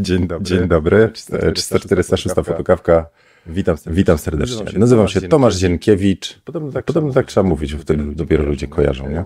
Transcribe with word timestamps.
Dzień 0.00 0.26
dobry. 0.26 0.44
Dzień 0.44 0.68
dobry. 0.68 1.10
346 1.54 2.34
fotokawka. 2.34 3.06
Witam, 3.46 3.76
witam 3.86 4.18
serdecznie. 4.18 4.78
Nazywam 4.78 5.08
się 5.08 5.20
Tomasz 5.20 5.56
Zienkiewicz. 5.56 6.40
Podobno 6.44 6.72
tak, 6.72 6.84
Podobno 6.84 7.12
tak 7.12 7.26
trzeba 7.26 7.48
mówić, 7.48 7.74
bo 7.74 7.82
wtedy 7.82 8.04
dopiero 8.14 8.44
ludzie 8.44 8.66
kojarzą. 8.66 9.08
Nie? 9.10 9.24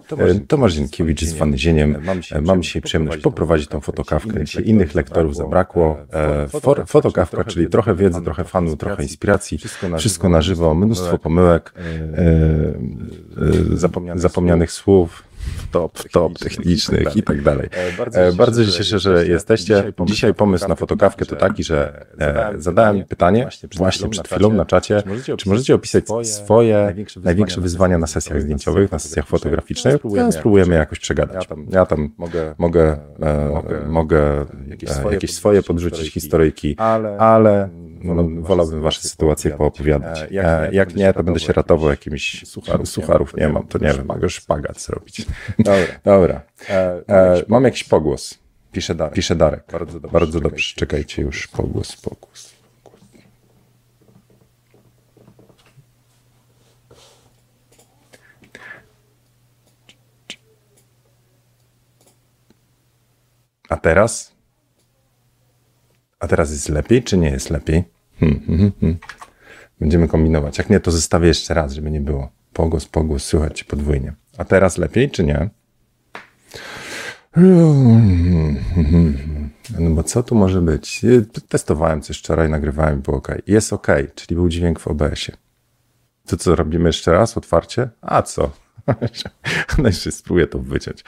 Tomasz 0.48 0.72
Zienkiewicz 0.72 1.24
z 1.24 1.34
Fany 1.34 1.58
Zieniem. 1.58 1.96
Mam 2.42 2.62
dzisiaj 2.62 2.82
przyjemność 2.82 3.22
poprowadzić 3.22 3.68
tą 3.68 3.80
fotokawkę. 3.80 4.44
Dzisiaj 4.44 4.68
innych 4.68 4.94
lektorów 4.94 5.36
zabrakło. 5.36 5.96
Fotokawka, 6.86 7.44
czyli 7.44 7.68
trochę 7.68 7.94
wiedzy, 7.94 8.22
trochę 8.22 8.44
fanu, 8.44 8.76
trochę 8.76 9.02
inspiracji. 9.02 9.58
Wszystko 9.98 10.28
na 10.28 10.42
żywo, 10.42 10.74
mnóstwo 10.74 11.18
pomyłek, 11.18 11.72
zapomnianych 14.14 14.72
słów 14.72 15.22
top, 15.70 16.08
top 16.12 16.38
technicznych 16.38 17.16
i 17.16 17.22
tak 17.22 17.42
dalej. 17.42 17.68
E, 18.12 18.32
bardzo 18.32 18.64
się 18.64 18.72
cieszę, 18.72 18.98
że 18.98 19.26
jesteście. 19.26 19.92
Dzisiaj 20.04 20.34
pomysł 20.34 20.68
na 20.68 20.74
fotokawkę 20.74 21.26
to 21.26 21.36
taki, 21.36 21.64
że 21.64 22.06
e, 22.20 22.52
zadałem 22.58 23.04
pytanie 23.04 23.48
właśnie 23.76 24.08
przed 24.08 24.28
chwilą 24.28 24.52
na 24.52 24.64
czacie, 24.64 25.02
czy 25.36 25.48
możecie 25.48 25.74
opisać 25.74 26.04
swoje 26.22 26.94
największe 27.24 27.60
wyzwania 27.60 27.98
na 27.98 28.06
sesjach 28.06 28.42
zdjęciowych, 28.42 28.92
na 28.92 28.98
sesjach 28.98 29.26
fotograficznych? 29.26 29.96
Ja 30.14 30.32
spróbujemy 30.32 30.74
jakoś 30.74 30.98
przegadać. 30.98 31.48
Ja 31.70 31.86
tam 31.86 32.10
mogę, 32.18 32.54
mogę, 32.58 32.96
mogę 33.86 34.46
jakieś 35.10 35.34
swoje 35.34 35.62
podrzucić 35.62 36.12
historyjki, 36.12 36.76
ale 37.18 37.68
no, 37.72 37.91
wolałbym 38.40 38.82
wasze 38.82 39.00
sytuacje 39.08 39.50
poopowiadać. 39.50 40.24
Jak 40.72 40.94
nie, 40.94 41.12
to 41.12 41.22
będę 41.22 41.40
się 41.40 41.52
ratował 41.52 41.90
jakimiś 41.90 42.44
sucharów. 42.84 43.36
Nie 43.36 43.48
mam, 43.48 43.66
to 43.66 43.78
nie 43.78 43.92
wiem, 43.92 44.06
mogę 44.06 44.28
szpagat 44.28 44.80
zrobić. 44.80 45.26
Dobra. 45.58 45.86
Dobra. 46.04 46.42
E, 46.70 47.02
e, 47.08 47.42
mam 47.48 47.64
jakiś 47.64 47.84
pogłos. 47.84 48.38
Pisze 48.72 48.94
Darek. 48.94 49.14
Pisze 49.14 49.36
Darek. 49.36 49.64
Bardzo 49.72 50.00
dobrze. 50.00 50.12
Bardzo 50.12 50.40
dobrze. 50.40 50.74
Czekajcie 50.76 51.22
już. 51.22 51.48
Pogłos, 51.48 51.96
pogłos. 51.96 52.52
A 63.68 63.76
teraz? 63.76 64.31
A 66.22 66.28
teraz 66.28 66.50
jest 66.50 66.68
lepiej, 66.68 67.02
czy 67.02 67.18
nie 67.18 67.30
jest 67.30 67.50
lepiej? 67.50 67.84
Hmm, 68.20 68.40
hmm, 68.46 68.58
hmm. 68.58 68.72
hmm. 68.80 68.98
Będziemy 69.80 70.08
kombinować. 70.08 70.58
Jak 70.58 70.70
nie, 70.70 70.80
to 70.80 70.90
zostawię 70.90 71.28
jeszcze 71.28 71.54
raz, 71.54 71.72
żeby 71.72 71.90
nie 71.90 72.00
było. 72.00 72.30
Pogłos, 72.52 72.86
pogłos, 72.86 73.24
słychać 73.24 73.64
podwójnie. 73.64 74.14
A 74.38 74.44
teraz 74.44 74.78
lepiej, 74.78 75.10
czy 75.10 75.24
nie? 75.24 75.50
No 79.78 79.90
bo 79.90 80.02
co 80.02 80.22
tu 80.22 80.34
może 80.34 80.60
być? 80.60 81.00
Testowałem 81.48 82.02
coś 82.02 82.18
wczoraj, 82.18 82.50
nagrywałem, 82.50 83.00
było 83.00 83.16
ok. 83.16 83.28
Jest 83.46 83.72
ok, 83.72 83.86
czyli 84.14 84.36
był 84.36 84.48
dźwięk 84.48 84.80
w 84.80 84.88
OBS-ie. 84.88 85.36
To 86.26 86.36
co, 86.36 86.56
robimy 86.56 86.88
jeszcze 86.88 87.12
raz 87.12 87.36
otwarcie? 87.36 87.88
A 88.00 88.22
co? 88.22 88.50
No 89.78 89.88
jeszcze 89.88 90.12
spróbuję 90.12 90.46
to 90.46 90.58
wyciąć. 90.58 91.04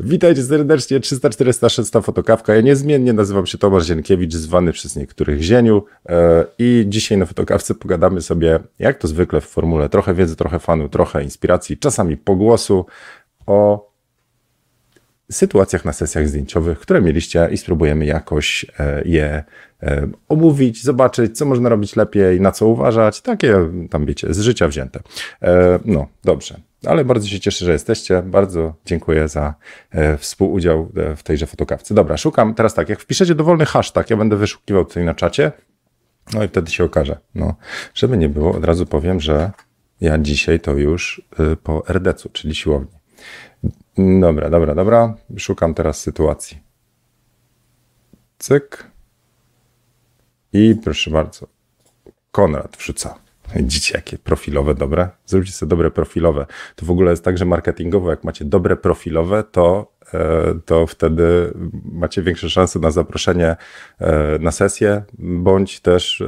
Witajcie 0.00 0.42
serdecznie, 0.42 1.00
346 1.00 1.90
fotokawka. 2.02 2.54
Ja 2.54 2.60
niezmiennie 2.60 3.12
nazywam 3.12 3.46
się 3.46 3.58
Tomasz 3.58 3.86
Zienkiewicz, 3.86 4.34
zwany 4.34 4.72
przez 4.72 4.96
niektórych 4.96 5.42
Zieniu 5.42 5.84
e, 6.08 6.44
i 6.58 6.84
dzisiaj 6.88 7.18
na 7.18 7.26
fotokawce 7.26 7.74
pogadamy 7.74 8.20
sobie, 8.20 8.60
jak 8.78 8.98
to 8.98 9.08
zwykle 9.08 9.40
w 9.40 9.44
formule, 9.44 9.88
trochę 9.88 10.14
wiedzy, 10.14 10.36
trochę 10.36 10.58
fanu, 10.58 10.88
trochę 10.88 11.22
inspiracji, 11.22 11.78
czasami 11.78 12.16
pogłosu 12.16 12.86
o 13.46 13.92
sytuacjach 15.30 15.84
na 15.84 15.92
sesjach 15.92 16.28
zdjęciowych, 16.28 16.78
które 16.78 17.02
mieliście 17.02 17.48
i 17.52 17.56
spróbujemy 17.56 18.06
jakoś 18.06 18.66
e, 18.78 19.02
je 19.04 19.44
e, 19.82 20.08
omówić, 20.28 20.82
zobaczyć, 20.82 21.38
co 21.38 21.44
można 21.44 21.68
robić 21.68 21.96
lepiej, 21.96 22.40
na 22.40 22.52
co 22.52 22.66
uważać, 22.66 23.20
takie 23.20 23.54
tam 23.90 24.06
wiecie, 24.06 24.34
z 24.34 24.40
życia 24.40 24.68
wzięte. 24.68 25.00
No, 25.84 26.08
dobrze 26.24 26.71
ale 26.86 27.04
bardzo 27.04 27.28
się 27.28 27.40
cieszę, 27.40 27.64
że 27.64 27.72
jesteście. 27.72 28.22
Bardzo 28.22 28.74
dziękuję 28.86 29.28
za 29.28 29.54
e, 29.90 30.18
współudział 30.18 30.88
e, 30.96 31.16
w 31.16 31.22
tejże 31.22 31.46
fotokawce. 31.46 31.94
Dobra, 31.94 32.16
szukam 32.16 32.54
teraz 32.54 32.74
tak, 32.74 32.88
jak 32.88 33.00
wpiszecie 33.00 33.34
dowolny 33.34 33.66
hashtag, 33.66 34.10
ja 34.10 34.16
będę 34.16 34.36
wyszukiwał 34.36 34.84
tutaj 34.84 35.04
na 35.04 35.14
czacie, 35.14 35.52
no 36.34 36.44
i 36.44 36.48
wtedy 36.48 36.70
się 36.70 36.84
okaże. 36.84 37.18
No, 37.34 37.54
żeby 37.94 38.16
nie 38.16 38.28
było, 38.28 38.52
od 38.54 38.64
razu 38.64 38.86
powiem, 38.86 39.20
że 39.20 39.50
ja 40.00 40.18
dzisiaj 40.18 40.60
to 40.60 40.72
już 40.72 41.22
y, 41.52 41.56
po 41.56 41.82
RDC-u, 41.88 42.28
czyli 42.28 42.54
siłowni. 42.54 42.90
Dobra, 44.20 44.50
dobra, 44.50 44.74
dobra. 44.74 45.14
Szukam 45.36 45.74
teraz 45.74 46.00
sytuacji. 46.00 46.58
Cyk. 48.38 48.86
I 50.52 50.74
proszę 50.84 51.10
bardzo. 51.10 51.46
Konrad 52.30 52.76
wrzuca. 52.76 53.18
Widzicie, 53.56 53.94
jakie 53.94 54.18
profilowe 54.18 54.74
dobre? 54.74 55.08
Zróbcie 55.26 55.52
sobie 55.52 55.70
dobre 55.70 55.90
profilowe. 55.90 56.46
To 56.76 56.86
w 56.86 56.90
ogóle 56.90 57.10
jest 57.10 57.24
tak, 57.24 57.38
że 57.38 57.44
marketingowo, 57.44 58.10
jak 58.10 58.24
macie 58.24 58.44
dobre 58.44 58.76
profilowe, 58.76 59.44
to, 59.52 59.92
e, 60.14 60.54
to 60.64 60.86
wtedy 60.86 61.52
macie 61.92 62.22
większe 62.22 62.50
szanse 62.50 62.78
na 62.78 62.90
zaproszenie 62.90 63.56
e, 63.98 64.38
na 64.40 64.52
sesję, 64.52 65.02
bądź 65.18 65.80
też 65.80 66.20
e, 66.20 66.26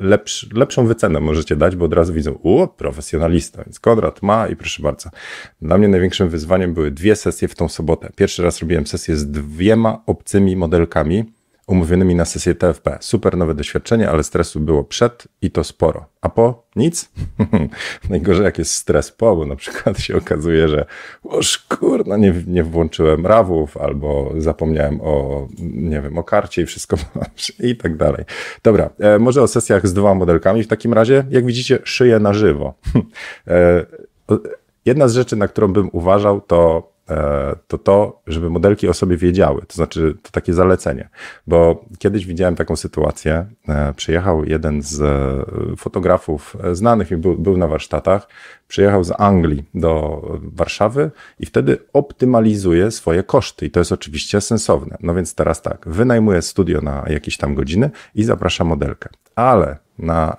lepsz, 0.00 0.52
lepszą 0.52 0.86
wycenę 0.86 1.20
możecie 1.20 1.56
dać, 1.56 1.76
bo 1.76 1.84
od 1.84 1.92
razu 1.92 2.12
widzą, 2.12 2.38
o, 2.42 2.68
profesjonalista, 2.68 3.64
więc 3.64 3.80
Konrad 3.80 4.22
ma 4.22 4.48
i 4.48 4.56
proszę 4.56 4.82
bardzo. 4.82 5.10
Dla 5.62 5.78
mnie 5.78 5.88
największym 5.88 6.28
wyzwaniem 6.28 6.74
były 6.74 6.90
dwie 6.90 7.16
sesje 7.16 7.48
w 7.48 7.54
tą 7.54 7.68
sobotę. 7.68 8.10
Pierwszy 8.16 8.42
raz 8.42 8.60
robiłem 8.60 8.86
sesję 8.86 9.16
z 9.16 9.30
dwiema 9.30 10.02
obcymi 10.06 10.56
modelkami, 10.56 11.35
umówionymi 11.66 12.14
na 12.14 12.24
sesję 12.24 12.54
TFP. 12.54 12.98
Super 13.00 13.36
nowe 13.36 13.54
doświadczenie, 13.54 14.10
ale 14.10 14.24
stresu 14.24 14.60
było 14.60 14.84
przed 14.84 15.28
i 15.42 15.50
to 15.50 15.64
sporo. 15.64 16.06
A 16.20 16.28
po? 16.28 16.66
Nic? 16.76 17.10
Najgorzej 18.10 18.44
jak 18.44 18.58
jest 18.58 18.74
stres 18.74 19.12
po, 19.12 19.36
bo 19.36 19.46
na 19.46 19.56
przykład 19.56 19.98
się 19.98 20.16
okazuje, 20.16 20.68
że 20.68 20.86
oż 21.24 21.58
kurna, 21.58 22.16
nie, 22.16 22.34
nie 22.46 22.64
włączyłem 22.64 23.26
rawów 23.26 23.76
albo 23.76 24.32
zapomniałem 24.38 25.00
o, 25.00 25.48
nie 25.58 26.00
wiem, 26.00 26.18
o 26.18 26.24
karcie 26.24 26.62
i 26.62 26.66
wszystko 26.66 26.96
i 27.58 27.76
tak 27.76 27.96
dalej. 27.96 28.24
Dobra, 28.62 28.90
e, 28.98 29.18
może 29.18 29.42
o 29.42 29.48
sesjach 29.48 29.86
z 29.86 29.94
dwoma 29.94 30.14
modelkami. 30.14 30.62
W 30.62 30.68
takim 30.68 30.92
razie, 30.92 31.24
jak 31.30 31.46
widzicie, 31.46 31.78
szyję 31.84 32.18
na 32.18 32.32
żywo. 32.32 32.74
e, 33.48 33.86
jedna 34.84 35.08
z 35.08 35.14
rzeczy, 35.14 35.36
na 35.36 35.48
którą 35.48 35.72
bym 35.72 35.90
uważał, 35.92 36.40
to 36.40 36.95
to 37.68 37.78
to, 37.78 38.22
żeby 38.26 38.50
modelki 38.50 38.88
o 38.88 38.94
sobie 38.94 39.16
wiedziały. 39.16 39.62
To 39.66 39.74
znaczy, 39.74 40.16
to 40.22 40.30
takie 40.30 40.54
zalecenie. 40.54 41.08
Bo 41.46 41.84
kiedyś 41.98 42.26
widziałem 42.26 42.56
taką 42.56 42.76
sytuację. 42.76 43.46
E, 43.68 43.94
przyjechał 43.94 44.44
jeden 44.44 44.82
z 44.82 45.00
e, 45.00 45.76
fotografów 45.76 46.56
znanych 46.72 47.10
i 47.10 47.16
był, 47.16 47.38
był 47.38 47.56
na 47.56 47.66
warsztatach. 47.66 48.28
Przyjechał 48.68 49.04
z 49.04 49.12
Anglii 49.18 49.64
do 49.74 50.22
Warszawy 50.42 51.10
i 51.40 51.46
wtedy 51.46 51.78
optymalizuje 51.92 52.90
swoje 52.90 53.22
koszty. 53.22 53.66
I 53.66 53.70
to 53.70 53.80
jest 53.80 53.92
oczywiście 53.92 54.40
sensowne. 54.40 54.96
No 55.00 55.14
więc 55.14 55.34
teraz 55.34 55.62
tak, 55.62 55.88
wynajmuje 55.88 56.42
studio 56.42 56.80
na 56.80 57.04
jakieś 57.08 57.36
tam 57.36 57.54
godziny 57.54 57.90
i 58.14 58.24
zaprasza 58.24 58.64
modelkę. 58.64 59.08
Ale 59.34 59.78
na 59.98 60.36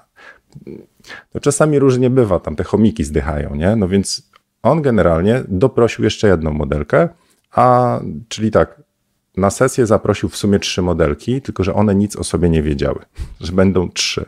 no 1.33 1.41
czasami 1.41 1.79
różnie 1.79 2.09
bywa, 2.09 2.39
tam 2.39 2.55
te 2.55 2.63
chomiki 2.63 3.03
zdychają, 3.03 3.55
nie? 3.55 3.75
No 3.75 3.87
więc 3.87 4.29
on 4.63 4.81
generalnie 4.81 5.43
doprosił 5.47 6.03
jeszcze 6.03 6.27
jedną 6.27 6.51
modelkę, 6.51 7.09
a 7.51 7.99
czyli 8.27 8.51
tak, 8.51 8.81
na 9.37 9.49
sesję 9.49 9.85
zaprosił 9.85 10.29
w 10.29 10.37
sumie 10.37 10.59
trzy 10.59 10.81
modelki, 10.81 11.41
tylko 11.41 11.63
że 11.63 11.73
one 11.73 11.95
nic 11.95 12.15
o 12.15 12.23
sobie 12.23 12.49
nie 12.49 12.63
wiedziały, 12.63 12.99
że 13.41 13.51
będą 13.51 13.89
trzy. 13.89 14.25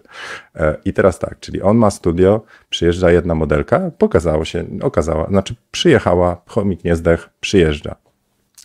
E, 0.56 0.78
I 0.86 0.94
teraz 0.94 1.20
tak, 1.20 1.40
czyli 1.40 1.62
on 1.62 1.78
ma 1.78 1.92
studio, 1.92 2.42
przyjeżdża 2.70 3.12
jedna 3.12 3.36
modelka, 3.36 3.92
pokazało 3.98 4.46
się, 4.46 4.66
okazała, 4.82 5.28
znaczy 5.28 5.56
przyjechała, 5.72 6.42
chomik 6.48 6.84
nie 6.84 6.96
zdech, 6.96 7.30
przyjeżdża. 7.40 7.96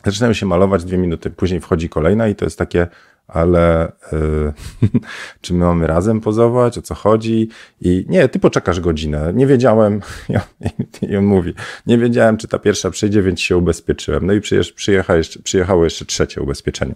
Zaczynają 0.04 0.32
się 0.32 0.46
malować 0.46 0.84
dwie 0.84 0.98
minuty, 0.98 1.30
później 1.30 1.60
wchodzi 1.60 1.88
kolejna 1.88 2.28
i 2.28 2.34
to 2.34 2.44
jest 2.44 2.58
takie, 2.58 2.86
ale 3.28 3.88
y, 3.88 4.52
czy 5.40 5.54
my 5.54 5.64
mamy 5.64 5.86
razem 5.86 6.20
pozować, 6.20 6.78
o 6.78 6.82
co 6.82 6.94
chodzi? 6.94 7.48
I 7.80 8.06
nie, 8.08 8.28
ty 8.28 8.38
poczekasz 8.38 8.80
godzinę. 8.80 9.32
Nie 9.34 9.46
wiedziałem, 9.46 10.00
i 11.10 11.16
on 11.16 11.24
mówi, 11.24 11.54
nie 11.86 11.98
wiedziałem, 11.98 12.36
czy 12.36 12.48
ta 12.48 12.58
pierwsza 12.58 12.90
przyjdzie, 12.90 13.22
więc 13.22 13.40
się 13.40 13.56
ubezpieczyłem. 13.56 14.26
No 14.26 14.32
i 14.32 14.40
przyjecha 14.76 15.16
jeszcze, 15.16 15.42
przyjechało 15.42 15.84
jeszcze 15.84 16.04
trzecie 16.04 16.40
ubezpieczenie. 16.40 16.94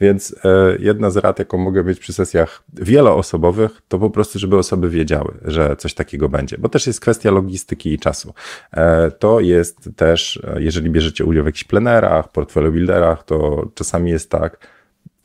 Więc 0.00 0.36
e, 0.44 0.76
jedna 0.78 1.10
z 1.10 1.16
rad, 1.16 1.38
jaką 1.38 1.58
mogę 1.58 1.84
mieć 1.84 2.00
przy 2.00 2.12
sesjach 2.12 2.62
wieloosobowych, 2.72 3.82
to 3.88 3.98
po 3.98 4.10
prostu, 4.10 4.38
żeby 4.38 4.58
osoby 4.58 4.90
wiedziały, 4.90 5.34
że 5.44 5.76
coś 5.76 5.94
takiego 5.94 6.28
będzie, 6.28 6.58
bo 6.58 6.68
też 6.68 6.86
jest 6.86 7.00
kwestia 7.00 7.30
logistyki 7.30 7.92
i 7.92 7.98
czasu. 7.98 8.34
E, 8.72 9.10
to 9.10 9.40
jest 9.40 9.90
też, 9.96 10.42
jeżeli 10.56 10.90
bierzecie 10.90 11.24
udział 11.24 11.42
w 11.42 11.46
jakichś 11.46 11.64
plenerach, 11.64 12.32
portfolio 12.32 12.72
builderach, 12.72 13.24
to 13.24 13.68
czasami 13.74 14.10
jest 14.10 14.30
tak, 14.30 14.75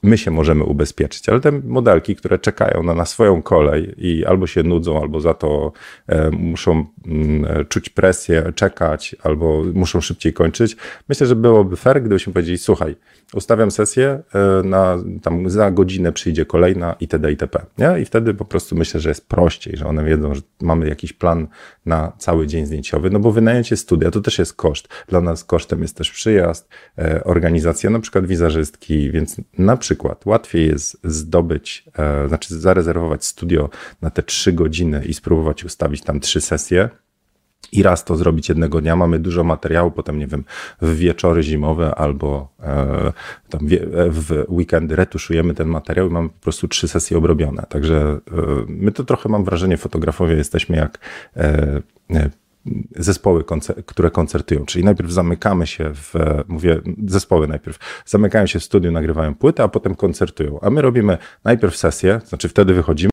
my 0.04 0.18
się 0.18 0.32
możemy 0.32 0.64
ubezpieczyć, 0.64 1.30
ale 1.30 1.40
te 1.40 1.52
modelki, 1.52 2.16
które 2.16 2.40
czekają 2.40 2.84
na, 2.84 2.94
na 2.94 3.06
swoją 3.06 3.42
kolej 3.42 3.94
i 3.98 4.26
albo 4.26 4.48
się 4.48 4.64
nudzą, 4.64 5.02
albo 5.02 5.20
za 5.22 5.34
to 5.34 5.72
e, 6.08 6.32
muszą 6.32 6.86
mm, 7.06 7.66
czuć 7.66 7.90
presję, 7.90 8.54
czekać, 8.56 9.16
albo 9.24 9.64
muszą 9.74 10.02
szybciej 10.02 10.34
kończyć, 10.34 10.78
myślę, 11.10 11.28
że 11.28 11.36
byłoby 11.36 11.76
fair, 11.76 12.02
gdybyśmy 12.02 12.34
powiedzieli, 12.34 12.58
słuchaj, 12.58 12.96
ustawiam 13.34 13.72
sesję, 13.72 14.24
e, 14.34 14.64
na, 14.64 14.98
tam 15.22 15.50
za 15.50 15.72
godzinę 15.72 16.12
przyjdzie 16.12 16.46
kolejna 16.46 16.96
itd. 17.00 17.32
itp. 17.32 17.66
Nie? 17.78 18.00
I 18.02 18.06
wtedy 18.06 18.34
po 18.34 18.46
prostu 18.46 18.76
myślę, 18.76 19.00
że 19.00 19.10
jest 19.10 19.28
prościej, 19.28 19.78
że 19.78 19.86
one 19.86 20.04
wiedzą, 20.06 20.36
że 20.36 20.42
mamy 20.62 20.90
jakiś 20.90 21.14
plan 21.14 21.48
na 21.86 22.12
cały 22.18 22.48
dzień 22.48 22.66
zdjęciowy, 22.66 23.10
no 23.10 23.20
bo 23.20 23.32
wynajęcie 23.32 23.78
studia 23.78 24.12
to 24.12 24.22
też 24.22 24.40
jest 24.40 24.54
koszt. 24.54 24.88
Dla 25.08 25.22
nas 25.22 25.44
kosztem 25.44 25.82
jest 25.82 25.98
też 25.98 26.12
przyjazd, 26.12 26.70
e, 26.98 27.24
organizacja 27.24 27.90
na 27.90 28.00
przykład 28.00 28.26
wizerzystki, 28.26 29.12
więc 29.12 29.36
na 29.58 29.78
przykład 29.78 30.26
łatwiej 30.26 30.68
jest 30.68 30.98
zdobyć, 31.04 31.86
e, 31.98 32.28
znaczy 32.28 32.60
zarezerwować 32.60 33.26
studio 33.26 33.70
na 34.02 34.10
te 34.10 34.24
trzy 34.24 34.54
godziny 34.54 35.06
i 35.06 35.14
spróbować 35.14 35.64
ustawić 35.64 36.02
tam 36.02 36.20
trzy 36.20 36.42
sesje, 36.42 36.90
i 37.72 37.84
raz 37.84 38.06
to 38.06 38.16
zrobić 38.16 38.50
jednego 38.50 38.82
dnia. 38.82 38.96
Mamy 38.96 39.20
dużo 39.20 39.44
materiału, 39.44 39.92
potem 39.92 40.20
nie 40.20 40.28
wiem, 40.28 40.44
w 40.82 40.96
wieczory 40.96 41.44
zimowe 41.44 41.96
albo 41.96 42.54
e, 42.60 43.14
tam 43.50 43.68
wie, 43.68 43.88
w 44.10 44.46
weekendy 44.50 44.96
retuszujemy 44.96 45.54
ten 45.54 45.68
materiał 45.68 46.08
i 46.08 46.10
mamy 46.10 46.30
po 46.30 46.40
prostu 46.40 46.68
trzy 46.68 46.88
sesje 46.88 47.18
obrobione. 47.18 47.64
Także 47.70 47.96
e, 47.98 48.42
my 48.68 48.92
to 48.92 49.04
trochę 49.04 49.30
mam 49.30 49.44
wrażenie, 49.44 49.78
fotografowie 49.78 50.36
jesteśmy 50.36 50.78
jak 50.78 51.00
e, 51.38 51.82
e 52.10 52.30
zespoły, 52.96 53.44
które 53.86 54.12
koncertują. 54.12 54.66
Czyli 54.66 54.86
najpierw 54.86 55.12
zamykamy 55.12 55.68
się 55.68 55.92
w, 55.94 56.14
mówię, 56.48 56.82
zespoły 57.08 57.48
najpierw, 57.48 58.04
zamykają 58.06 58.46
się 58.46 58.60
w 58.60 58.64
studiu, 58.64 58.92
nagrywają 58.92 59.36
płytę, 59.36 59.64
a 59.64 59.68
potem 59.68 59.96
koncertują. 59.96 60.60
A 60.62 60.70
my 60.70 60.82
robimy 60.82 61.18
najpierw 61.44 61.78
sesję, 61.78 62.22
znaczy 62.26 62.50
wtedy 62.50 62.74
wychodzimy, 62.74 63.12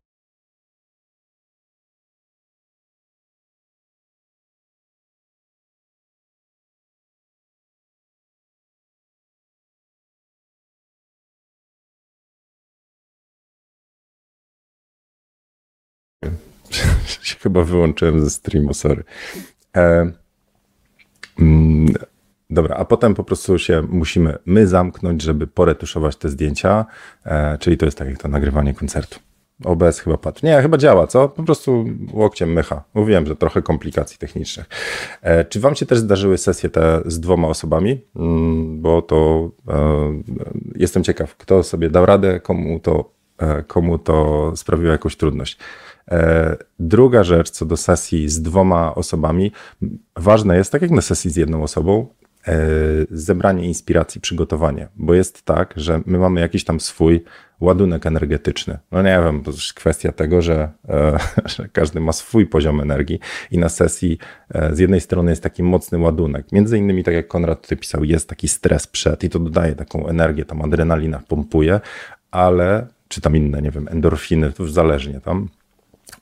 się 17.28 17.36
chyba 17.36 17.64
wyłączyłem 17.64 18.20
ze 18.20 18.30
streamu, 18.30 18.74
sorry. 18.74 19.04
E, 19.76 20.12
mm, 21.38 21.94
dobra, 22.50 22.76
a 22.76 22.84
potem 22.84 23.14
po 23.14 23.24
prostu 23.24 23.58
się 23.58 23.82
musimy 23.88 24.38
my 24.46 24.66
zamknąć, 24.66 25.22
żeby 25.22 25.46
poretuszować 25.46 26.16
te 26.16 26.28
zdjęcia, 26.28 26.86
e, 27.24 27.58
czyli 27.58 27.76
to 27.76 27.84
jest 27.84 27.98
tak 27.98 28.08
jak 28.08 28.18
to 28.18 28.28
nagrywanie 28.28 28.74
koncertu. 28.74 29.18
OBS 29.64 30.00
chyba 30.00 30.16
patrz. 30.16 30.42
Nie, 30.42 30.62
chyba 30.62 30.76
działa, 30.76 31.06
co? 31.06 31.28
Po 31.28 31.42
prostu 31.42 31.84
łokciem 32.12 32.52
mycha. 32.52 32.84
Mówiłem, 32.94 33.26
że 33.26 33.36
trochę 33.36 33.62
komplikacji 33.62 34.18
technicznych. 34.18 34.66
E, 35.22 35.44
czy 35.44 35.60
wam 35.60 35.74
się 35.74 35.86
też 35.86 35.98
zdarzyły 35.98 36.38
sesje 36.38 36.70
te 36.70 37.00
z 37.06 37.20
dwoma 37.20 37.48
osobami? 37.48 38.00
Mm, 38.16 38.82
bo 38.82 39.02
to 39.02 39.50
e, 39.68 40.22
jestem 40.74 41.04
ciekaw, 41.04 41.36
kto 41.36 41.62
sobie 41.62 41.90
dał 41.90 42.06
radę, 42.06 42.40
komu 42.40 42.80
to, 42.80 43.10
e, 43.38 43.62
komu 43.62 43.98
to 43.98 44.52
sprawiło 44.56 44.92
jakąś 44.92 45.16
trudność. 45.16 45.58
E, 46.10 46.56
druga 46.78 47.24
rzecz 47.24 47.50
co 47.50 47.66
do 47.66 47.76
sesji 47.76 48.28
z 48.28 48.42
dwoma 48.42 48.94
osobami, 48.94 49.52
ważne 50.16 50.56
jest, 50.56 50.72
tak 50.72 50.82
jak 50.82 50.90
na 50.90 51.00
sesji 51.00 51.30
z 51.30 51.36
jedną 51.36 51.62
osobą, 51.62 52.06
e, 52.48 52.56
zebranie 53.10 53.66
inspiracji, 53.66 54.20
przygotowanie, 54.20 54.88
bo 54.96 55.14
jest 55.14 55.42
tak, 55.42 55.74
że 55.76 56.00
my 56.06 56.18
mamy 56.18 56.40
jakiś 56.40 56.64
tam 56.64 56.80
swój 56.80 57.24
ładunek 57.60 58.06
energetyczny. 58.06 58.78
No 58.92 59.02
nie 59.02 59.20
wiem, 59.24 59.42
to 59.42 59.50
jest 59.50 59.72
kwestia 59.72 60.12
tego, 60.12 60.42
że, 60.42 60.70
e, 60.88 61.18
że, 61.56 61.68
każdy 61.68 62.00
ma 62.00 62.12
swój 62.12 62.46
poziom 62.46 62.80
energii 62.80 63.20
i 63.50 63.58
na 63.58 63.68
sesji 63.68 64.18
z 64.72 64.78
jednej 64.78 65.00
strony 65.00 65.30
jest 65.30 65.42
taki 65.42 65.62
mocny 65.62 65.98
ładunek. 65.98 66.52
Między 66.52 66.78
innymi, 66.78 67.04
tak 67.04 67.14
jak 67.14 67.28
Konrad 67.28 67.62
tutaj 67.62 67.78
pisał, 67.78 68.04
jest 68.04 68.28
taki 68.28 68.48
stres 68.48 68.86
przed 68.86 69.24
i 69.24 69.30
to 69.30 69.38
dodaje 69.38 69.74
taką 69.74 70.08
energię, 70.08 70.44
tam 70.44 70.62
adrenalina 70.62 71.22
pompuje, 71.28 71.80
ale 72.30 72.86
czy 73.08 73.20
tam 73.20 73.36
inne, 73.36 73.62
nie 73.62 73.70
wiem, 73.70 73.88
endorfiny, 73.88 74.52
to 74.52 74.62
już 74.62 74.72
zależnie 74.72 75.20
tam, 75.20 75.48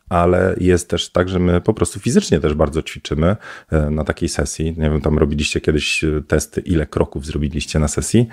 ale 0.09 0.56
jest 0.61 0.91
też 0.91 1.11
tak, 1.11 1.29
że 1.29 1.38
my 1.38 1.61
po 1.61 1.75
prostu 1.75 2.00
fizycznie 2.00 2.41
też 2.41 2.55
bardzo 2.55 2.83
ćwiczymy 2.83 3.37
e, 3.71 3.91
na 3.91 4.05
takiej 4.05 4.29
sesji. 4.29 4.65
Nie 4.65 4.91
wiem, 4.91 5.00
tam 5.00 5.19
robiliście 5.19 5.61
kiedyś 5.61 6.05
e, 6.05 6.23
testy, 6.29 6.61
ile 6.61 6.87
kroków 6.87 7.27
zrobiliście 7.27 7.79
na 7.79 7.88
sesji, 7.88 8.27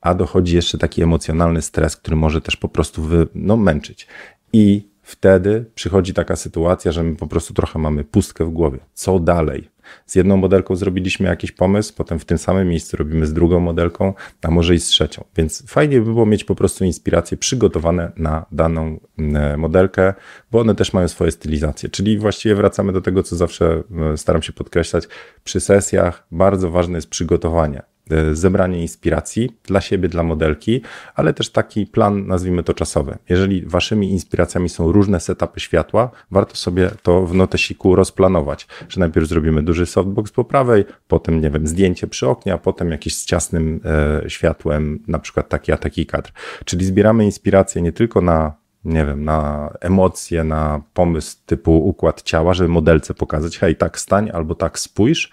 a 0.00 0.14
dochodzi 0.14 0.56
jeszcze 0.56 0.78
taki 0.78 1.02
emocjonalny 1.02 1.62
stres, 1.62 1.96
który 1.96 2.16
może 2.16 2.40
też 2.40 2.56
po 2.56 2.68
prostu 2.68 3.02
wy, 3.02 3.26
no, 3.34 3.56
męczyć. 3.56 4.06
I 4.52 4.88
wtedy 5.02 5.64
przychodzi 5.74 6.14
taka 6.14 6.36
sytuacja, 6.36 6.92
że 6.92 7.02
my 7.02 7.16
po 7.16 7.26
prostu 7.26 7.54
trochę 7.54 7.78
mamy 7.78 8.04
pustkę 8.04 8.44
w 8.44 8.50
głowie. 8.50 8.78
Co 8.94 9.18
dalej? 9.18 9.68
Z 10.06 10.14
jedną 10.14 10.36
modelką 10.36 10.76
zrobiliśmy 10.76 11.28
jakiś 11.28 11.52
pomysł, 11.52 11.94
potem 11.96 12.18
w 12.18 12.24
tym 12.24 12.38
samym 12.38 12.68
miejscu 12.68 12.96
robimy 12.96 13.26
z 13.26 13.32
drugą 13.32 13.60
modelką, 13.60 14.14
a 14.42 14.50
może 14.50 14.74
i 14.74 14.80
z 14.80 14.86
trzecią. 14.86 15.24
Więc 15.36 15.64
fajnie 15.66 16.00
by 16.00 16.04
było 16.04 16.26
mieć 16.26 16.44
po 16.44 16.54
prostu 16.54 16.84
inspiracje 16.84 17.36
przygotowane 17.36 18.12
na 18.16 18.46
daną 18.52 19.00
mm, 19.18 19.60
modelkę, 19.60 20.14
bo 20.50 20.60
one 20.60 20.74
też 20.74 20.92
mają 20.92 21.08
swoje 21.08 21.30
stylizacje. 21.30 21.88
Czyli 21.88 22.18
właściwie 22.18 22.54
wracamy 22.54 22.92
do 22.92 23.00
tego, 23.00 23.22
co 23.22 23.36
zawsze 23.36 23.82
e, 24.12 24.16
staram 24.16 24.42
się 24.42 24.52
podkreślać. 24.52 25.04
Przy 25.44 25.60
sesjach 25.60 26.26
bardzo 26.30 26.70
ważne 26.70 26.98
jest 26.98 27.10
przygotowanie. 27.10 27.82
E, 28.10 28.34
zebranie 28.34 28.82
inspiracji 28.82 29.50
dla 29.64 29.80
siebie, 29.80 30.08
dla 30.08 30.22
modelki, 30.22 30.80
ale 31.14 31.34
też 31.34 31.50
taki 31.50 31.86
plan, 31.86 32.26
nazwijmy 32.26 32.62
to 32.62 32.74
czasowy. 32.74 33.18
Jeżeli 33.28 33.66
waszymi 33.66 34.10
inspiracjami 34.10 34.68
są 34.68 34.92
różne 34.92 35.20
setupy 35.20 35.60
światła, 35.60 36.10
warto 36.30 36.56
sobie 36.56 36.90
to 37.02 37.26
w 37.26 37.34
notesiku 37.34 37.96
rozplanować, 37.96 38.66
że 38.88 39.00
najpierw 39.00 39.28
zrobimy 39.28 39.62
duży 39.62 39.86
softbox 39.86 40.32
po 40.32 40.44
prawej, 40.44 40.84
potem, 41.08 41.40
nie 41.40 41.50
wiem, 41.50 41.66
zdjęcie 41.66 42.06
przy 42.06 42.28
oknie, 42.28 42.54
a 42.54 42.58
potem 42.58 42.90
jakieś 42.90 43.16
z 43.16 43.24
ciasnym 43.24 43.80
e, 44.24 44.30
światłem, 44.30 44.98
na 45.08 45.18
przykład 45.18 45.48
taki 45.48 45.72
a 45.72 45.76
taki 45.76 46.06
kadr. 46.06 46.32
Czyli 46.64 46.84
zbieramy 46.84 47.24
inspiracje 47.24 47.82
nie 47.82 47.92
tylko 47.92 48.20
na 48.20 48.52
nie 48.84 49.06
wiem, 49.06 49.24
na 49.24 49.70
emocje, 49.80 50.44
na 50.44 50.82
pomysł 50.94 51.36
typu 51.46 51.88
układ 51.88 52.22
ciała, 52.22 52.54
żeby 52.54 52.68
modelce 52.68 53.14
pokazać, 53.14 53.58
hej, 53.58 53.76
tak 53.76 53.98
stań 53.98 54.30
albo 54.30 54.54
tak 54.54 54.78
spójrz, 54.78 55.32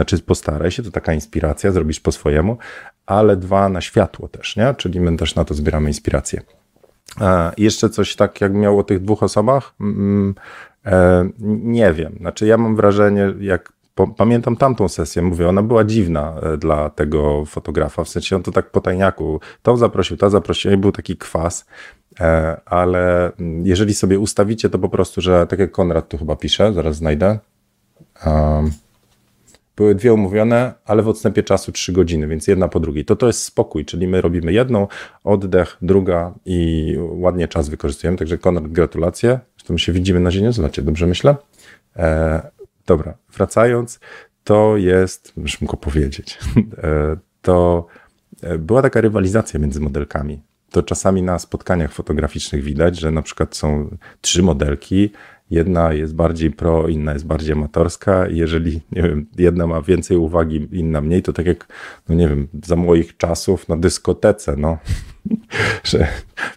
znaczy 0.00 0.18
postaraj 0.18 0.70
się, 0.70 0.82
to 0.82 0.90
taka 0.90 1.12
inspiracja, 1.12 1.72
zrobisz 1.72 2.00
po 2.00 2.12
swojemu, 2.12 2.58
ale 3.06 3.36
dwa 3.36 3.68
na 3.68 3.80
światło 3.80 4.28
też, 4.28 4.56
nie? 4.56 4.74
Czyli 4.74 5.00
my 5.00 5.16
też 5.16 5.34
na 5.34 5.44
to 5.44 5.54
zbieramy 5.54 5.88
inspirację. 5.88 6.42
E, 7.20 7.52
jeszcze 7.58 7.90
coś 7.90 8.16
tak, 8.16 8.40
jak 8.40 8.54
miało 8.54 8.80
o 8.80 8.84
tych 8.84 9.00
dwóch 9.00 9.22
osobach? 9.22 9.74
Mm, 9.80 10.34
e, 10.86 11.28
nie 11.62 11.92
wiem. 11.92 12.16
Znaczy, 12.20 12.46
ja 12.46 12.58
mam 12.58 12.76
wrażenie, 12.76 13.34
jak 13.40 13.72
pamiętam 14.16 14.56
tamtą 14.56 14.88
sesję, 14.88 15.22
mówię, 15.22 15.48
ona 15.48 15.62
była 15.62 15.84
dziwna 15.84 16.34
e, 16.42 16.56
dla 16.56 16.90
tego 16.90 17.44
fotografa, 17.44 18.04
w 18.04 18.08
sensie 18.08 18.36
on 18.36 18.42
to 18.42 18.52
tak 18.52 18.70
po 18.70 18.80
tajniaku, 18.80 19.40
to 19.62 19.76
zaprosił, 19.76 20.16
to 20.16 20.30
zaprosił 20.30 20.72
i 20.72 20.76
był 20.76 20.92
taki 20.92 21.16
kwas, 21.16 21.66
e, 22.20 22.60
ale 22.64 23.32
jeżeli 23.62 23.94
sobie 23.94 24.18
ustawicie 24.18 24.70
to 24.70 24.78
po 24.78 24.88
prostu, 24.88 25.20
że 25.20 25.46
tak 25.46 25.58
jak 25.58 25.70
Konrad 25.70 26.08
tu 26.08 26.18
chyba 26.18 26.36
pisze, 26.36 26.72
zaraz 26.72 26.96
znajdę, 26.96 27.38
um, 28.26 28.70
były 29.80 29.94
dwie 29.94 30.14
umówione, 30.14 30.74
ale 30.84 31.02
w 31.02 31.08
odstępie 31.08 31.42
czasu 31.42 31.72
trzy 31.72 31.92
godziny, 31.92 32.26
więc 32.26 32.46
jedna 32.46 32.68
po 32.68 32.80
drugiej. 32.80 33.04
To 33.04 33.16
to 33.16 33.26
jest 33.26 33.42
spokój, 33.42 33.84
czyli 33.84 34.08
my 34.08 34.20
robimy 34.20 34.52
jedną, 34.52 34.88
oddech, 35.24 35.76
druga 35.82 36.34
i 36.44 36.96
ładnie 36.98 37.48
czas 37.48 37.68
wykorzystujemy. 37.68 38.18
Także 38.18 38.38
Konrad, 38.38 38.72
gratulacje. 38.72 39.40
Zresztą 39.56 39.78
się 39.78 39.92
widzimy 39.92 40.20
na 40.20 40.30
ziemi 40.30 40.52
zlocie, 40.52 40.82
dobrze 40.82 41.06
myślę? 41.06 41.36
E, 41.96 42.50
dobra, 42.86 43.14
wracając, 43.36 44.00
to 44.44 44.76
jest, 44.76 45.32
muszę 45.36 45.66
go 45.66 45.76
powiedzieć, 45.76 46.38
e, 46.82 47.16
to 47.42 47.86
e, 48.42 48.58
była 48.58 48.82
taka 48.82 49.00
rywalizacja 49.00 49.60
między 49.60 49.80
modelkami. 49.80 50.42
To 50.70 50.82
czasami 50.82 51.22
na 51.22 51.38
spotkaniach 51.38 51.92
fotograficznych 51.92 52.62
widać, 52.62 52.98
że 52.98 53.10
na 53.10 53.22
przykład 53.22 53.56
są 53.56 53.96
trzy 54.20 54.42
modelki, 54.42 55.10
Jedna 55.50 55.92
jest 55.92 56.14
bardziej 56.14 56.50
pro, 56.50 56.88
inna 56.88 57.12
jest 57.12 57.26
bardziej 57.26 57.52
amatorska. 57.52 58.28
Jeżeli, 58.28 58.80
nie 58.92 59.02
wiem, 59.02 59.26
jedna 59.38 59.66
ma 59.66 59.82
więcej 59.82 60.16
uwagi, 60.16 60.68
inna 60.72 61.00
mniej, 61.00 61.22
to 61.22 61.32
tak 61.32 61.46
jak, 61.46 61.66
no 62.08 62.14
nie 62.14 62.28
wiem, 62.28 62.48
za 62.64 62.76
moich 62.76 63.16
czasów 63.16 63.68
na 63.68 63.76
dyskotece, 63.76 64.54
no, 64.56 64.78
że 65.84 66.06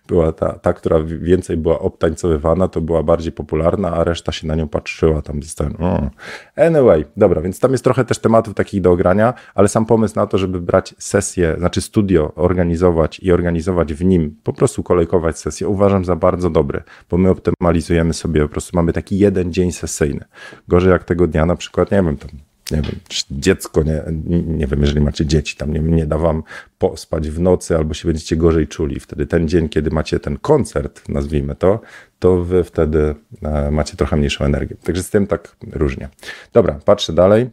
była 0.08 0.32
ta, 0.32 0.54
ta, 0.54 0.74
która 0.74 1.00
więcej 1.04 1.58
była 1.58 1.80
obtańcowywana, 1.80 2.68
to 2.68 2.82
była 2.82 3.04
bardziej 3.04 3.32
popularna, 3.32 3.92
a 3.92 4.04
reszta 4.04 4.32
się 4.32 4.48
na 4.48 4.56
nią 4.56 4.68
patrzyła 4.68 5.22
tam 5.22 5.44
z 5.44 5.56
ten, 5.56 5.76
mm. 5.80 6.10
Anyway, 6.56 7.06
dobra, 7.18 7.42
więc 7.42 7.60
tam 7.60 7.72
jest 7.72 7.84
trochę 7.84 8.06
też 8.06 8.20
tematów 8.20 8.54
takich 8.54 8.82
do 8.82 8.92
ogrania, 8.92 9.34
ale 9.56 9.68
sam 9.68 9.86
pomysł 9.86 10.16
na 10.16 10.28
to, 10.28 10.38
żeby 10.38 10.62
brać 10.62 10.96
sesję, 10.98 11.56
znaczy 11.58 11.82
studio, 11.82 12.36
organizować 12.36 13.20
i 13.20 13.32
organizować 13.32 13.94
w 13.94 14.06
nim, 14.06 14.36
po 14.44 14.54
prostu 14.54 14.84
kolejkować 14.84 15.40
sesję, 15.40 15.68
uważam 15.68 16.06
za 16.06 16.16
bardzo 16.16 16.50
dobry, 16.50 16.84
bo 17.10 17.18
my 17.18 17.30
optymalizujemy 17.30 18.14
sobie, 18.14 18.42
po 18.42 18.50
prostu 18.50 18.72
mamy 18.78 18.94
taki 18.94 19.20
jeden 19.20 19.54
dzień 19.54 19.72
sesyjny. 19.72 20.26
Gorzej 20.68 20.92
jak 20.92 21.04
tego 21.04 21.28
dnia 21.28 21.46
na 21.46 21.56
przykład, 21.56 21.92
nie 21.92 22.04
wiem, 22.04 22.18
tam 22.18 22.30
nie 22.72 22.82
wiem, 22.82 23.00
dziecko, 23.32 23.84
nie, 23.84 24.04
nie 24.48 24.68
wiem, 24.68 24.82
jeżeli 24.82 25.02
macie 25.02 25.26
dzieci, 25.26 25.56
tam 25.58 25.74
nie, 25.74 25.80
nie 25.80 26.06
da 26.06 26.18
wam 26.18 26.44
pospać 26.78 27.30
w 27.30 27.40
nocy 27.40 27.78
albo 27.78 27.94
się 27.94 28.08
będziecie 28.08 28.36
gorzej 28.36 28.68
czuli. 28.68 29.00
Wtedy 29.00 29.26
ten 29.26 29.48
dzień, 29.48 29.70
kiedy 29.70 29.92
macie 29.92 30.20
ten 30.20 30.38
koncert, 30.38 31.10
nazwijmy 31.10 31.56
to, 31.56 31.80
to 32.20 32.44
wy 32.44 32.64
wtedy 32.64 33.16
e, 33.44 33.72
macie 33.72 33.98
trochę 33.98 34.16
mniejszą 34.16 34.46
energię. 34.46 34.76
Także 34.84 35.04
z 35.04 35.10
tym 35.10 35.28
tak 35.28 35.56
różnie. 35.72 36.10
Dobra, 36.54 36.80
patrzę 36.86 37.14
dalej. 37.14 37.50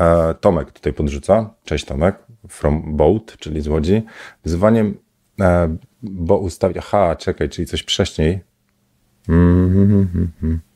E, 0.00 0.34
Tomek 0.40 0.72
tutaj 0.72 0.92
podrzuca. 0.92 1.54
Cześć 1.64 1.84
Tomek. 1.84 2.16
From 2.48 2.96
Boat, 2.96 3.36
czyli 3.38 3.60
z 3.60 3.68
Łodzi. 3.68 4.02
Wyzwaniem, 4.44 4.94
e, 5.40 5.76
bo 6.02 6.38
ustawia... 6.38 6.82
Aha, 6.84 7.16
czekaj, 7.16 7.48
czyli 7.48 7.66
coś 7.66 7.80
wcześniej. 7.80 8.40
Mm 9.28 10.28
-hmm. 10.42 10.71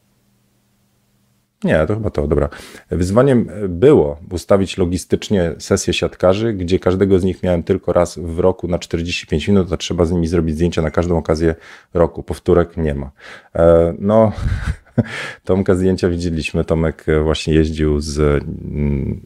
Nie, 1.67 1.87
to 1.87 1.95
chyba 1.95 2.11
to, 2.11 2.29
dobra. 2.29 2.49
Wyzwaniem 2.91 3.49
było 3.69 4.19
ustawić 4.31 4.79
logistycznie 4.79 5.55
sesję 5.59 5.93
siatkarzy, 5.95 6.53
gdzie 6.53 6.79
każdego 6.79 7.19
z 7.19 7.25
nich 7.25 7.43
miałem 7.43 7.63
tylko 7.63 7.93
raz 7.93 8.19
w 8.19 8.39
roku 8.39 8.69
na 8.69 8.79
45 8.79 9.49
minut, 9.49 9.73
a 9.73 9.77
trzeba 9.77 10.05
z 10.05 10.13
nimi 10.13 10.27
zrobić 10.27 10.55
zdjęcia 10.55 10.83
na 10.83 10.91
każdą 10.91 11.19
okazję 11.19 11.55
roku. 11.95 12.23
Powtórek 12.23 12.77
nie 12.77 12.95
ma. 12.95 13.11
E, 13.55 13.95
no, 13.99 14.33
Tomka 15.45 15.75
zdjęcia 15.75 16.09
widzieliśmy. 16.09 16.65
Tomek 16.65 17.05
właśnie 17.23 17.55
jeździł 17.55 18.01
z 18.01 18.19
mm, 18.21 19.21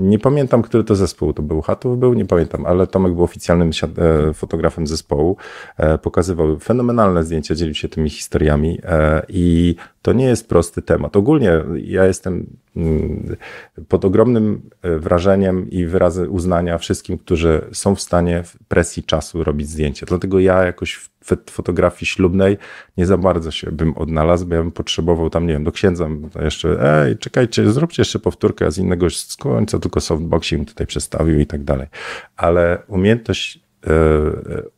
nie 0.00 0.18
pamiętam, 0.18 0.62
który 0.62 0.84
to 0.84 0.94
zespół 0.94 1.32
to 1.32 1.42
był. 1.42 1.60
Hatów 1.60 1.98
był, 1.98 2.14
nie 2.14 2.24
pamiętam, 2.24 2.66
ale 2.66 2.86
Tomek 2.86 3.12
był 3.14 3.24
oficjalnym 3.24 3.70
e, 3.98 4.34
fotografem 4.34 4.86
zespołu. 4.86 5.36
E, 5.76 5.98
pokazywał 5.98 6.58
fenomenalne 6.58 7.24
zdjęcia, 7.24 7.54
dzielił 7.54 7.74
się 7.74 7.88
tymi 7.88 8.10
historiami 8.10 8.78
e, 8.84 9.22
i 9.28 9.74
to 10.02 10.12
nie 10.12 10.24
jest 10.24 10.48
prosty 10.48 10.82
temat. 10.82 11.16
Ogólnie 11.16 11.52
ja 11.76 12.06
jestem 12.06 12.46
mm, 12.76 13.36
pod 13.88 14.04
ogromnym 14.04 14.70
wrażeniem 14.82 15.70
i 15.70 15.86
wyrazy 15.86 16.30
uznania 16.30 16.78
wszystkim, 16.78 17.18
którzy 17.18 17.60
są 17.72 17.94
w 17.94 18.00
stanie 18.00 18.42
w 18.42 18.56
presji 18.68 19.02
czasu 19.02 19.44
robić 19.44 19.68
zdjęcia. 19.68 20.06
Dlatego 20.06 20.40
ja 20.40 20.64
jakoś 20.64 20.94
w 20.94 21.10
fotografii 21.50 22.06
ślubnej 22.06 22.58
nie 22.96 23.06
za 23.06 23.16
bardzo 23.16 23.50
się 23.50 23.72
bym 23.72 23.98
odnalazł, 23.98 24.46
bo 24.46 24.54
ja 24.54 24.62
bym 24.62 24.72
potrzebował 24.72 25.30
tam, 25.30 25.46
nie 25.46 25.52
wiem, 25.52 25.64
do 25.64 25.72
księdza 25.72 26.08
jeszcze, 26.42 27.02
ej, 27.04 27.18
czekajcie, 27.18 27.72
zróbcie 27.72 28.00
jeszcze 28.00 28.18
powtórkę 28.18 28.70
z 28.70 28.78
innego 28.78 29.06
końca, 29.38 29.78
tylko 29.78 30.00
softboxing 30.00 30.68
tutaj 30.68 30.86
przestawił 30.86 31.40
i 31.40 31.46
tak 31.46 31.64
dalej. 31.64 31.86
Ale 32.36 32.82
umiejętność 32.88 33.60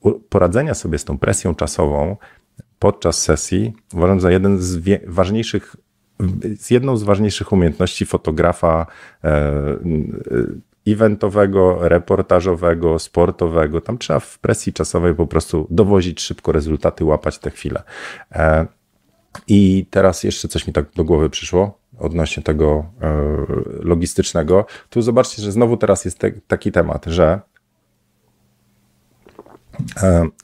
yy, 0.04 0.14
poradzenia 0.28 0.74
sobie 0.74 0.98
z 0.98 1.04
tą 1.04 1.18
presją 1.18 1.54
czasową 1.54 2.16
podczas 2.78 3.22
sesji 3.22 3.72
uważam 3.94 4.20
za 4.20 4.30
jeden 4.30 4.58
z 4.58 4.80
ważniejszych 5.06 5.76
z 6.58 6.70
jedną 6.70 6.96
z 6.96 7.02
ważniejszych 7.02 7.52
umiejętności 7.52 8.06
fotografa 8.06 8.86
yy, 9.22 10.60
eventowego, 10.86 11.88
reportażowego, 11.88 12.98
sportowego. 12.98 13.80
Tam 13.80 13.98
trzeba 13.98 14.20
w 14.20 14.38
presji 14.38 14.72
czasowej 14.72 15.14
po 15.14 15.26
prostu 15.26 15.66
dowozić 15.70 16.20
szybko 16.20 16.52
rezultaty, 16.52 17.04
łapać 17.04 17.38
te 17.38 17.50
chwile. 17.50 17.82
E, 18.32 18.66
I 19.48 19.86
teraz 19.90 20.24
jeszcze 20.24 20.48
coś 20.48 20.66
mi 20.66 20.72
tak 20.72 20.86
do 20.96 21.04
głowy 21.04 21.30
przyszło 21.30 21.78
odnośnie 21.98 22.42
tego 22.42 22.86
e, 23.02 23.36
logistycznego. 23.80 24.66
Tu 24.90 25.02
zobaczcie, 25.02 25.42
że 25.42 25.52
znowu 25.52 25.76
teraz 25.76 26.04
jest 26.04 26.18
te, 26.18 26.30
taki 26.30 26.72
temat, 26.72 27.06
że 27.06 27.40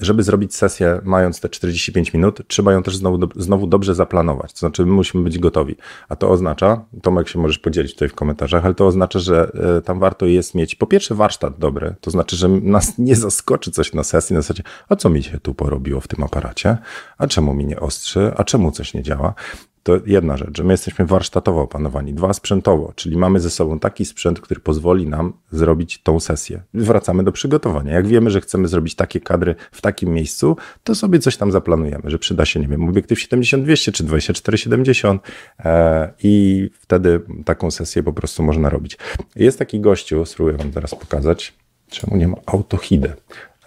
żeby 0.01 0.23
zrobić 0.23 0.55
sesję 0.55 1.01
mając 1.05 1.41
te 1.41 1.49
45 1.49 2.15
minut, 2.15 2.41
trzeba 2.49 2.73
ją 2.73 2.83
też 2.83 2.97
znowu, 2.97 3.29
znowu 3.37 3.67
dobrze 3.67 3.95
zaplanować. 3.95 4.53
To 4.53 4.59
znaczy, 4.59 4.87
my 4.87 4.93
musimy 4.93 5.25
być 5.25 5.39
gotowi. 5.39 5.77
A 6.09 6.17
to 6.17 6.31
oznacza, 6.31 6.85
Tomek 7.03 7.29
się 7.29 7.39
możesz 7.39 7.59
podzielić 7.59 7.93
tutaj 7.93 8.09
w 8.09 8.15
komentarzach, 8.15 8.65
ale 8.65 8.75
to 8.75 8.87
oznacza, 8.87 9.19
że 9.19 9.53
e, 9.79 9.83
tam 9.83 10.01
warto 10.01 10.27
jest 10.27 10.55
mieć 10.55 10.75
po 10.75 10.87
pierwsze 10.87 11.15
warsztat 11.15 11.59
dobry, 11.59 11.95
to 12.01 12.11
znaczy, 12.11 12.37
że 12.37 12.49
nas 12.49 12.93
nie 12.99 13.17
zaskoczy 13.17 13.71
coś 13.71 13.95
na 13.95 14.05
sesji 14.05 14.35
na 14.35 14.41
zasadzie, 14.41 14.63
a 14.89 14.97
co 14.97 15.11
mi 15.11 15.23
się 15.23 15.41
tu 15.41 15.55
porobiło 15.55 16.01
w 16.01 16.09
tym 16.09 16.25
aparacie, 16.25 16.79
a 17.19 17.27
czemu 17.27 17.55
mi 17.55 17.67
nie 17.67 17.81
ostrzy, 17.81 18.33
a 18.37 18.45
czemu 18.45 18.73
coś 18.73 18.95
nie 18.95 19.03
działa. 19.03 19.35
To 19.83 20.01
jedna 20.07 20.37
rzecz, 20.37 20.57
że 20.57 20.65
my 20.65 20.73
jesteśmy 20.73 21.07
warsztatowo 21.07 21.63
opanowani. 21.63 22.15
Dwa, 22.15 22.33
sprzętowo, 22.33 22.93
czyli 22.97 23.17
mamy 23.17 23.41
ze 23.41 23.51
sobą 23.51 23.79
taki 23.79 24.05
sprzęt, 24.05 24.41
który 24.41 24.61
pozwoli 24.61 25.07
nam 25.07 25.33
zrobić 25.51 26.03
tą 26.03 26.21
sesję. 26.21 26.63
Wracamy 26.75 27.25
do 27.25 27.33
przygotowania. 27.33 27.93
Jak 27.93 28.07
wiemy, 28.07 28.31
że 28.31 28.41
chcemy 28.41 28.69
zrobić 28.69 28.95
takie 28.95 29.21
kadry 29.21 29.55
w 29.73 29.81
takim 29.81 30.13
miejscu, 30.13 30.57
to 30.85 30.95
sobie 30.95 31.19
coś 31.19 31.37
tam 31.37 31.53
zaplanujemy, 31.53 32.11
że 32.11 32.19
przyda 32.19 32.45
się, 32.45 32.61
nie 32.61 32.69
wiem, 32.69 32.89
obiektyw 32.89 33.19
70-200 33.19 33.93
czy 33.93 34.05
24-70 34.05 35.19
e, 35.59 36.13
i 36.23 36.71
wtedy 36.81 37.21
taką 37.45 37.71
sesję 37.71 38.03
po 38.03 38.13
prostu 38.13 38.43
można 38.43 38.71
robić. 38.71 38.99
Jest 39.37 39.59
taki 39.59 39.81
gościu, 39.81 40.27
spróbuję 40.27 40.57
wam 40.57 40.71
teraz 40.71 40.95
pokazać, 40.95 41.55
czemu 41.91 42.17
nie 42.17 42.29
ma 42.29 42.37
autohidy. 42.47 43.13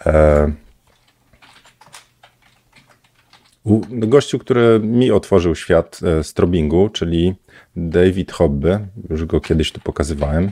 E, 0.05 0.51
Gościu, 3.89 4.39
który 4.39 4.79
mi 4.79 5.11
otworzył 5.11 5.55
świat 5.55 5.99
e, 6.03 6.23
strobingu, 6.23 6.89
czyli 6.89 7.35
David 7.75 8.31
Hobby, 8.31 8.79
już 9.09 9.25
go 9.25 9.41
kiedyś 9.41 9.71
tu 9.71 9.79
pokazywałem. 9.79 10.51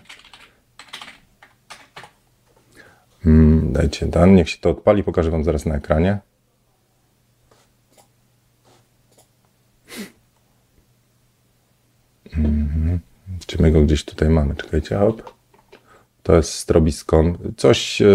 Hmm, 3.24 3.74
dajcie 3.74 4.06
dan, 4.06 4.36
niech 4.36 4.50
się 4.50 4.58
to 4.58 4.70
odpali, 4.70 5.04
pokażę 5.04 5.32
wam 5.32 5.44
zaraz 5.44 5.66
na 5.66 5.76
ekranie. 5.76 6.20
Mhm. 12.38 13.00
Czy 13.46 13.62
my 13.62 13.72
go 13.72 13.82
gdzieś 13.82 14.06
tutaj 14.06 14.30
mamy? 14.30 14.56
Czekajcie, 14.56 14.98
hop. 14.98 15.34
To 16.24 16.36
jest 16.36 16.54
strobiskon. 16.54 17.38
Coś, 17.58 18.02
e, 18.02 18.06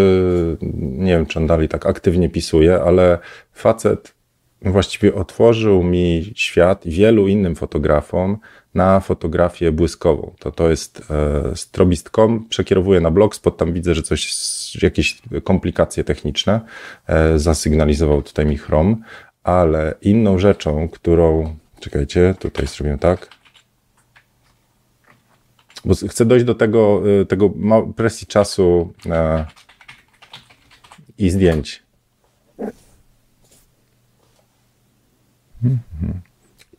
nie 0.81 1.11
wiem, 1.11 1.25
czy 1.25 1.39
on 1.39 1.47
dalej 1.47 1.69
tak 1.69 1.85
aktywnie 1.85 2.29
pisuje, 2.29 2.81
ale 2.81 3.19
facet 3.53 4.14
właściwie 4.65 5.15
otworzył 5.15 5.83
mi 5.83 6.31
świat 6.35 6.85
i 6.85 6.91
wielu 6.91 7.27
innym 7.27 7.55
fotografom 7.55 8.37
na 8.73 8.99
fotografię 8.99 9.71
błyskową. 9.71 10.33
To, 10.39 10.51
to 10.51 10.69
jest 10.69 11.11
e, 11.11 11.55
strobist.com, 11.55 12.45
przekierowuję 12.49 13.01
na 13.01 13.11
blogspot, 13.11 13.57
tam 13.57 13.73
widzę, 13.73 13.95
że 13.95 14.01
coś, 14.01 14.33
jakieś 14.83 15.21
komplikacje 15.43 16.03
techniczne 16.03 16.61
e, 17.07 17.39
zasygnalizował 17.39 18.21
tutaj 18.21 18.45
mi 18.45 18.57
Chrome, 18.57 18.95
ale 19.43 19.93
inną 20.01 20.39
rzeczą, 20.39 20.89
którą, 20.89 21.55
czekajcie, 21.79 22.35
tutaj 22.39 22.67
zrobię 22.67 22.97
tak, 22.99 23.29
bo 25.85 25.95
chcę 25.95 26.25
dojść 26.25 26.45
do 26.45 26.55
tego, 26.55 27.01
e, 27.21 27.25
tego 27.25 27.53
presji 27.95 28.27
czasu 28.27 28.93
e, 29.05 29.45
i 31.17 31.29
zdjęć. 31.29 31.84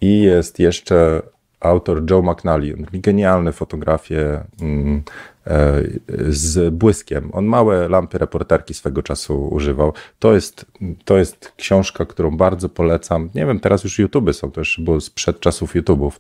I 0.01 0.21
jest 0.21 0.59
jeszcze 0.59 1.23
autor 1.61 2.11
Joe 2.11 2.23
McNally. 2.23 2.77
Genialne 2.93 3.53
fotografie 3.53 4.45
mm, 4.61 5.03
e, 5.47 5.83
z 6.29 6.75
błyskiem. 6.75 7.31
On 7.33 7.45
małe 7.45 7.89
lampy 7.89 8.19
reporterki 8.19 8.75
swego 8.75 9.03
czasu 9.03 9.49
używał. 9.49 9.93
To 10.19 10.35
jest, 10.35 10.67
to 11.05 11.19
jest 11.19 11.53
książka, 11.57 12.05
którą 12.05 12.37
bardzo 12.37 12.69
polecam. 12.69 13.31
Nie 13.35 13.47
wiem, 13.47 13.61
teraz 13.61 13.85
już 13.85 13.99
YouTube 13.99 14.35
są, 14.35 14.51
to 14.51 14.61
już 14.61 14.81
było 14.81 15.01
sprzed 15.01 15.41
czasów 15.41 15.75
YouTube'ów. 15.75 16.13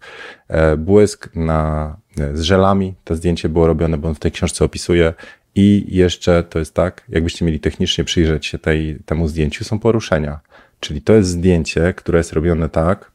E, 0.49 0.77
błysk 0.77 1.31
na, 1.35 1.97
z 2.35 2.41
żelami. 2.41 2.95
To 3.05 3.17
zdjęcie 3.17 3.49
było 3.49 3.67
robione, 3.67 3.99
bo 3.99 4.09
on 4.09 4.15
w 4.15 4.19
tej 4.19 4.33
książce 4.33 4.65
opisuje 4.65 5.15
i 5.55 5.87
jeszcze 5.89 6.43
to 6.43 6.59
jest 6.59 6.75
tak, 6.75 7.05
jakbyście 7.09 7.45
mieli 7.45 7.61
technicznie 7.61 8.05
przyjrzeć 8.05 8.47
się 8.47 8.59
tej, 8.59 8.99
temu 9.07 9.29
zdjęciu, 9.29 9.65
są 9.65 9.79
poruszenia. 9.79 10.41
Czyli 10.81 11.03
to 11.03 11.13
jest 11.13 11.29
zdjęcie, 11.29 11.95
które 11.95 12.19
jest 12.19 12.33
robione 12.33 12.69
tak, 12.69 13.11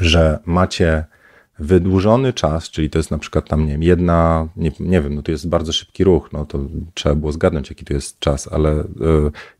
że 0.00 0.38
macie 0.46 1.04
wydłużony 1.60 2.32
czas, 2.32 2.70
czyli 2.70 2.90
to 2.90 2.98
jest 2.98 3.10
na 3.10 3.18
przykład 3.18 3.48
tam, 3.48 3.66
nie 3.66 3.72
wiem, 3.72 3.82
jedna, 3.82 4.48
nie, 4.56 4.72
nie 4.80 5.02
wiem, 5.02 5.14
no 5.14 5.22
to 5.22 5.32
jest 5.32 5.48
bardzo 5.48 5.72
szybki 5.72 6.04
ruch, 6.04 6.32
no 6.32 6.46
to 6.46 6.58
trzeba 6.94 7.14
było 7.14 7.32
zgadnąć, 7.32 7.70
jaki 7.70 7.84
to 7.84 7.94
jest 7.94 8.18
czas, 8.18 8.52
ale 8.52 8.80
y, 8.80 8.84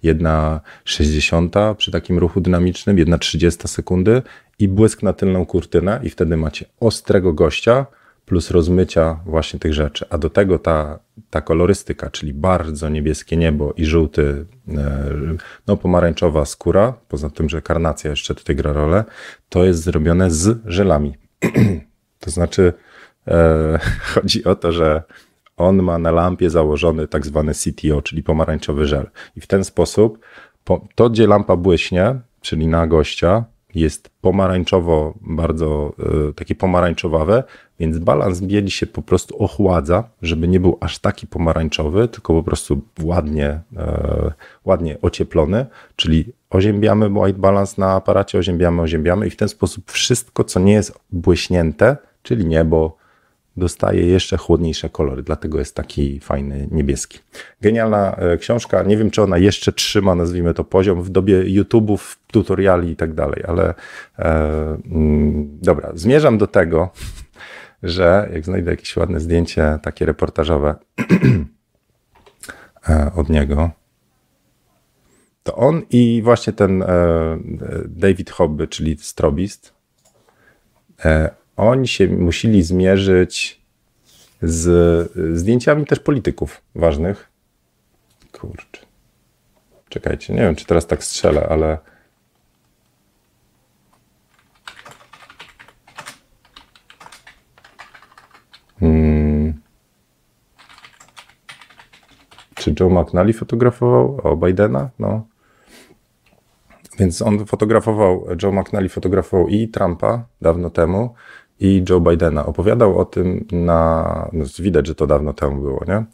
jedna 0.02 0.60
60 0.84 1.54
przy 1.76 1.90
takim 1.90 2.18
ruchu 2.18 2.40
dynamicznym, 2.40 2.98
jedna 2.98 3.18
30 3.18 3.68
sekundy 3.68 4.22
i 4.58 4.68
błysk 4.68 5.02
na 5.02 5.12
tylną 5.12 5.46
kurtynę 5.46 6.00
i 6.02 6.10
wtedy 6.10 6.36
macie 6.36 6.66
ostrego 6.80 7.32
gościa, 7.32 7.86
plus 8.30 8.50
rozmycia 8.50 9.20
właśnie 9.26 9.60
tych 9.60 9.74
rzeczy. 9.74 10.04
A 10.10 10.18
do 10.18 10.30
tego 10.30 10.58
ta, 10.58 10.98
ta 11.30 11.40
kolorystyka, 11.40 12.10
czyli 12.10 12.34
bardzo 12.34 12.88
niebieskie 12.88 13.36
niebo 13.36 13.72
i 13.76 13.84
żółty, 13.84 14.46
e, 14.68 15.10
no 15.66 15.76
pomarańczowa 15.76 16.44
skóra, 16.44 16.94
poza 17.08 17.30
tym, 17.30 17.48
że 17.48 17.62
karnacja 17.62 18.10
jeszcze 18.10 18.34
tutaj 18.34 18.56
gra 18.56 18.72
rolę, 18.72 19.04
to 19.48 19.64
jest 19.64 19.82
zrobione 19.82 20.30
z 20.30 20.58
żelami. 20.64 21.14
to 22.22 22.30
znaczy 22.30 22.72
e, 23.28 23.78
chodzi 24.14 24.44
o 24.44 24.54
to, 24.54 24.72
że 24.72 25.02
on 25.56 25.82
ma 25.82 25.98
na 25.98 26.10
lampie 26.10 26.50
założony 26.50 27.08
tak 27.08 27.26
zwany 27.26 27.52
CTO, 27.54 28.02
czyli 28.02 28.22
pomarańczowy 28.22 28.86
żel. 28.86 29.10
I 29.36 29.40
w 29.40 29.46
ten 29.46 29.64
sposób 29.64 30.18
po, 30.64 30.88
to, 30.94 31.10
gdzie 31.10 31.26
lampa 31.26 31.56
błyśnie, 31.56 32.20
czyli 32.40 32.66
na 32.66 32.86
gościa, 32.86 33.44
jest 33.74 34.10
pomarańczowo, 34.20 35.14
bardzo 35.20 35.92
y, 36.30 36.34
takie 36.34 36.54
pomarańczowawe, 36.54 37.44
więc 37.80 37.98
balans 37.98 38.40
bieli 38.40 38.70
się 38.70 38.86
po 38.86 39.02
prostu 39.02 39.42
ochładza, 39.42 40.04
żeby 40.22 40.48
nie 40.48 40.60
był 40.60 40.78
aż 40.80 40.98
taki 40.98 41.26
pomarańczowy, 41.26 42.08
tylko 42.08 42.34
po 42.34 42.42
prostu 42.42 42.80
ładnie, 43.02 43.60
e, 43.76 44.32
ładnie 44.64 44.96
ocieplony, 45.02 45.66
czyli 45.96 46.32
oziębiamy 46.50 47.08
white 47.08 47.38
balance 47.38 47.74
na 47.78 47.92
aparacie, 47.92 48.38
oziębiamy, 48.38 48.82
oziębiamy 48.82 49.26
i 49.26 49.30
w 49.30 49.36
ten 49.36 49.48
sposób 49.48 49.90
wszystko, 49.90 50.44
co 50.44 50.60
nie 50.60 50.72
jest 50.72 50.98
błyśnięte, 51.12 51.96
czyli 52.22 52.46
niebo, 52.46 52.96
dostaje 53.56 54.06
jeszcze 54.06 54.36
chłodniejsze 54.36 54.88
kolory, 54.88 55.22
dlatego 55.22 55.58
jest 55.58 55.74
taki 55.74 56.20
fajny 56.20 56.68
niebieski. 56.70 57.18
Genialna 57.60 58.16
e, 58.16 58.36
książka, 58.36 58.82
nie 58.82 58.96
wiem 58.96 59.10
czy 59.10 59.22
ona 59.22 59.38
jeszcze 59.38 59.72
trzyma, 59.72 60.14
nazwijmy 60.14 60.54
to 60.54 60.64
poziom 60.64 61.02
w 61.02 61.10
dobie 61.10 61.42
YouTube'ów, 61.42 62.16
tutoriali 62.32 62.90
i 62.90 62.96
tak 62.96 63.14
dalej, 63.14 63.44
ale 63.48 63.74
e, 64.18 64.24
mm, 64.92 65.58
dobra, 65.62 65.90
zmierzam 65.94 66.38
do 66.38 66.46
tego, 66.46 66.90
że 67.82 68.28
jak 68.32 68.44
znajdę 68.44 68.70
jakieś 68.70 68.96
ładne 68.96 69.20
zdjęcie, 69.20 69.78
takie 69.82 70.06
reportażowe 70.06 70.74
e, 72.88 73.10
od 73.14 73.28
niego, 73.28 73.70
to 75.42 75.56
on 75.56 75.82
i 75.90 76.20
właśnie 76.24 76.52
ten 76.52 76.82
e, 76.82 76.86
David 77.88 78.30
Hobby, 78.30 78.68
czyli 78.68 78.96
strobist, 78.96 79.80
oni 81.60 81.88
się 81.88 82.08
musieli 82.08 82.62
zmierzyć 82.62 83.60
z 84.42 85.38
zdjęciami 85.38 85.86
też 85.86 86.00
polityków 86.00 86.62
ważnych. 86.74 87.30
Kurczę. 88.32 88.86
Czekajcie, 89.88 90.34
nie 90.34 90.40
wiem, 90.40 90.56
czy 90.56 90.66
teraz 90.66 90.86
tak 90.86 91.04
strzelę, 91.04 91.46
ale. 91.48 91.78
Hmm. 98.80 99.60
Czy 102.54 102.74
Joe 102.80 102.90
McNally 102.90 103.32
fotografował? 103.32 104.20
O, 104.24 104.36
Bidena? 104.36 104.90
No. 104.98 105.26
Więc 106.98 107.22
on 107.22 107.46
fotografował, 107.46 108.26
Joe 108.42 108.52
McNally 108.52 108.88
fotografował 108.88 109.48
i 109.48 109.68
Trumpa 109.68 110.24
dawno 110.40 110.70
temu, 110.70 111.14
i 111.60 111.84
Joe 111.88 112.00
Bidena. 112.00 112.46
Opowiadał 112.46 112.98
o 112.98 113.04
tym 113.04 113.46
na, 113.52 114.28
no 114.32 114.44
widać, 114.58 114.86
że 114.86 114.94
to 114.94 115.06
dawno 115.06 115.32
temu 115.32 115.60
było, 115.60 115.84
nie? 115.88 116.04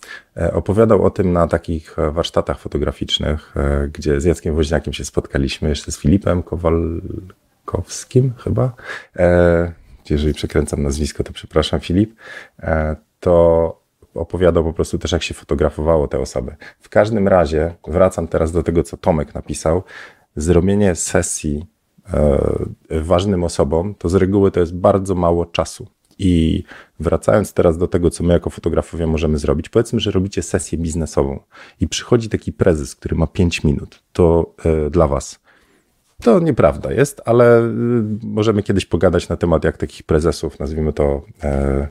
E, 0.42 0.52
opowiadał 0.52 1.04
o 1.04 1.10
tym 1.10 1.32
na 1.32 1.48
takich 1.48 1.98
e, 1.98 2.10
warsztatach 2.10 2.58
fotograficznych, 2.58 3.54
e, 3.56 3.88
gdzie 3.88 4.20
z 4.20 4.24
Jackiem 4.24 4.54
Woźniakiem 4.54 4.92
się 4.92 5.04
spotkaliśmy, 5.04 5.68
jeszcze 5.68 5.92
z 5.92 5.98
Filipem 5.98 6.42
Kowalkowskim 6.42 8.32
chyba. 8.38 8.72
Jeżeli 10.10 10.34
przekręcam 10.34 10.82
nazwisko, 10.82 11.24
to 11.24 11.32
przepraszam, 11.32 11.80
Filip. 11.80 12.14
To 13.20 13.80
opowiadał 14.14 14.64
po 14.64 14.72
prostu 14.72 14.98
też, 14.98 15.12
jak 15.12 15.22
się 15.22 15.34
fotografowało 15.34 16.08
te 16.08 16.18
osoby. 16.18 16.56
W 16.80 16.88
każdym 16.88 17.28
razie, 17.28 17.74
wracam 17.88 18.28
teraz 18.28 18.52
do 18.52 18.62
tego, 18.62 18.82
co 18.82 18.96
Tomek 18.96 19.34
napisał. 19.34 19.82
Zrobienie 20.36 20.94
sesji 20.94 21.66
ważnym 22.90 23.44
osobom, 23.44 23.94
to 23.94 24.08
z 24.08 24.14
reguły 24.14 24.50
to 24.50 24.60
jest 24.60 24.74
bardzo 24.74 25.14
mało 25.14 25.46
czasu. 25.46 25.86
I 26.18 26.64
wracając 27.00 27.52
teraz 27.52 27.78
do 27.78 27.88
tego, 27.88 28.10
co 28.10 28.24
my 28.24 28.32
jako 28.32 28.50
fotografowie 28.50 29.06
możemy 29.06 29.38
zrobić, 29.38 29.68
powiedzmy, 29.68 30.00
że 30.00 30.10
robicie 30.10 30.42
sesję 30.42 30.78
biznesową 30.78 31.40
i 31.80 31.88
przychodzi 31.88 32.28
taki 32.28 32.52
prezes, 32.52 32.94
który 32.94 33.16
ma 33.16 33.26
5 33.26 33.64
minut, 33.64 34.02
to 34.12 34.54
e, 34.64 34.90
dla 34.90 35.08
Was. 35.08 35.40
To 36.22 36.40
nieprawda 36.40 36.92
jest, 36.92 37.22
ale 37.24 37.58
e, 37.58 37.72
możemy 38.22 38.62
kiedyś 38.62 38.86
pogadać 38.86 39.28
na 39.28 39.36
temat, 39.36 39.64
jak 39.64 39.76
takich 39.76 40.02
prezesów, 40.02 40.58
nazwijmy 40.58 40.92
to, 40.92 41.22
e, 41.44 41.88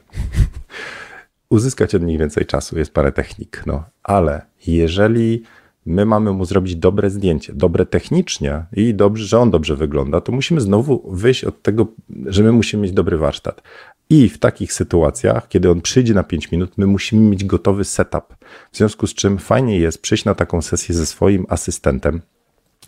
uzyskać 1.50 1.96
od 1.96 2.04
nich 2.04 2.20
więcej 2.20 2.46
czasu. 2.46 2.78
Jest 2.78 2.94
parę 2.94 3.12
technik, 3.12 3.64
no. 3.66 3.84
Ale 4.04 4.42
jeżeli 4.68 5.44
my 5.86 6.06
mamy 6.06 6.32
mu 6.32 6.46
zrobić 6.46 6.76
dobre 6.76 7.10
zdjęcie, 7.10 7.54
dobre 7.54 7.86
technicznie 7.86 8.66
i 8.74 8.94
dobrze, 8.94 9.26
że 9.26 9.40
on 9.40 9.52
dobrze 9.52 9.76
wygląda, 9.76 10.22
to 10.22 10.32
musimy 10.32 10.62
znowu 10.62 11.12
wyjść 11.12 11.44
od 11.44 11.62
tego, 11.62 11.88
że 12.26 12.44
my 12.44 12.52
musimy 12.52 12.84
mieć 12.84 12.92
dobry 12.92 13.18
warsztat. 13.18 13.62
I 14.10 14.30
w 14.30 14.38
takich 14.38 14.74
sytuacjach, 14.74 15.48
kiedy 15.48 15.72
on 15.72 15.82
przyjdzie 15.82 16.14
na 16.14 16.24
5 16.24 16.52
minut, 16.52 16.78
my 16.78 16.88
musimy 16.88 17.30
mieć 17.30 17.44
gotowy 17.44 17.84
setup. 17.84 18.36
W 18.72 18.78
związku 18.78 19.08
z 19.08 19.14
czym 19.14 19.38
fajnie 19.38 19.80
jest 19.80 20.02
przyjść 20.02 20.26
na 20.26 20.36
taką 20.36 20.62
sesję 20.62 20.96
ze 20.96 21.06
swoim 21.06 21.46
asystentem, 21.50 22.22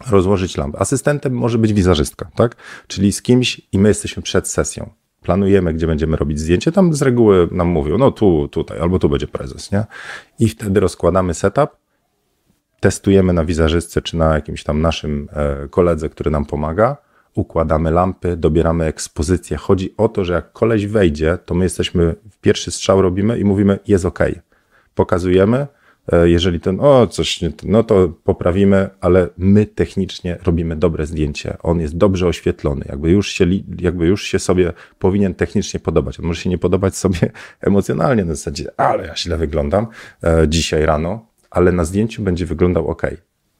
rozłożyć 0.10 0.58
lampę. 0.58 0.80
Asystentem 0.80 1.34
może 1.34 1.58
być 1.58 1.74
wizerzystka, 1.74 2.32
tak? 2.36 2.56
Czyli 2.88 3.12
z 3.12 3.22
kimś 3.22 3.62
i 3.72 3.80
my 3.80 3.90
jesteśmy 3.90 4.24
przed 4.24 4.48
sesją. 4.48 4.90
Planujemy, 5.22 5.74
gdzie 5.74 5.88
będziemy 5.88 6.18
robić 6.18 6.40
zdjęcie. 6.40 6.72
Tam 6.72 6.94
z 6.94 7.02
reguły 7.02 7.50
nam 7.52 7.68
mówią, 7.68 7.98
no 7.98 8.12
tu, 8.12 8.48
tutaj, 8.48 8.80
albo 8.80 9.00
tu 9.00 9.10
będzie 9.10 9.28
prezes, 9.28 9.72
nie? 9.72 9.86
I 10.40 10.50
wtedy 10.50 10.80
rozkładamy 10.80 11.34
setup 11.34 11.70
testujemy 12.80 13.34
na 13.34 13.46
wizerzystce 13.46 14.02
czy 14.02 14.18
na 14.18 14.34
jakimś 14.34 14.64
tam 14.64 14.82
naszym 14.82 15.28
e, 15.34 15.68
koledze, 15.68 16.10
który 16.10 16.32
nam 16.32 16.46
pomaga, 16.46 16.98
układamy 17.36 17.92
lampy, 17.92 18.38
dobieramy 18.38 18.86
ekspozycję. 18.86 19.58
Chodzi 19.58 19.94
o 19.98 20.10
to, 20.10 20.26
że 20.26 20.34
jak 20.34 20.52
koleś 20.52 20.88
wejdzie, 20.88 21.38
to 21.46 21.56
my 21.56 21.66
jesteśmy, 21.66 22.16
pierwszy 22.42 22.72
strzał 22.72 23.02
robimy 23.02 23.40
i 23.40 23.44
mówimy, 23.44 23.80
jest 23.88 24.06
ok. 24.06 24.20
Pokazujemy, 24.96 25.68
e, 26.12 26.30
jeżeli 26.30 26.60
ten, 26.60 26.80
o, 26.80 27.08
coś, 27.08 27.42
nie, 27.42 27.52
no 27.64 27.84
to 27.84 28.10
poprawimy, 28.24 28.90
ale 29.02 29.30
my 29.38 29.66
technicznie 29.66 30.38
robimy 30.44 30.76
dobre 30.76 31.06
zdjęcie. 31.06 31.58
On 31.64 31.80
jest 31.80 31.98
dobrze 31.98 32.28
oświetlony, 32.28 32.86
jakby 32.90 33.12
już 33.12 33.32
się, 33.32 33.46
jakby 33.80 34.08
już 34.08 34.24
się 34.24 34.40
sobie 34.40 34.74
powinien 35.00 35.36
technicznie 35.36 35.80
podobać. 35.80 36.20
On 36.20 36.26
może 36.26 36.42
się 36.42 36.50
nie 36.50 36.58
podobać 36.58 36.96
sobie 36.96 37.20
emocjonalnie 37.62 38.26
na 38.26 38.36
zasadzie, 38.36 38.72
ale 38.78 39.08
ja 39.08 39.16
źle 39.16 39.38
wyglądam 39.38 39.88
e, 40.24 40.46
dzisiaj 40.48 40.86
rano, 40.86 41.27
ale 41.58 41.72
na 41.72 41.86
zdjęciu 41.86 42.24
będzie 42.24 42.46
wyglądał 42.46 42.88
ok. 42.88 43.02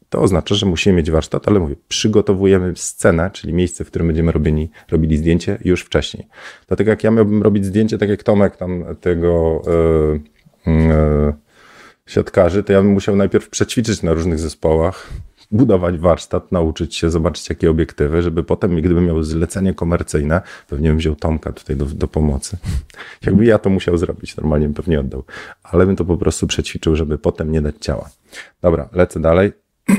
To 0.10 0.22
oznacza, 0.22 0.56
że 0.56 0.66
musimy 0.66 0.96
mieć 0.96 1.12
warsztat, 1.12 1.48
ale 1.48 1.60
mówię, 1.60 1.76
przygotowujemy 1.88 2.74
scenę, 2.76 3.30
czyli 3.34 3.54
miejsce, 3.54 3.84
w 3.84 3.88
którym 3.88 4.08
będziemy 4.08 4.32
robili, 4.32 4.70
robili 4.92 5.18
zdjęcie 5.18 5.58
już 5.66 5.82
wcześniej. 5.82 6.28
Dlatego 6.68 6.90
jak 6.90 7.04
ja 7.04 7.12
miałbym 7.12 7.44
robić 7.44 7.66
zdjęcie, 7.66 7.98
tak 7.98 8.10
jak 8.10 8.24
Tomek 8.24 8.58
tam 8.58 8.86
tego 9.02 9.62
yy, 10.66 10.74
yy, 10.74 11.34
siatkarzy, 12.06 12.64
to 12.64 12.74
ja 12.74 12.82
bym 12.82 12.92
musiał 12.92 13.16
najpierw 13.16 13.50
przećwiczyć 13.50 14.04
na 14.04 14.14
różnych 14.14 14.40
zespołach, 14.40 15.10
budować 15.52 15.98
warsztat, 15.98 16.52
nauczyć 16.52 16.96
się, 16.96 17.10
zobaczyć 17.10 17.50
jakie 17.50 17.72
obiektywy, 17.72 18.22
żeby 18.22 18.44
potem, 18.44 18.76
gdybym 18.82 19.06
miał 19.06 19.24
zlecenie 19.24 19.74
komercyjne, 19.74 20.42
pewnie 20.70 20.90
bym 20.90 20.98
wziął 20.98 21.16
Tomka 21.16 21.52
tutaj 21.52 21.76
do, 21.76 21.86
do 21.86 22.08
pomocy. 22.08 22.58
Jakby 23.26 23.46
ja 23.46 23.60
to 23.60 23.70
musiał 23.70 23.98
zrobić, 23.98 24.38
normalnie 24.38 24.66
bym 24.66 24.74
pewnie 24.74 25.00
oddał. 25.00 25.24
Ale 25.64 25.86
bym 25.86 25.96
to 25.96 26.06
po 26.06 26.18
prostu 26.18 26.48
przećwiczył, 26.48 26.96
żeby 26.96 27.18
potem 27.18 27.52
nie 27.52 27.62
dać 27.62 27.76
ciała. 27.80 28.10
Dobra, 28.62 28.90
lecę 28.92 29.20
dalej. 29.20 29.52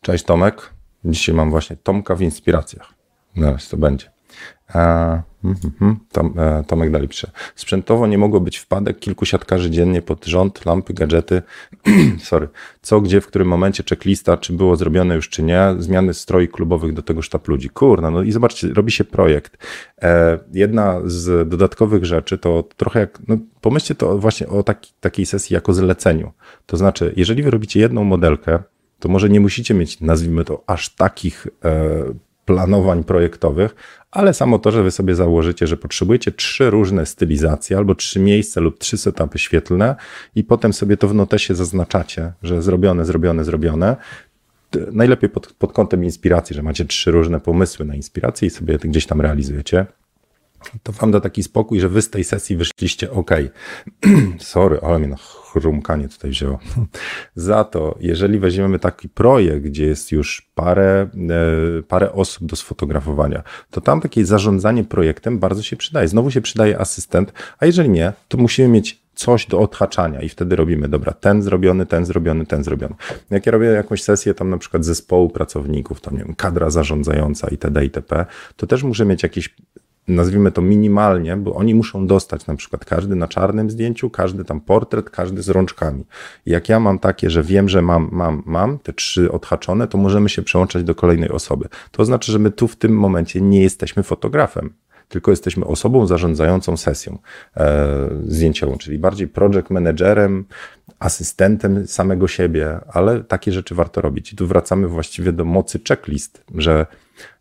Cześć 0.00 0.24
Tomek. 0.24 0.70
Dzisiaj 1.04 1.34
mam 1.34 1.50
właśnie 1.50 1.76
Tomka 1.76 2.14
w 2.14 2.20
inspiracjach. 2.20 2.94
Zaraz 3.36 3.68
to 3.68 3.76
będzie. 3.76 4.10
A, 4.68 5.22
mm, 5.44 5.56
mm, 5.80 5.96
Tom, 6.12 6.34
e, 6.38 6.64
Tomek 6.66 6.90
dalej 6.90 7.08
pisze. 7.08 7.30
Sprzętowo 7.54 8.06
nie 8.06 8.18
mogło 8.18 8.40
być 8.40 8.58
wpadek 8.58 8.98
kilku 8.98 9.24
siatkarzy 9.24 9.70
dziennie 9.70 10.02
pod 10.02 10.26
rząd, 10.26 10.66
lampy, 10.66 10.94
gadżety. 10.94 11.42
Sorry. 12.22 12.48
Co, 12.82 13.00
gdzie, 13.00 13.20
w 13.20 13.26
którym 13.26 13.48
momencie 13.48 13.84
checklista, 13.90 14.36
czy 14.36 14.52
było 14.52 14.76
zrobione 14.76 15.14
już, 15.14 15.28
czy 15.28 15.42
nie. 15.42 15.74
Zmiany 15.78 16.14
stroi 16.14 16.48
klubowych 16.48 16.92
do 16.92 17.02
tego 17.02 17.22
sztab 17.22 17.48
ludzi. 17.48 17.70
Kurna, 17.70 18.10
no 18.10 18.22
i 18.22 18.32
zobaczcie, 18.32 18.68
robi 18.68 18.92
się 18.92 19.04
projekt. 19.04 19.58
E, 20.02 20.38
jedna 20.52 21.00
z 21.04 21.48
dodatkowych 21.48 22.04
rzeczy 22.04 22.38
to 22.38 22.64
trochę 22.76 23.00
jak, 23.00 23.18
no 23.28 23.36
pomyślcie 23.60 23.94
to 23.94 24.18
właśnie 24.18 24.48
o 24.48 24.62
taki, 24.62 24.92
takiej 25.00 25.26
sesji 25.26 25.54
jako 25.54 25.72
zleceniu. 25.72 26.32
To 26.66 26.76
znaczy, 26.76 27.12
jeżeli 27.16 27.42
wy 27.42 27.50
robicie 27.50 27.80
jedną 27.80 28.04
modelkę, 28.04 28.62
to 28.98 29.08
może 29.08 29.28
nie 29.28 29.40
musicie 29.40 29.74
mieć, 29.74 30.00
nazwijmy 30.00 30.44
to, 30.44 30.64
aż 30.66 30.94
takich 30.94 31.46
e, 31.64 32.04
planowań 32.44 33.04
projektowych, 33.04 33.74
ale 34.10 34.34
samo 34.34 34.58
to, 34.58 34.70
że 34.70 34.82
wy 34.82 34.90
sobie 34.90 35.14
założycie, 35.14 35.66
że 35.66 35.76
potrzebujecie 35.76 36.32
trzy 36.32 36.70
różne 36.70 37.06
stylizacje 37.06 37.76
albo 37.76 37.94
trzy 37.94 38.20
miejsca 38.20 38.60
lub 38.60 38.78
trzy 38.78 38.98
setupy 38.98 39.38
świetlne 39.38 39.96
i 40.34 40.44
potem 40.44 40.72
sobie 40.72 40.96
to 40.96 41.08
w 41.08 41.14
notesie 41.14 41.54
zaznaczacie, 41.54 42.32
że 42.42 42.62
zrobione, 42.62 43.04
zrobione, 43.04 43.44
zrobione. 43.44 43.96
Najlepiej 44.92 45.30
pod, 45.30 45.52
pod 45.52 45.72
kątem 45.72 46.04
inspiracji, 46.04 46.56
że 46.56 46.62
macie 46.62 46.84
trzy 46.84 47.10
różne 47.10 47.40
pomysły 47.40 47.84
na 47.84 47.94
inspirację 47.94 48.48
i 48.48 48.50
sobie 48.50 48.78
gdzieś 48.78 49.06
tam 49.06 49.20
realizujecie 49.20 49.86
to 50.82 50.92
wam 50.92 51.10
da 51.10 51.20
taki 51.20 51.42
spokój, 51.42 51.80
że 51.80 51.88
wy 51.88 52.02
z 52.02 52.10
tej 52.10 52.24
sesji 52.24 52.56
wyszliście 52.56 53.10
ok. 53.10 53.30
Sorry, 54.38 54.78
ale 54.82 54.98
mnie 54.98 55.08
na 55.08 55.16
chrumkanie 55.60 56.08
tutaj 56.08 56.30
wzięło. 56.30 56.58
Za 57.34 57.64
to, 57.64 57.96
jeżeli 58.00 58.38
weźmiemy 58.38 58.78
taki 58.78 59.08
projekt, 59.08 59.64
gdzie 59.64 59.86
jest 59.86 60.12
już 60.12 60.50
parę, 60.54 61.08
e, 61.78 61.82
parę 61.82 62.12
osób 62.12 62.46
do 62.46 62.56
sfotografowania, 62.56 63.42
to 63.70 63.80
tam 63.80 64.00
takie 64.00 64.26
zarządzanie 64.26 64.84
projektem 64.84 65.38
bardzo 65.38 65.62
się 65.62 65.76
przydaje. 65.76 66.08
Znowu 66.08 66.30
się 66.30 66.40
przydaje 66.40 66.80
asystent, 66.80 67.32
a 67.58 67.66
jeżeli 67.66 67.90
nie, 67.90 68.12
to 68.28 68.38
musimy 68.38 68.68
mieć 68.68 69.04
coś 69.14 69.46
do 69.46 69.60
odhaczania 69.60 70.20
i 70.20 70.28
wtedy 70.28 70.56
robimy, 70.56 70.88
dobra, 70.88 71.12
ten 71.12 71.42
zrobiony, 71.42 71.86
ten 71.86 72.06
zrobiony, 72.06 72.46
ten 72.46 72.64
zrobiony. 72.64 72.94
Jak 73.30 73.46
ja 73.46 73.52
robię 73.52 73.66
jakąś 73.66 74.02
sesję 74.02 74.34
tam 74.34 74.50
na 74.50 74.58
przykład 74.58 74.84
zespołu 74.84 75.30
pracowników, 75.30 76.00
tam 76.00 76.16
nie 76.16 76.24
wiem, 76.24 76.34
kadra 76.34 76.70
zarządzająca 76.70 77.48
itd. 77.48 77.84
itp., 77.84 78.26
to 78.56 78.66
też 78.66 78.82
muszę 78.82 79.04
mieć 79.04 79.22
jakieś 79.22 79.54
nazwijmy 80.08 80.52
to 80.52 80.62
minimalnie, 80.62 81.36
bo 81.36 81.54
oni 81.54 81.74
muszą 81.74 82.06
dostać 82.06 82.46
na 82.46 82.56
przykład 82.56 82.84
każdy 82.84 83.16
na 83.16 83.28
czarnym 83.28 83.70
zdjęciu, 83.70 84.10
każdy 84.10 84.44
tam 84.44 84.60
portret, 84.60 85.10
każdy 85.10 85.42
z 85.42 85.48
rączkami. 85.48 86.04
Jak 86.46 86.68
ja 86.68 86.80
mam 86.80 86.98
takie, 86.98 87.30
że 87.30 87.42
wiem, 87.42 87.68
że 87.68 87.82
mam, 87.82 88.08
mam, 88.12 88.42
mam 88.46 88.78
te 88.78 88.92
trzy 88.92 89.32
odhaczone, 89.32 89.88
to 89.88 89.98
możemy 89.98 90.28
się 90.28 90.42
przełączać 90.42 90.84
do 90.84 90.94
kolejnej 90.94 91.30
osoby. 91.30 91.68
To 91.90 92.04
znaczy, 92.04 92.32
że 92.32 92.38
my 92.38 92.50
tu 92.50 92.68
w 92.68 92.76
tym 92.76 92.98
momencie 92.98 93.40
nie 93.40 93.62
jesteśmy 93.62 94.02
fotografem 94.02 94.74
tylko 95.08 95.30
jesteśmy 95.30 95.64
osobą 95.64 96.06
zarządzającą 96.06 96.76
sesją 96.76 97.18
e, 97.56 98.08
zdjęciową, 98.26 98.78
czyli 98.78 98.98
bardziej 98.98 99.28
project 99.28 99.70
managerem, 99.70 100.44
asystentem 100.98 101.86
samego 101.86 102.28
siebie, 102.28 102.78
ale 102.88 103.24
takie 103.24 103.52
rzeczy 103.52 103.74
warto 103.74 104.00
robić. 104.00 104.32
I 104.32 104.36
tu 104.36 104.46
wracamy 104.46 104.88
właściwie 104.88 105.32
do 105.32 105.44
mocy 105.44 105.80
checklist, 105.88 106.44
że 106.54 106.86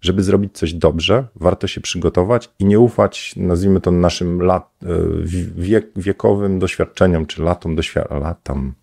żeby 0.02 0.24
zrobić 0.24 0.58
coś 0.58 0.74
dobrze, 0.74 1.28
warto 1.36 1.68
się 1.68 1.82
przygotować 1.82 2.50
i 2.60 2.66
nie 2.66 2.80
ufać, 2.80 3.34
nazwijmy 3.38 3.82
to 3.82 3.92
naszym 3.92 4.42
lat, 4.42 4.70
e, 4.84 4.88
wiek, 5.56 5.88
wiekowym 5.96 6.60
doświadczeniom, 6.60 7.26
czy 7.26 7.44
latom 7.44 7.76
doświadczeń, 7.76 8.20
latam, 8.22 8.74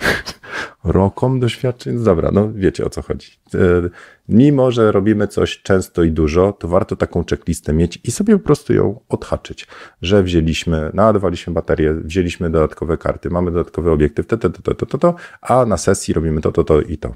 rokom 0.84 1.40
doświadczeń. 1.40 2.04
Dobra, 2.04 2.30
no 2.32 2.52
wiecie 2.54 2.84
o 2.84 2.90
co 2.90 3.02
chodzi. 3.02 3.30
E, 3.54 3.58
mimo, 4.28 4.70
że 4.70 4.92
robimy 4.92 5.28
coś 5.28 5.62
często 5.62 6.02
i 6.02 6.10
dużo, 6.10 6.52
to 6.52 6.68
warto 6.68 6.96
taką 6.96 7.24
checklistę 7.30 7.72
mieć 7.72 7.98
i 8.04 8.10
sobie 8.10 8.38
po 8.38 8.44
prostu 8.44 8.72
ją 8.72 9.00
odhaczyć, 9.08 9.66
że 10.02 10.22
wzięliśmy, 10.22 10.90
naładowaliśmy 10.94 11.52
baterię, 11.52 11.94
wzięliśmy 11.94 12.50
dodatkowe 12.50 12.98
karty, 12.98 13.30
mamy 13.30 13.50
dodatkowe 13.50 13.92
obiekty, 13.92 14.24
to, 14.24 14.36
to, 14.36 14.50
to, 14.50 14.74
to, 14.74 14.86
to, 14.86 14.98
to, 14.98 15.14
a 15.40 15.66
na 15.66 15.76
sesji 15.76 16.14
robimy 16.14 16.40
to, 16.40 16.52
to, 16.52 16.64
to 16.64 16.80
i 16.80 16.98
to. 16.98 17.14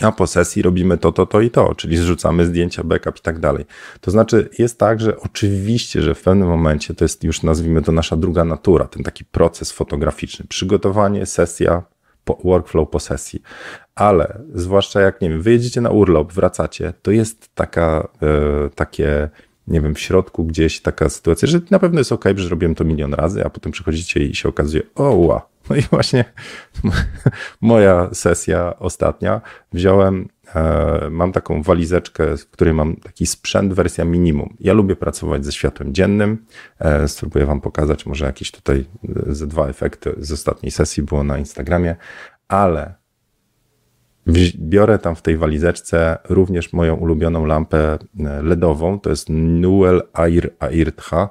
A 0.00 0.12
po 0.12 0.26
sesji 0.26 0.62
robimy 0.62 0.98
to, 0.98 1.12
to, 1.12 1.26
to 1.26 1.40
i 1.40 1.50
to, 1.50 1.74
czyli 1.74 1.96
zrzucamy 1.96 2.46
zdjęcia, 2.46 2.84
backup 2.84 3.18
i 3.18 3.22
tak 3.22 3.38
dalej. 3.38 3.64
To 4.00 4.10
znaczy, 4.10 4.48
jest 4.58 4.78
tak, 4.78 5.00
że 5.00 5.20
oczywiście, 5.20 6.02
że 6.02 6.14
w 6.14 6.22
pewnym 6.22 6.48
momencie 6.48 6.94
to 6.94 7.04
jest 7.04 7.24
już, 7.24 7.42
nazwijmy 7.42 7.82
to, 7.82 7.92
nasza 7.92 8.16
druga 8.16 8.44
natura, 8.44 8.84
ten 8.84 9.02
taki 9.02 9.24
proces 9.24 9.72
fotograficzny. 9.72 10.46
Przygotowanie, 10.48 11.26
sesja, 11.26 11.82
workflow 12.44 12.90
po 12.90 13.00
sesji. 13.00 13.42
Ale 13.94 14.40
zwłaszcza 14.54 15.00
jak, 15.00 15.20
nie 15.20 15.28
wiem, 15.28 15.42
wyjedziecie 15.42 15.80
na 15.80 15.90
urlop, 15.90 16.32
wracacie, 16.32 16.92
to 17.02 17.10
jest 17.10 17.54
taka, 17.54 18.08
e, 18.22 18.70
takie, 18.74 19.28
nie 19.68 19.80
wiem, 19.80 19.94
w 19.94 20.00
środku 20.00 20.44
gdzieś 20.44 20.80
taka 20.80 21.08
sytuacja, 21.08 21.48
że 21.48 21.60
na 21.70 21.78
pewno 21.78 22.00
jest 22.00 22.12
ok, 22.12 22.24
że 22.36 22.46
zrobiłem 22.46 22.74
to 22.74 22.84
milion 22.84 23.14
razy, 23.14 23.44
a 23.44 23.50
potem 23.50 23.72
przychodzicie 23.72 24.20
i 24.20 24.34
się 24.34 24.48
okazuje, 24.48 24.82
o. 24.94 25.53
No 25.70 25.76
i 25.76 25.82
właśnie 25.82 26.24
moja 27.60 28.14
sesja 28.14 28.78
ostatnia, 28.78 29.40
wziąłem 29.72 30.28
E, 30.54 31.10
mam 31.10 31.32
taką 31.32 31.62
walizeczkę, 31.62 32.36
w 32.36 32.50
której 32.50 32.74
mam 32.74 32.96
taki 32.96 33.26
sprzęt, 33.26 33.72
wersja 33.72 34.04
minimum. 34.04 34.56
Ja 34.60 34.72
lubię 34.72 34.96
pracować 34.96 35.44
ze 35.44 35.52
światłem 35.52 35.94
dziennym. 35.94 36.46
E, 36.78 37.08
spróbuję 37.08 37.46
Wam 37.46 37.60
pokazać 37.60 38.06
może 38.06 38.26
jakieś 38.26 38.50
tutaj 38.50 38.84
e, 39.28 39.34
ze 39.34 39.46
dwa 39.46 39.68
efekty 39.68 40.14
z 40.18 40.32
ostatniej 40.32 40.70
sesji 40.72 41.02
było 41.02 41.24
na 41.24 41.38
Instagramie, 41.38 41.96
ale 42.48 42.94
biorę 44.58 44.98
tam 44.98 45.16
w 45.16 45.22
tej 45.22 45.36
walizeczce 45.36 46.18
również 46.28 46.72
moją 46.72 46.94
ulubioną 46.94 47.46
lampę 47.46 47.98
LEDową. 48.42 49.00
To 49.00 49.10
jest 49.10 49.26
Newell 49.30 50.02
Air 50.12 50.50
Air 50.58 50.92
Tha. 50.92 51.28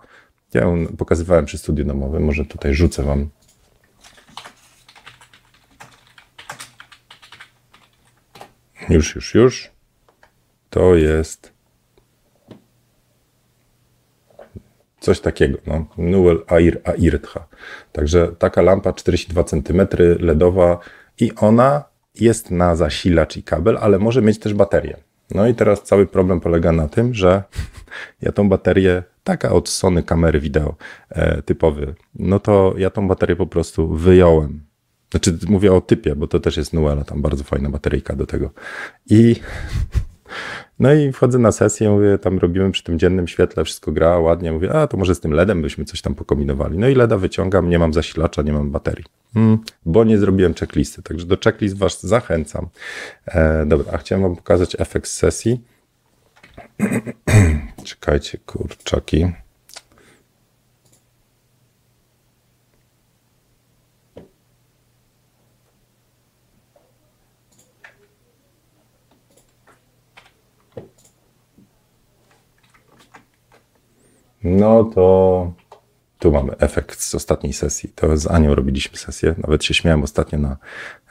Ja 0.54 0.62
ją 0.62 0.88
pokazywałem 0.98 1.46
przy 1.46 1.58
studiu 1.58 1.86
domowym. 1.86 2.24
Może 2.24 2.46
tutaj 2.46 2.74
rzucę 2.74 3.04
Wam 3.04 3.30
Już, 8.90 9.16
już, 9.16 9.36
już. 9.36 9.72
To 10.70 10.96
jest 10.96 11.54
coś 15.00 15.20
takiego, 15.20 15.58
no. 15.68 15.86
Newell 15.98 16.44
Air 16.48 16.82
Airtha. 16.84 17.48
Także 17.92 18.28
taka 18.40 18.62
lampa 18.62 18.94
42 18.94 19.44
cm 19.44 19.88
LEDowa 20.20 20.80
i 21.20 21.32
ona 21.36 21.84
jest 22.16 22.52
na 22.52 22.76
zasilacz 22.76 23.38
i 23.38 23.44
kabel, 23.44 23.78
ale 23.82 24.00
może 24.00 24.22
mieć 24.22 24.40
też 24.40 24.54
baterię. 24.54 24.98
No 25.32 25.48
i 25.48 25.56
teraz 25.56 25.84
cały 25.84 26.08
problem 26.08 26.40
polega 26.40 26.72
na 26.72 26.88
tym, 26.88 27.14
że 27.14 27.44
ja 28.22 28.32
tą 28.32 28.50
baterię, 28.50 29.04
taka 29.24 29.52
od 29.52 29.70
Sony 29.70 30.04
kamery 30.04 30.40
wideo 30.40 30.76
e, 31.10 31.42
typowy, 31.42 31.96
no 32.16 32.40
to 32.40 32.74
ja 32.78 32.90
tą 32.90 33.08
baterię 33.08 33.36
po 33.36 33.48
prostu 33.48 33.96
wyjąłem 33.96 34.73
znaczy 35.14 35.38
mówię 35.48 35.74
o 35.74 35.82
typie, 35.82 36.16
bo 36.16 36.28
to 36.28 36.40
też 36.40 36.58
jest 36.58 36.74
Nuela, 36.74 37.04
tam 37.04 37.22
bardzo 37.22 37.44
fajna 37.44 37.70
bateryjka 37.70 38.16
do 38.16 38.26
tego. 38.26 38.50
I 39.10 39.36
no 40.80 40.94
i 40.94 41.12
wchodzę 41.12 41.40
na 41.40 41.52
sesję, 41.52 41.90
mówię, 41.90 42.18
tam 42.18 42.38
robimy 42.38 42.72
przy 42.72 42.84
tym 42.84 43.00
dziennym 43.00 43.28
świetle, 43.28 43.64
wszystko 43.64 43.92
gra 43.92 44.20
ładnie. 44.20 44.52
Mówię, 44.52 44.74
a 44.74 44.88
to 44.88 44.98
może 44.98 45.16
z 45.16 45.20
tym 45.20 45.32
LEDem 45.32 45.62
byśmy 45.62 45.86
coś 45.86 46.02
tam 46.02 46.16
pokombinowali. 46.16 46.78
No 46.78 46.88
i 46.88 46.96
LEDa 46.96 47.18
wyciągam, 47.18 47.70
nie 47.70 47.80
mam 47.80 47.94
zasilacza, 47.94 48.42
nie 48.42 48.54
mam 48.54 48.72
baterii. 48.72 49.06
Hmm, 49.34 49.60
bo 49.86 50.04
nie 50.04 50.18
zrobiłem 50.18 50.54
checklisty, 50.54 51.04
także 51.04 51.26
do 51.26 51.38
checklist 51.44 51.78
was 51.78 52.04
zachęcam. 52.04 52.68
E, 53.26 53.66
dobra, 53.66 53.94
a 53.94 53.98
chciałem 53.98 54.22
wam 54.22 54.36
pokazać 54.36 54.76
efekt 54.80 55.08
sesji. 55.08 55.62
Czekajcie, 57.84 58.38
kurczaki. 58.46 59.43
No 74.44 74.84
to 74.84 75.54
tu 76.20 76.32
mamy 76.32 76.58
efekt 76.58 77.02
z 77.02 77.16
ostatniej 77.16 77.54
sesji. 77.54 77.90
To 77.96 78.18
z 78.18 78.28
Anią 78.28 78.56
robiliśmy 78.56 78.98
sesję. 78.98 79.36
Nawet 79.38 79.64
się 79.64 79.74
śmiałem 79.74 80.04
ostatnio 80.04 80.40
na, 80.40 80.58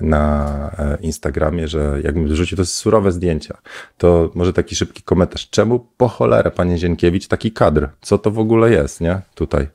na 0.00 0.46
e, 0.78 0.98
Instagramie, 1.00 1.68
że 1.68 2.00
jakbym 2.04 2.28
wrzucił, 2.28 2.56
to 2.56 2.66
surowe 2.66 3.12
zdjęcia. 3.12 3.58
To 3.98 4.30
może 4.34 4.52
taki 4.52 4.76
szybki 4.76 5.02
komentarz. 5.02 5.50
Czemu 5.50 5.78
po 5.96 6.08
cholerę, 6.08 6.50
panie 6.50 6.78
Zienkiewicz, 6.78 7.26
taki 7.26 7.52
kadr? 7.52 7.88
Co 8.00 8.18
to 8.18 8.30
w 8.30 8.38
ogóle 8.38 8.70
jest, 8.70 9.00
nie? 9.00 9.20
Tutaj. 9.34 9.68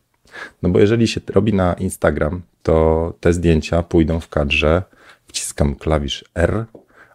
No 0.62 0.70
bo 0.70 0.80
jeżeli 0.80 1.08
się 1.08 1.22
robi 1.30 1.54
na 1.54 1.74
Instagram, 1.74 2.41
to 2.63 3.13
te 3.20 3.34
zdjęcia 3.34 3.84
pójdą 3.84 4.20
w 4.20 4.30
kadrze, 4.30 4.84
wciskam 5.28 5.76
klawisz 5.76 6.26
R, 6.36 6.65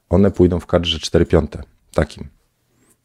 one 0.08 0.30
pójdą 0.30 0.60
w 0.60 0.66
kadrze 0.66 0.98
4 0.98 1.26
piąte, 1.26 1.62
takim. 1.94 2.28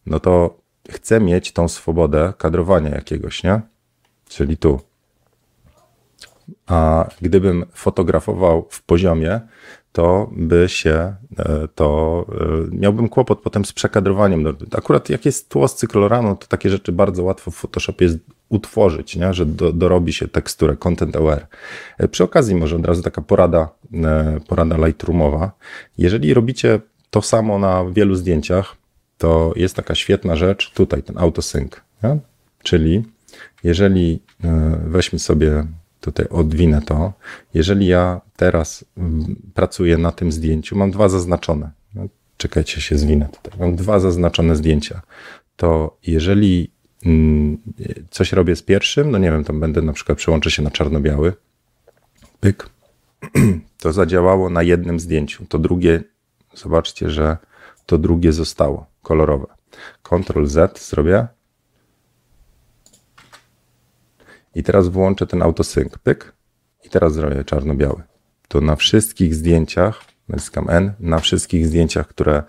No 0.06 0.20
to 0.20 0.60
chcę 0.90 1.20
mieć 1.20 1.52
tą 1.52 1.68
swobodę 1.68 2.34
kadrowania 2.38 2.90
jakiegoś, 2.90 3.44
nie? 3.44 3.62
Czyli 4.30 4.58
tu. 4.58 4.80
A 6.68 7.10
gdybym 7.22 7.66
fotografował 7.74 8.68
w 8.70 8.84
poziomie, 8.84 9.42
to 9.92 10.30
by 10.32 10.66
się, 10.70 11.16
e, 11.40 11.68
to 11.76 12.26
e, 12.72 12.76
miałbym 12.76 13.10
kłopot 13.10 13.40
potem 13.40 13.66
z 13.66 13.74
przekadrowaniem. 13.74 14.44
No, 14.44 14.54
akurat 14.72 15.10
jak 15.10 15.26
jest 15.26 15.50
tło 15.50 15.68
z 15.68 15.76
to 15.76 16.48
takie 16.48 16.70
rzeczy 16.70 16.92
bardzo 16.92 17.24
łatwo 17.24 17.52
w 17.52 17.56
Photoshopie 17.56 18.06
jest 18.06 18.18
utworzyć, 18.50 19.16
nie? 19.16 19.34
że 19.34 19.46
do, 19.46 19.74
dorobi 19.74 20.14
się 20.14 20.28
teksturę 20.28 20.76
content 20.76 21.16
aware. 21.16 21.48
E, 21.98 22.08
przy 22.08 22.24
okazji 22.24 22.56
może 22.56 22.76
od 22.76 22.86
razu 22.86 23.04
taka 23.04 23.22
porada, 23.22 23.70
porada 24.48 24.88
Lightroomowa. 24.88 25.52
Jeżeli 25.98 26.34
robicie 26.34 26.80
to 27.10 27.22
samo 27.22 27.60
na 27.60 27.86
wielu 27.92 28.16
zdjęciach, 28.16 28.76
to 29.18 29.54
jest 29.56 29.76
taka 29.76 29.96
świetna 29.96 30.36
rzecz, 30.36 30.72
tutaj 30.72 31.04
ten 31.04 31.18
autosync. 31.18 31.72
Czyli 32.64 33.04
jeżeli 33.64 34.20
e, 34.44 34.80
weźmy 34.86 35.20
sobie, 35.20 35.66
tutaj 36.02 36.28
odwinę 36.30 36.82
to, 36.82 37.14
jeżeli 37.54 37.88
ja 37.88 38.22
teraz 38.36 38.86
pracuję 39.54 39.98
na 39.98 40.12
tym 40.12 40.32
zdjęciu, 40.32 40.78
mam 40.78 40.92
dwa 40.92 41.10
zaznaczone, 41.10 41.72
czekajcie, 42.38 42.82
się 42.82 42.98
zwinę 42.98 43.30
tutaj, 43.42 43.60
mam 43.60 43.76
dwa 43.76 44.00
zaznaczone 44.00 44.56
zdjęcia, 44.56 45.02
to 45.56 45.98
jeżeli 46.08 46.72
mm, 47.06 47.58
coś 48.10 48.34
robię 48.34 48.56
z 48.56 48.62
pierwszym, 48.62 49.12
no 49.12 49.18
nie 49.18 49.32
wiem, 49.32 49.44
tam 49.44 49.60
będę 49.60 49.82
na 49.82 49.94
przykład 49.94 50.18
przełączę 50.18 50.52
się 50.52 50.62
na 50.62 50.72
czarno-biały, 50.72 51.34
pyk, 52.40 52.70
to 53.82 53.94
zadziałało 53.94 54.50
na 54.50 54.64
jednym 54.64 55.00
zdjęciu, 55.00 55.46
to 55.46 55.60
drugie, 55.60 56.04
zobaczcie, 56.56 57.10
że 57.10 57.38
to 57.86 57.98
drugie 57.98 58.34
zostało 58.34 58.86
kolorowe. 59.08 59.48
Ctrl 60.04 60.46
Z 60.46 60.90
zrobię. 60.90 61.28
I 64.56 64.64
teraz 64.64 64.88
włączę 64.88 65.28
ten 65.28 65.42
autosync. 65.42 65.98
Pyk. 66.04 66.34
I 66.84 66.90
teraz 66.90 67.14
zrobię 67.14 67.44
czarno-biały. 67.44 68.04
To 68.48 68.62
na 68.62 68.76
wszystkich 68.76 69.36
zdjęciach, 69.36 70.02
naciskam 70.30 70.70
N, 70.70 70.94
na 71.00 71.20
wszystkich 71.20 71.68
zdjęciach, 71.68 72.08
które, 72.08 72.44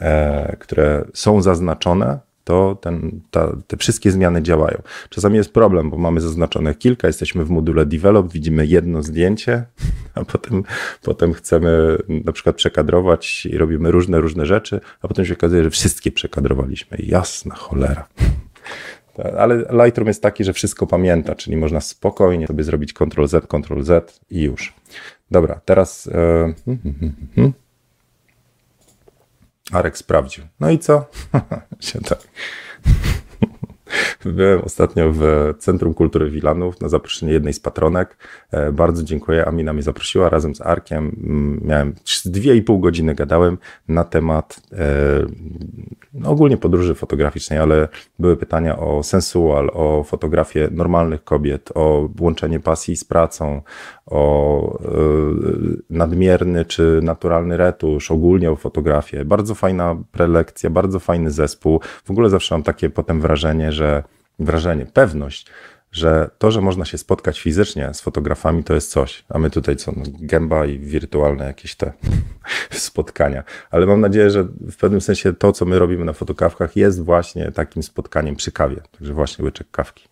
e, 0.00 0.56
które 0.56 1.04
są 1.14 1.42
zaznaczone, 1.42 2.20
to 2.44 2.78
ten, 2.80 3.20
ta, 3.30 3.56
te 3.66 3.76
wszystkie 3.76 4.10
zmiany 4.10 4.42
działają. 4.42 4.82
Czasami 5.08 5.36
jest 5.36 5.52
problem, 5.52 5.90
bo 5.90 5.96
mamy 5.96 6.20
zaznaczonych 6.20 6.78
kilka, 6.78 7.06
jesteśmy 7.06 7.44
w 7.44 7.50
module 7.50 7.86
develop, 7.86 8.32
widzimy 8.32 8.66
jedno 8.66 9.02
zdjęcie, 9.02 9.64
a 10.14 10.24
potem, 10.24 10.62
potem 11.02 11.32
chcemy 11.32 11.96
na 12.08 12.32
przykład 12.32 12.56
przekadrować 12.56 13.46
i 13.46 13.58
robimy 13.58 13.90
różne, 13.90 14.20
różne 14.20 14.46
rzeczy, 14.46 14.80
a 15.02 15.08
potem 15.08 15.24
się 15.24 15.32
okazuje, 15.32 15.64
że 15.64 15.70
wszystkie 15.70 16.12
przekadrowaliśmy. 16.12 16.98
Jasna 17.00 17.54
cholera. 17.54 18.08
Ale 19.38 19.56
Lightroom 19.84 20.08
jest 20.08 20.22
taki, 20.22 20.44
że 20.44 20.52
wszystko 20.52 20.86
pamięta, 20.86 21.34
czyli 21.34 21.56
można 21.56 21.80
spokojnie 21.80 22.46
sobie 22.46 22.64
zrobić 22.64 22.92
Ctrl 22.92 23.26
Z, 23.26 23.46
Ctrl 23.46 23.82
Z 23.82 24.20
i 24.30 24.42
już. 24.42 24.74
Dobra, 25.30 25.60
teraz. 25.64 26.10
Hmm, 26.12 26.54
hmm, 26.64 27.12
hmm, 27.34 27.52
Arek 29.72 29.98
sprawdził. 29.98 30.44
No 30.60 30.70
i 30.70 30.78
co? 30.78 31.04
się 31.80 32.00
tak. 32.00 32.18
Byłem 34.24 34.60
ostatnio 34.60 35.12
w 35.12 35.54
Centrum 35.58 35.94
Kultury 35.94 36.30
Wilanów 36.30 36.80
na 36.80 36.88
zaproszenie 36.88 37.32
jednej 37.32 37.52
z 37.52 37.60
patronek. 37.60 38.16
E, 38.50 38.72
bardzo 38.72 39.02
dziękuję. 39.02 39.46
Amina 39.46 39.72
mnie 39.72 39.82
zaprosiła 39.82 40.28
razem 40.28 40.54
z 40.54 40.60
Arkiem. 40.60 41.16
Mm, 41.24 41.60
miałem 41.64 41.94
dwie 42.24 42.56
i 42.56 42.62
pół 42.62 42.78
godziny 42.78 43.14
gadałem 43.14 43.58
na 43.88 44.04
temat 44.04 44.60
e, 44.72 45.26
no 46.14 46.30
ogólnie 46.30 46.56
podróży 46.56 46.94
fotograficznej, 46.94 47.58
ale 47.58 47.88
były 48.18 48.36
pytania 48.36 48.78
o 48.78 49.02
sensual, 49.02 49.70
o 49.72 50.04
fotografię 50.04 50.68
normalnych 50.70 51.24
kobiet, 51.24 51.70
o 51.74 52.08
łączenie 52.20 52.60
pasji 52.60 52.96
z 52.96 53.04
pracą, 53.04 53.62
o 54.12 54.78
e, 54.78 54.88
nadmierny 55.90 56.64
czy 56.64 57.00
naturalny 57.02 57.56
retusz, 57.56 58.10
ogólnie 58.10 58.50
o 58.50 58.56
fotografię. 58.56 59.24
Bardzo 59.24 59.54
fajna 59.54 59.96
prelekcja, 60.12 60.70
bardzo 60.70 61.00
fajny 61.00 61.30
zespół. 61.30 61.80
W 62.04 62.10
ogóle 62.10 62.30
zawsze 62.30 62.54
mam 62.54 62.62
takie 62.62 62.90
potem 62.90 63.20
wrażenie, 63.20 63.72
że 63.72 64.02
wrażenie, 64.38 64.86
pewność, 64.86 65.46
że 65.92 66.30
to, 66.38 66.50
że 66.50 66.60
można 66.60 66.84
się 66.84 66.98
spotkać 66.98 67.40
fizycznie 67.40 67.94
z 67.94 68.00
fotografami, 68.00 68.64
to 68.64 68.74
jest 68.74 68.90
coś. 68.90 69.24
A 69.28 69.38
my 69.38 69.50
tutaj 69.50 69.76
co, 69.76 69.92
no, 69.96 70.02
gęba 70.20 70.66
i 70.66 70.78
wirtualne 70.78 71.44
jakieś 71.44 71.74
te 71.74 71.92
spotkania. 72.70 73.44
Ale 73.70 73.86
mam 73.86 74.00
nadzieję, 74.00 74.30
że 74.30 74.44
w 74.44 74.76
pewnym 74.76 75.00
sensie 75.00 75.32
to, 75.32 75.52
co 75.52 75.64
my 75.64 75.78
robimy 75.78 76.04
na 76.04 76.12
fotokawkach, 76.12 76.76
jest 76.76 77.04
właśnie 77.04 77.52
takim 77.52 77.82
spotkaniem 77.82 78.36
przy 78.36 78.52
kawie. 78.52 78.76
Także 78.98 79.14
właśnie 79.14 79.44
łyczek 79.44 79.66
kawki. 79.70 80.11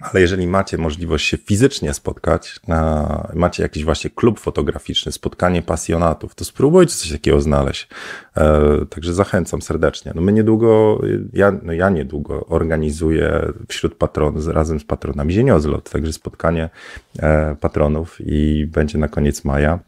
Ale 0.00 0.20
jeżeli 0.20 0.46
macie 0.46 0.78
możliwość 0.78 1.26
się 1.26 1.36
fizycznie 1.36 1.94
spotkać, 1.94 2.60
na, 2.68 3.28
macie 3.34 3.62
jakiś 3.62 3.84
właśnie 3.84 4.10
klub 4.10 4.40
fotograficzny, 4.40 5.12
spotkanie 5.12 5.62
pasjonatów, 5.62 6.34
to 6.34 6.44
spróbujcie 6.44 6.94
coś 6.94 7.12
takiego 7.12 7.40
znaleźć. 7.40 7.88
E, 8.36 8.60
także 8.90 9.14
zachęcam 9.14 9.62
serdecznie. 9.62 10.12
No 10.14 10.22
my 10.22 10.32
niedługo, 10.32 11.00
ja, 11.32 11.52
no 11.62 11.72
ja 11.72 11.90
niedługo 11.90 12.46
organizuję 12.46 13.52
wśród 13.68 13.94
patronów, 13.94 14.46
razem 14.46 14.80
z 14.80 14.84
patronami 14.84 15.32
Zieniozlot, 15.32 15.90
także 15.90 16.12
spotkanie 16.12 16.70
e, 17.18 17.56
patronów 17.60 18.16
i 18.20 18.66
będzie 18.66 18.98
na 18.98 19.08
koniec 19.08 19.44
maja 19.44 19.78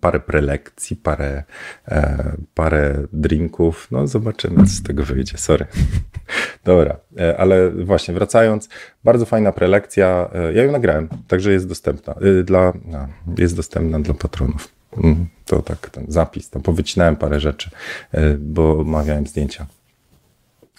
parę 0.00 0.20
prelekcji, 0.20 0.96
parę, 0.96 1.44
e, 1.88 2.32
parę 2.54 3.02
drinków. 3.12 3.88
No, 3.90 4.06
zobaczymy, 4.06 4.64
co 4.64 4.70
z 4.70 4.82
tego 4.82 5.04
wyjdzie. 5.04 5.38
Sorry. 5.38 5.66
Dobra, 6.64 6.96
e, 7.18 7.36
ale 7.36 7.70
właśnie 7.70 8.14
wracając, 8.14 8.68
bardzo 9.04 9.26
fajna 9.26 9.52
prelekcja. 9.52 10.30
E, 10.34 10.52
ja 10.52 10.64
ją 10.64 10.72
nagrałem, 10.72 11.08
także 11.28 11.52
jest 11.52 11.68
dostępna 11.68 12.14
e, 12.14 12.42
dla, 12.42 12.72
no, 12.84 13.08
jest 13.38 13.56
dostępna 13.56 14.00
dla 14.00 14.14
patronów. 14.14 14.68
Mm, 14.96 15.26
to 15.44 15.62
tak, 15.62 15.90
ten 15.90 16.04
zapis, 16.08 16.50
tam 16.50 16.62
powycinałem 16.62 17.16
parę 17.16 17.40
rzeczy, 17.40 17.70
e, 18.12 18.34
bo 18.34 18.80
omawiałem 18.80 19.26
zdjęcia. 19.26 19.66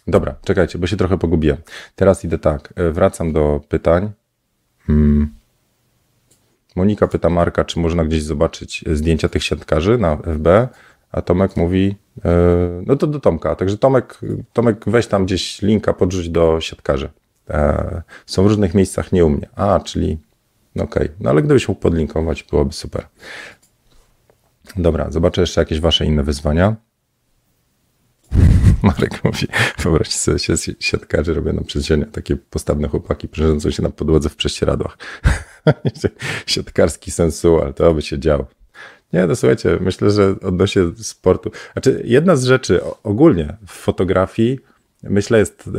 Dobra, 0.08 0.36
czekajcie, 0.44 0.80
bo 0.80 0.88
się 0.88 0.98
trochę 0.98 1.18
pogubiłem. 1.18 1.58
Teraz 1.96 2.26
idę 2.26 2.38
tak, 2.38 2.74
e, 2.76 2.92
wracam 2.92 3.34
do 3.34 3.62
pytań. 3.70 4.12
Hmm. 4.88 5.39
Monika 6.76 7.08
pyta 7.08 7.30
Marka, 7.30 7.66
czy 7.66 7.80
można 7.80 8.06
gdzieś 8.06 8.24
zobaczyć 8.24 8.84
zdjęcia 8.94 9.30
tych 9.30 9.44
siatkarzy 9.44 9.98
na 9.98 10.18
FB, 10.18 10.48
a 11.12 11.22
Tomek 11.22 11.58
mówi, 11.58 11.96
yy, 12.18 12.32
no 12.86 12.96
to 12.96 13.08
do 13.08 13.20
Tomka. 13.20 13.56
Także 13.56 13.78
Tomek, 13.78 14.20
Tomek 14.54 14.86
weź 14.88 15.08
tam 15.08 15.26
gdzieś 15.26 15.62
linka, 15.62 15.94
podrzuć 15.94 16.30
do 16.30 16.62
siatkarzy. 16.62 17.10
Yy, 17.50 17.56
są 18.26 18.44
w 18.44 18.48
różnych 18.48 18.74
miejscach, 18.74 19.12
nie 19.12 19.26
u 19.26 19.30
mnie. 19.30 19.50
A, 19.56 19.80
czyli, 19.80 20.18
no 20.76 20.84
okej, 20.84 21.04
okay. 21.04 21.16
no 21.20 21.30
ale 21.30 21.42
gdybyś 21.42 21.68
mógł 21.68 21.82
podlinkować, 21.82 22.44
byłoby 22.44 22.74
super. 22.74 23.08
Dobra, 24.76 25.12
zobaczę 25.12 25.42
jeszcze 25.42 25.62
jakieś 25.62 25.80
wasze 25.80 26.06
inne 26.06 26.24
wyzwania. 26.24 26.76
Marek 28.84 29.24
mówi, 29.24 29.48
wyobraźcie 29.80 30.18
sobie 30.18 30.40
się 30.40 30.54
siatkarzy 30.80 31.34
robią 31.34 31.54
na 31.54 31.62
przecienie, 31.62 32.06
takie 32.06 32.36
postawne 32.36 32.88
chłopaki 32.88 33.28
przeżącą 33.28 33.72
się 33.72 33.84
na 33.84 33.90
podłodze 33.90 34.30
w 34.30 34.36
prześcieradłach. 34.36 34.98
Siatkarski 36.48 37.12
sensual, 37.12 37.74
to 37.74 37.94
by 37.94 38.02
się 38.02 38.20
działo. 38.20 38.48
Nie, 39.14 39.28
to 39.28 39.36
słuchajcie, 39.36 39.78
myślę, 39.82 40.12
że 40.12 40.36
odnośnie 40.42 40.82
sportu. 40.98 41.52
Znaczy, 41.74 42.02
jedna 42.06 42.36
z 42.36 42.44
rzeczy 42.44 42.82
ogólnie 43.04 43.58
w 43.68 43.72
fotografii, 43.72 44.60
myślę, 45.04 45.40
jest 45.40 45.70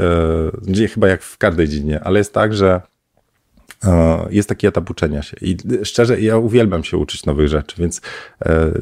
e, 0.79 0.89
chyba 0.89 1.09
jak 1.09 1.23
w 1.23 1.39
każdej 1.39 1.69
dziedzinie, 1.69 2.01
ale 2.01 2.19
jest 2.19 2.35
tak, 2.35 2.55
że 2.55 2.81
e, 3.85 4.27
jest 4.31 4.49
taki 4.49 4.67
etap 4.67 4.91
uczenia 4.91 5.23
się. 5.23 5.37
I 5.41 5.57
szczerze, 5.85 6.21
ja 6.21 6.37
uwielbiam 6.37 6.85
się 6.85 6.97
uczyć 6.97 7.27
nowych 7.27 7.49
rzeczy, 7.49 7.77
więc 7.79 8.01
e, 8.45 8.73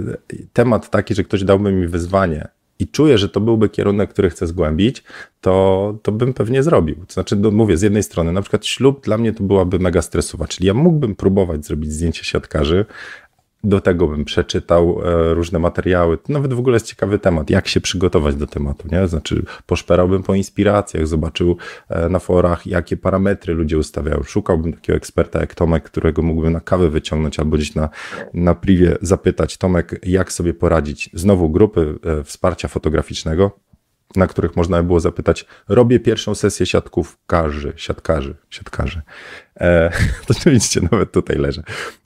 temat 0.53 0.91
taki, 0.91 1.15
że 1.15 1.25
ktoś 1.25 1.45
dałby 1.45 1.73
mi 1.73 1.87
wyzwanie 1.87 2.49
i 2.79 2.89
czuję, 2.89 3.19
że 3.19 3.29
to 3.29 3.41
byłby 3.41 3.69
kierunek, 3.69 4.11
który 4.11 4.31
chcę 4.31 4.47
zgłębić, 4.47 5.03
to, 5.41 5.95
to 6.03 6.13
bym 6.13 6.35
pewnie 6.35 6.63
zrobił. 6.63 6.97
Znaczy, 7.09 7.37
no, 7.37 7.51
mówię, 7.51 7.77
z 7.77 7.83
jednej 7.83 8.03
strony, 8.03 8.33
na 8.33 8.43
przykład 8.43 8.67
ślub 8.67 9.05
dla 9.05 9.19
mnie 9.19 9.33
to 9.33 9.45
byłaby 9.45 9.79
mega 9.79 10.03
stresowa, 10.03 10.47
czyli 10.47 10.67
ja 10.67 10.75
mógłbym 10.75 11.15
próbować 11.15 11.67
zrobić 11.67 11.93
zdjęcie 11.93 12.25
siatkarzy, 12.25 12.85
do 13.65 13.81
tego 13.81 14.09
bym 14.09 14.25
przeczytał 14.25 15.01
e, 15.05 15.35
różne 15.35 15.59
materiały. 15.59 16.19
Nawet 16.29 16.55
w 16.55 16.59
ogóle 16.59 16.77
jest 16.77 16.87
ciekawy 16.87 17.19
temat, 17.19 17.51
jak 17.51 17.69
się 17.69 17.81
przygotować 17.81 18.35
do 18.35 18.47
tematu, 18.47 18.89
nie? 18.93 19.09
Znaczy, 19.09 19.43
poszperałbym 19.67 20.23
po 20.23 20.35
inspiracjach, 20.35 21.07
zobaczył 21.07 21.57
e, 21.89 22.09
na 22.09 22.19
forach, 22.19 22.67
jakie 22.67 22.97
parametry 22.97 23.55
ludzie 23.55 23.79
ustawiają. 23.79 24.23
Szukałbym 24.23 24.73
takiego 24.73 24.97
eksperta 24.97 25.41
jak 25.41 25.55
Tomek, 25.55 25.85
którego 25.85 26.23
mógłbym 26.23 26.53
na 26.53 26.61
kawę 26.61 26.89
wyciągnąć 26.89 27.39
albo 27.39 27.57
gdzieś 27.57 27.75
na, 27.75 27.89
na 28.35 28.55
privie 28.55 28.97
zapytać. 29.03 29.57
Tomek, 29.57 30.01
jak 30.07 30.33
sobie 30.33 30.55
poradzić? 30.55 31.11
Znowu 31.15 31.51
grupy 31.51 31.99
e, 32.21 32.25
wsparcia 32.25 32.69
fotograficznego 32.69 33.51
na 34.17 34.27
których 34.27 34.57
można 34.57 34.77
by 34.77 34.87
było 34.87 35.01
zapytać, 35.01 35.47
robię 35.69 36.01
pierwszą 36.01 36.35
sesję 36.35 36.67
siatkówkarzy, 36.67 37.73
siatkarzy, 37.77 38.35
siatkarzy. 38.51 39.03
E, 39.61 39.91
to 40.27 40.35
tu 40.35 40.51
widzicie, 40.51 40.81
nawet 40.93 41.13
tutaj 41.13 41.37
leżę. 41.37 41.63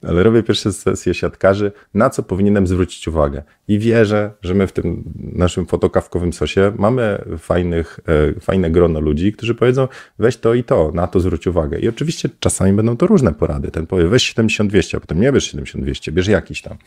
Ale 0.07 0.23
robię 0.23 0.43
pierwszą 0.43 0.71
sesję 0.71 1.13
siatkarzy, 1.13 1.71
na 1.93 2.09
co 2.09 2.23
powinienem 2.23 2.67
zwrócić 2.67 3.07
uwagę. 3.07 3.43
I 3.67 3.79
wierzę, 3.79 4.31
że 4.41 4.53
my 4.53 4.67
w 4.67 4.71
tym 4.71 5.03
naszym 5.15 5.65
fotokawkowym 5.65 6.33
sosie 6.33 6.71
mamy 6.77 7.25
fajnych, 7.37 7.99
e, 8.37 8.39
fajne 8.39 8.71
grono 8.71 8.99
ludzi, 8.99 9.33
którzy 9.33 9.55
powiedzą, 9.55 9.87
weź 10.19 10.37
to 10.37 10.53
i 10.53 10.63
to, 10.63 10.91
na 10.93 11.07
to 11.07 11.19
zwróć 11.19 11.47
uwagę. 11.47 11.79
I 11.79 11.87
oczywiście 11.89 12.29
czasami 12.39 12.73
będą 12.73 12.97
to 12.97 13.07
różne 13.07 13.33
porady. 13.33 13.71
Ten 13.71 13.87
powie, 13.87 14.07
weź 14.07 14.23
7200, 14.23 14.97
a 14.97 14.99
potem 14.99 15.21
nie 15.21 15.31
bierz 15.31 15.51
7200, 15.51 16.11
bierz 16.11 16.27
jakiś 16.27 16.61
tam. 16.61 16.77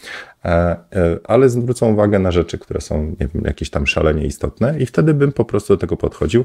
E, 0.44 0.76
ale 1.24 1.48
zwrócą 1.48 1.92
uwagę 1.92 2.18
na 2.18 2.32
rzeczy, 2.32 2.58
które 2.58 2.80
są, 2.80 3.16
nie 3.20 3.28
wiem, 3.34 3.44
jakieś 3.44 3.70
tam 3.70 3.86
szalenie 3.86 4.26
istotne 4.26 4.78
i 4.78 4.86
wtedy 4.86 5.14
bym 5.14 5.32
po 5.32 5.44
prostu 5.44 5.74
do 5.74 5.78
tego 5.78 5.96
podchodził 5.96 6.44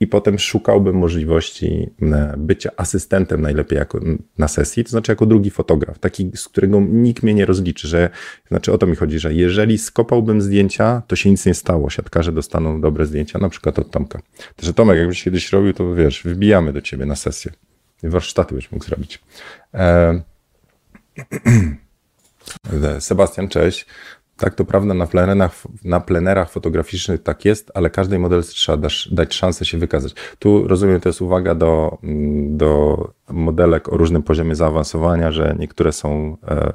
i 0.00 0.06
potem 0.06 0.38
szukałbym 0.38 0.96
możliwości 0.96 1.90
e, 2.02 2.34
bycia 2.38 2.70
asystentem 2.76 3.40
najlepiej 3.40 3.78
jako 3.78 4.00
na 4.38 4.48
sesji, 4.48 4.84
to 4.84 4.90
znaczy 4.90 5.12
jako 5.12 5.26
drugi 5.26 5.50
fotograf, 5.50 5.98
taki, 5.98 6.30
z 6.34 6.48
którego 6.48 6.80
nikt 6.80 7.22
mnie 7.22 7.34
nie 7.34 7.46
rozliczy, 7.46 7.88
że, 7.88 8.10
znaczy 8.48 8.72
o 8.72 8.78
to 8.78 8.86
mi 8.86 8.96
chodzi, 8.96 9.18
że 9.18 9.34
jeżeli 9.34 9.78
skopałbym 9.78 10.42
zdjęcia, 10.42 11.02
to 11.06 11.16
się 11.16 11.30
nic 11.30 11.46
nie 11.46 11.54
stało, 11.54 11.90
siatkarze 11.90 12.32
dostaną 12.32 12.80
dobre 12.80 13.06
zdjęcia, 13.06 13.38
na 13.38 13.48
przykład 13.48 13.78
od 13.78 13.90
Tomka. 13.90 14.22
Także 14.56 14.74
Tomek, 14.74 14.98
jakbyś 14.98 15.22
kiedyś 15.22 15.52
robił, 15.52 15.72
to 15.72 15.94
wiesz, 15.94 16.22
wybijamy 16.22 16.72
do 16.72 16.80
ciebie 16.80 17.06
na 17.06 17.16
sesję. 17.16 17.52
Warsztaty 18.02 18.54
byś 18.54 18.72
mógł 18.72 18.84
zrobić. 18.84 19.20
E... 19.74 20.20
Sebastian, 23.00 23.48
cześć. 23.48 23.86
Tak, 24.36 24.54
to 24.54 24.64
prawda, 24.64 24.94
na 24.94 25.06
plenerach, 25.06 25.62
na 25.84 26.00
plenerach 26.00 26.50
fotograficznych 26.50 27.22
tak 27.22 27.44
jest, 27.44 27.70
ale 27.74 27.90
każdej 27.90 28.18
model 28.18 28.42
trzeba 28.42 28.78
dać, 28.78 29.08
dać 29.12 29.34
szansę 29.34 29.64
się 29.64 29.78
wykazać. 29.78 30.14
Tu 30.38 30.68
rozumiem, 30.68 31.00
to 31.00 31.08
jest 31.08 31.22
uwaga 31.22 31.54
do, 31.54 31.98
mm, 32.02 32.56
do 32.56 32.98
modelek 33.28 33.92
o 33.92 33.96
różnym 33.96 34.22
poziomie 34.22 34.54
zaawansowania, 34.54 35.32
że 35.32 35.56
niektóre 35.58 35.92
są, 35.92 36.36
e, 36.48 36.72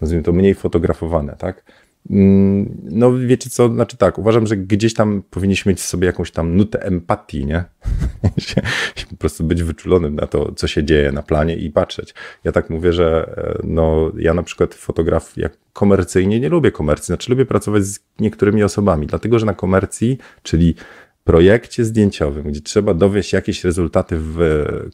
nazwijmy 0.00 0.24
to, 0.24 0.32
mniej 0.32 0.54
fotografowane, 0.54 1.36
tak? 1.38 1.64
Mm, 2.12 2.78
no 2.82 3.18
wiecie 3.18 3.50
co, 3.50 3.68
znaczy 3.68 3.96
tak, 3.96 4.18
uważam, 4.18 4.46
że 4.46 4.56
gdzieś 4.56 4.94
tam 4.94 5.22
powinniśmy 5.30 5.72
mieć 5.72 5.80
sobie 5.80 6.06
jakąś 6.06 6.30
tam 6.30 6.56
nutę 6.56 6.82
empatii, 6.82 7.46
nie? 7.46 7.64
Po 9.10 9.16
prostu 9.16 9.44
być 9.44 9.62
wyczulonym 9.62 10.14
na 10.14 10.26
to, 10.26 10.52
co 10.52 10.66
się 10.68 10.84
dzieje 10.84 11.12
na 11.12 11.22
planie 11.22 11.56
i 11.56 11.70
patrzeć. 11.70 12.14
Ja 12.44 12.52
tak 12.52 12.70
mówię, 12.70 12.92
że 12.92 13.34
e, 13.36 13.66
no, 13.66 14.12
ja 14.18 14.34
na 14.34 14.42
przykład 14.42 14.74
fotograf 14.74 15.36
jak 15.36 15.56
komercyjnie 15.72 16.40
nie 16.40 16.48
lubię 16.48 16.70
komercji, 16.70 17.06
znaczy 17.06 17.30
lubię 17.30 17.46
pracować 17.46 17.84
z 17.84 18.00
niektórymi 18.18 18.62
osobami, 18.62 19.06
dlatego 19.06 19.38
że 19.38 19.46
na 19.46 19.54
komercji, 19.54 20.18
czyli 20.42 20.74
projekcie 21.24 21.84
zdjęciowym, 21.84 22.42
gdzie 22.42 22.60
trzeba 22.60 22.94
dowieść 22.94 23.32
jakieś 23.32 23.64
rezultaty 23.64 24.16
w 24.18 24.38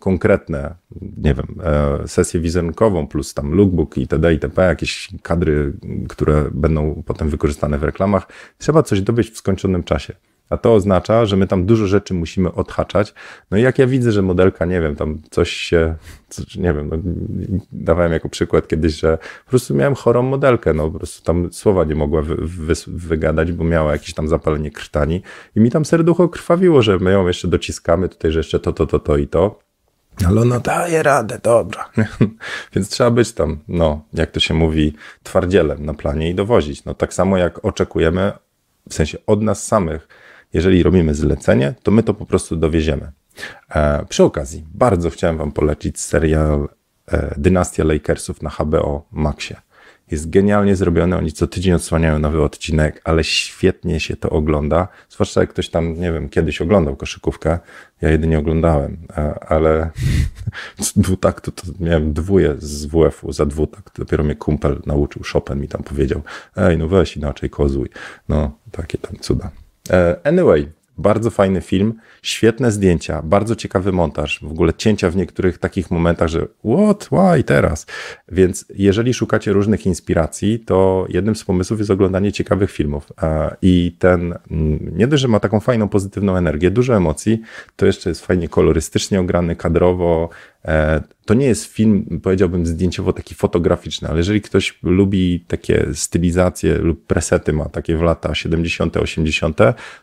konkretne, 0.01 0.75
nie 1.17 1.35
wiem, 1.35 1.47
e, 1.65 2.09
sesję 2.09 2.41
wizerunkową 2.41 3.07
plus 3.07 3.35
tam 3.35 3.55
lookbook 3.55 3.99
itd., 3.99 4.33
itp., 4.33 4.63
jakieś 4.63 5.09
kadry, 5.23 5.73
które 6.09 6.51
będą 6.53 7.03
potem 7.07 7.29
wykorzystane 7.29 7.79
w 7.79 7.83
reklamach, 7.83 8.27
trzeba 8.59 8.83
coś 8.83 9.01
dowieść 9.01 9.31
w 9.31 9.37
skończonym 9.37 9.85
czasie. 9.85 10.15
A 10.51 10.57
to 10.57 10.75
oznacza, 10.75 11.27
że 11.27 11.37
my 11.37 11.47
tam 11.47 11.67
dużo 11.67 11.87
rzeczy 11.87 12.15
musimy 12.15 12.53
odhaczać. 12.53 13.15
No 13.51 13.59
i 13.59 13.63
jak 13.63 13.79
ja 13.79 13.87
widzę, 13.87 14.13
że 14.13 14.23
modelka, 14.23 14.65
nie 14.65 14.81
wiem, 14.81 14.97
tam 14.97 15.19
coś 15.31 15.51
się, 15.51 15.95
coś, 16.29 16.57
nie 16.57 16.75
wiem, 16.75 16.89
no, 16.89 16.97
dawałem 17.73 18.13
jako 18.13 18.29
przykład 18.29 18.69
kiedyś, 18.69 18.95
że 18.95 19.19
po 19.45 19.51
prostu 19.51 19.75
miałem 19.75 19.95
chorą 19.95 20.23
modelkę, 20.23 20.75
no 20.75 20.91
po 20.91 20.99
prostu 20.99 21.25
tam 21.25 21.53
słowa 21.53 21.85
nie 21.85 21.95
mogła 21.95 22.23
wy, 22.23 22.37
wy, 22.37 22.75
wygadać, 22.87 23.53
bo 23.53 23.65
miała 23.65 23.93
jakieś 23.93 24.15
tam 24.15 24.29
zapalenie 24.29 24.71
krtani 24.71 25.23
i 25.57 25.61
mi 25.61 25.71
tam 25.71 25.85
serducho 25.85 26.29
krwawiło, 26.29 26.83
że 26.83 26.99
my 26.99 27.13
ją 27.13 27.27
jeszcze 27.27 27.49
dociskamy 27.49 28.09
tutaj, 28.09 28.33
że 28.33 28.41
jeszcze 28.41 28.61
to, 28.61 28.73
to, 28.73 28.87
to, 28.87 28.99
to 28.99 29.17
i 29.17 29.29
to. 29.29 29.69
Ale 30.27 30.41
ona 30.41 30.61
daje 30.61 31.03
radę, 31.03 31.39
dobra. 31.43 31.91
Więc 32.75 32.89
trzeba 32.89 33.11
być 33.11 33.33
tam, 33.33 33.59
no, 33.69 34.05
jak 34.15 34.31
to 34.31 34.41
się 34.41 34.55
mówi, 34.55 34.95
twardzielem 35.23 35.87
na 35.87 35.95
planie 35.95 36.31
i 36.31 36.35
dowozić. 36.35 36.85
No 36.85 36.95
tak 36.95 37.15
samo 37.15 37.37
jak 37.37 37.65
oczekujemy, 37.65 38.33
w 38.89 38.95
sensie 38.95 39.19
od 39.27 39.43
nas 39.43 39.67
samych, 39.67 40.09
jeżeli 40.53 40.83
robimy 40.83 41.15
zlecenie, 41.15 41.75
to 41.83 41.91
my 41.91 42.03
to 42.03 42.15
po 42.15 42.27
prostu 42.27 42.57
dowieziemy. 42.57 43.13
E, 43.75 44.07
przy 44.09 44.25
okazji, 44.25 44.65
bardzo 44.75 45.11
chciałem 45.11 45.37
Wam 45.37 45.53
polecić 45.53 46.01
serial 46.01 46.69
e, 47.09 47.35
Dynastia 47.39 47.85
Lakersów 47.85 48.43
na 48.43 48.51
HBO 48.51 49.07
Maxie. 49.13 49.57
Jest 50.11 50.31
genialnie 50.31 50.77
zrobiony, 50.77 51.17
oni 51.17 51.33
co 51.33 51.47
tydzień 51.47 51.75
odsłaniają 51.75 52.19
nowy 52.19 52.43
odcinek, 52.43 53.01
ale 53.05 53.25
świetnie 53.25 54.01
się 54.01 54.17
to 54.17 54.31
ogląda. 54.31 54.89
Zwłaszcza 55.09 55.41
jak 55.41 55.51
ktoś 55.51 55.69
tam, 55.69 56.01
nie 56.01 56.13
wiem, 56.13 56.29
kiedyś 56.29 56.61
oglądał 56.61 56.97
koszykówkę. 56.97 57.59
Ja 58.01 58.11
jedynie 58.11 58.39
oglądałem, 58.39 58.97
e, 59.17 59.45
ale 59.49 59.91
z 60.81 60.99
dwutaktu 60.99 61.53
to 61.53 61.63
miałem 61.81 62.13
dwóje 62.13 62.55
z 62.59 62.87
WF-u 62.87 63.33
za 63.33 63.47
dwutakt. 63.47 63.99
Dopiero 63.99 64.25
mnie 64.25 64.35
kumpel 64.35 64.83
nauczył, 64.87 65.23
Chopin 65.33 65.61
mi 65.61 65.69
tam 65.69 65.83
powiedział, 65.83 66.23
ej, 66.57 66.79
no 66.79 66.89
weź 66.89 67.17
inaczej 67.17 67.51
kozuj. 67.51 67.89
No, 68.29 68.59
takie 68.73 68.99
tam 68.99 69.17
cuda. 69.17 69.51
E, 69.91 70.17
anyway, 70.25 70.69
bardzo 70.99 71.31
fajny 71.31 71.61
film, 71.61 71.95
świetne 72.23 72.73
zdjęcia, 72.73 73.23
bardzo 73.23 73.57
ciekawy 73.57 73.93
montaż, 73.93 74.41
w 74.43 74.51
ogóle 74.51 74.75
cięcia 74.75 75.11
w 75.11 75.17
niektórych 75.17 75.59
takich 75.59 75.91
momentach, 75.91 76.29
że 76.29 76.47
what, 76.65 77.09
why, 77.13 77.45
teraz. 77.45 77.87
Więc 78.29 78.65
jeżeli 78.75 79.15
szukacie 79.15 79.53
różnych 79.53 79.87
inspiracji, 79.87 80.59
to 80.59 81.07
jednym 81.09 81.37
z 81.37 81.45
pomysłów 81.45 81.79
jest 81.79 81.91
oglądanie 81.91 82.33
ciekawych 82.33 82.71
filmów. 82.71 83.13
E, 83.23 83.57
I 83.63 83.97
ten, 83.99 84.35
mm, 84.51 84.93
nie 84.97 85.07
dość, 85.07 85.23
że 85.23 85.29
ma 85.29 85.41
taką 85.41 85.61
fajną, 85.61 85.89
pozytywną 85.89 86.37
energię, 86.37 86.71
dużo 86.71 86.97
emocji, 86.97 87.41
to 87.77 87.87
jeszcze 87.87 88.09
jest 88.11 88.27
fajnie 88.27 88.49
kolorystycznie 88.49 89.21
ograny, 89.21 89.57
kadrowo, 89.57 90.29
to 91.25 91.35
nie 91.35 91.47
jest 91.47 91.65
film, 91.65 92.21
powiedziałbym, 92.23 92.67
zdjęciowo 92.67 93.13
taki 93.13 93.35
fotograficzny, 93.35 94.09
ale 94.09 94.19
jeżeli 94.19 94.41
ktoś 94.41 94.79
lubi 94.83 95.45
takie 95.49 95.87
stylizacje 95.95 96.75
lub 96.75 97.07
presety, 97.07 97.53
ma 97.53 97.69
takie 97.69 97.97
w 97.97 98.03
lata 98.03 98.35
70., 98.35 98.97
80., 98.97 99.59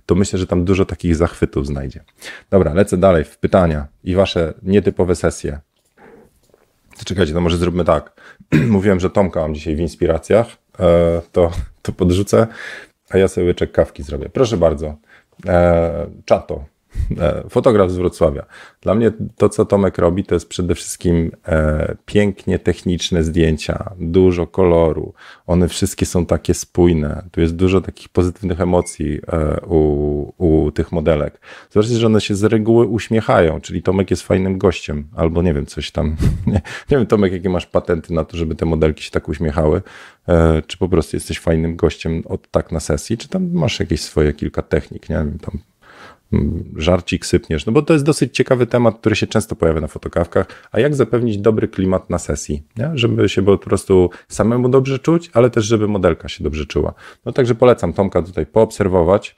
to 0.05 0.15
myślę, 0.15 0.39
że 0.39 0.47
tam 0.47 0.65
dużo 0.65 0.85
takich 0.85 1.15
zachwytów 1.15 1.67
znajdzie. 1.67 2.03
Dobra, 2.49 2.73
lecę 2.73 2.97
dalej 2.97 3.23
w 3.23 3.37
pytania 3.37 3.87
i 4.03 4.15
wasze 4.15 4.53
nietypowe 4.63 5.15
sesje. 5.15 5.59
Czekajcie, 7.05 7.33
to 7.33 7.41
może 7.41 7.57
zróbmy 7.57 7.85
tak. 7.85 8.21
Mówiłem, 8.67 8.99
że 8.99 9.09
Tomka 9.09 9.39
mam 9.39 9.55
dzisiaj 9.55 9.75
w 9.75 9.79
inspiracjach, 9.79 10.47
e, 10.79 11.21
to, 11.31 11.51
to 11.81 11.91
podrzucę, 11.91 12.47
a 13.09 13.17
ja 13.17 13.27
sobie 13.27 13.47
łyczek 13.47 13.71
kawki 13.71 14.03
zrobię. 14.03 14.29
Proszę 14.29 14.57
bardzo. 14.57 14.95
E, 15.47 16.07
czato. 16.25 16.74
E, 17.19 17.43
fotograf 17.49 17.91
z 17.91 17.95
Wrocławia. 17.95 18.45
Dla 18.81 18.95
mnie 18.95 19.11
to, 19.37 19.49
co 19.49 19.65
Tomek 19.65 19.97
robi, 19.97 20.23
to 20.23 20.35
jest 20.35 20.49
przede 20.49 20.75
wszystkim 20.75 21.31
e, 21.47 21.95
pięknie 22.05 22.59
techniczne 22.59 23.23
zdjęcia, 23.23 23.91
dużo 23.99 24.47
koloru. 24.47 25.13
One 25.47 25.67
wszystkie 25.67 26.05
są 26.05 26.25
takie 26.25 26.53
spójne. 26.53 27.23
Tu 27.31 27.41
jest 27.41 27.55
dużo 27.55 27.81
takich 27.81 28.09
pozytywnych 28.09 28.61
emocji 28.61 29.19
e, 29.27 29.61
u, 29.65 30.33
u 30.37 30.71
tych 30.71 30.91
modelek. 30.91 31.39
Zobaczcie, 31.71 31.95
że 31.95 32.05
one 32.05 32.21
się 32.21 32.35
z 32.35 32.43
reguły 32.43 32.85
uśmiechają, 32.85 33.61
czyli 33.61 33.83
Tomek 33.83 34.11
jest 34.11 34.23
fajnym 34.23 34.57
gościem, 34.57 35.07
albo 35.15 35.41
nie 35.41 35.53
wiem, 35.53 35.65
coś 35.65 35.91
tam. 35.91 36.15
Nie, 36.47 36.61
nie 36.91 36.97
wiem, 36.97 37.05
Tomek, 37.05 37.33
jakie 37.33 37.49
masz 37.49 37.65
patenty 37.65 38.13
na 38.13 38.25
to, 38.25 38.37
żeby 38.37 38.55
te 38.55 38.65
modelki 38.65 39.03
się 39.03 39.11
tak 39.11 39.29
uśmiechały. 39.29 39.81
Czy 40.67 40.77
po 40.77 40.89
prostu 40.89 41.15
jesteś 41.15 41.39
fajnym 41.39 41.75
gościem 41.75 42.23
od 42.25 42.51
tak 42.51 42.71
na 42.71 42.79
sesji, 42.79 43.17
czy 43.17 43.27
tam 43.27 43.49
masz 43.53 43.79
jakieś 43.79 44.01
swoje 44.01 44.33
kilka 44.33 44.61
technik, 44.61 45.09
nie 45.09 45.15
wiem, 45.15 45.39
tam 45.39 45.59
żarcik 46.75 47.25
sypniesz, 47.25 47.65
no 47.65 47.73
bo 47.73 47.81
to 47.81 47.93
jest 47.93 48.05
dosyć 48.05 48.35
ciekawy 48.35 48.67
temat, 48.67 48.99
który 48.99 49.15
się 49.15 49.27
często 49.27 49.55
pojawia 49.55 49.81
na 49.81 49.87
fotokawkach, 49.87 50.47
a 50.71 50.79
jak 50.79 50.95
zapewnić 50.95 51.37
dobry 51.37 51.67
klimat 51.67 52.09
na 52.09 52.19
sesji, 52.19 52.63
nie? 52.77 52.91
żeby 52.93 53.29
się 53.29 53.45
po 53.45 53.57
prostu 53.57 54.09
samemu 54.27 54.69
dobrze 54.69 54.99
czuć, 54.99 55.29
ale 55.33 55.49
też 55.49 55.65
żeby 55.65 55.87
modelka 55.87 56.27
się 56.27 56.43
dobrze 56.43 56.65
czuła. 56.65 56.93
No 57.25 57.31
także 57.31 57.55
polecam 57.55 57.93
Tomka 57.93 58.21
tutaj 58.21 58.45
poobserwować, 58.45 59.35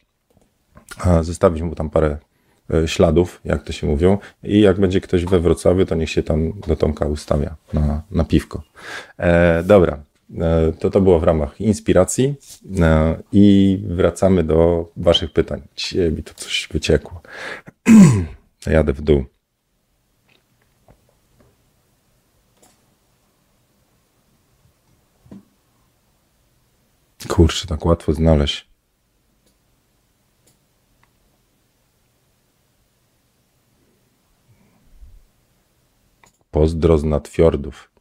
zostawić 1.21 1.61
mu 1.61 1.75
tam 1.75 1.89
parę 1.89 2.17
e, 2.73 2.87
śladów, 2.87 3.41
jak 3.45 3.63
to 3.63 3.73
się 3.73 3.87
mówią 3.87 4.17
i 4.43 4.61
jak 4.61 4.79
będzie 4.79 5.01
ktoś 5.01 5.25
we 5.25 5.39
Wrocławiu, 5.39 5.85
to 5.85 5.95
niech 5.95 6.09
się 6.09 6.23
tam 6.23 6.53
do 6.67 6.75
Tomka 6.75 7.05
ustawia 7.05 7.55
na, 7.73 8.01
na 8.11 8.23
piwko. 8.23 8.63
E, 9.17 9.63
dobra, 9.63 10.03
to 10.79 10.89
to 10.89 11.01
było 11.01 11.19
w 11.19 11.23
ramach 11.23 11.61
inspiracji 11.61 12.35
e, 12.79 13.21
i 13.31 13.79
wracamy 13.87 14.43
do 14.43 14.91
Waszych 14.97 15.33
pytań. 15.33 15.61
Dzisiaj 15.75 16.11
mi 16.11 16.23
to 16.23 16.33
coś 16.33 16.69
wyciekło. 16.71 17.21
Jadę 18.67 18.93
w 18.93 19.01
dół. 19.01 19.25
Kurczę, 27.27 27.67
tak 27.67 27.85
łatwo 27.85 28.13
znaleźć. 28.13 28.67
Pozdro 36.51 36.97
z 36.97 37.03
nadfiordów. 37.03 37.91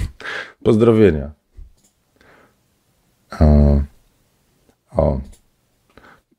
Pozdrowienia. 0.64 1.45
O. 4.96 5.20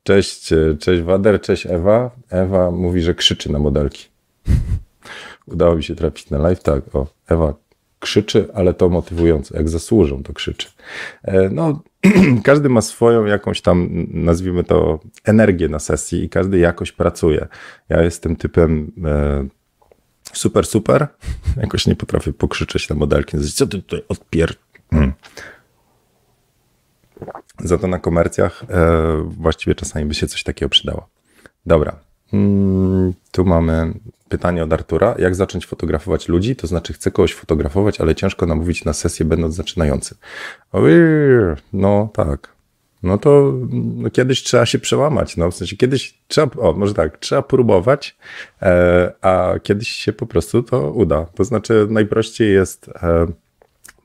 Cześć, 0.04 0.54
cześć 0.80 1.02
Wader, 1.02 1.42
cześć 1.42 1.66
Ewa. 1.66 2.12
Ewa 2.30 2.72
mówi, 2.72 3.02
że 3.02 3.14
krzyczy 3.14 3.52
na 3.52 3.60
modelki. 3.60 4.08
Udało 5.46 5.76
mi 5.76 5.84
się 5.84 5.96
trafić 5.96 6.30
na 6.30 6.38
live, 6.38 6.64
tak. 6.64 6.96
O, 6.96 7.08
Ewa 7.28 7.54
krzyczy, 8.00 8.48
ale 8.54 8.74
to 8.74 8.90
motywujące. 8.90 9.58
Jak 9.58 9.70
zasłużą, 9.70 10.24
to 10.24 10.34
krzyczy. 10.34 10.68
E, 11.24 11.50
no, 11.50 11.82
każdy 12.44 12.70
ma 12.70 12.82
swoją 12.82 13.26
jakąś 13.26 13.62
tam, 13.62 13.90
nazwijmy 14.08 14.64
to, 14.64 15.00
energię 15.24 15.70
na 15.70 15.80
sesji 15.80 16.24
i 16.24 16.30
każdy 16.30 16.58
jakoś 16.58 16.92
pracuje. 16.92 17.48
Ja 17.90 18.02
jestem 18.02 18.36
typem 18.36 18.92
e, 19.06 19.48
super, 20.34 20.66
super. 20.66 21.08
Jakoś 21.62 21.88
nie 21.88 21.96
potrafię 21.96 22.34
pokrzyczeć 22.34 22.90
na 22.90 22.96
modelki. 22.96 23.38
Co 23.40 23.68
ty 23.68 23.82
tutaj 23.82 24.04
odpier... 24.10 24.54
Za 27.64 27.78
to 27.78 27.88
na 27.88 28.00
komercjach 28.00 28.64
e, 28.70 29.30
właściwie 29.38 29.76
czasami 29.76 30.06
by 30.06 30.14
się 30.14 30.28
coś 30.28 30.44
takiego 30.44 30.70
przydało. 30.70 31.08
Dobra. 31.66 32.00
Mm, 32.34 33.14
tu 33.32 33.46
mamy 33.46 33.94
pytanie 34.30 34.64
od 34.64 34.74
Artura. 34.74 35.16
Jak 35.20 35.36
zacząć 35.36 35.66
fotografować 35.66 36.28
ludzi? 36.28 36.56
To 36.56 36.68
znaczy, 36.68 36.94
chcę 36.94 37.12
kogoś 37.12 37.34
fotografować, 37.34 38.02
ale 38.02 38.16
ciężko 38.16 38.46
namówić 38.46 38.86
na 38.86 38.94
sesję, 38.94 39.26
będąc 39.26 39.56
zaczynającym. 39.56 40.18
No 41.74 42.10
tak. 42.14 42.58
No 43.04 43.18
to 43.18 43.54
no, 43.72 44.10
kiedyś 44.10 44.44
trzeba 44.44 44.66
się 44.66 44.80
przełamać. 44.80 45.38
No, 45.38 45.52
w 45.52 45.56
sensie 45.56 45.78
kiedyś 45.78 46.20
trzeba, 46.28 46.62
o 46.62 46.74
może 46.74 46.94
tak, 46.94 47.18
trzeba 47.18 47.42
próbować, 47.42 48.18
e, 48.62 49.12
a 49.22 49.54
kiedyś 49.64 49.90
się 49.90 50.14
po 50.14 50.26
prostu 50.26 50.64
to 50.64 50.92
uda. 50.92 51.26
To 51.26 51.44
znaczy, 51.44 51.88
najprościej 51.90 52.54
jest. 52.54 52.90
E, 52.90 53.28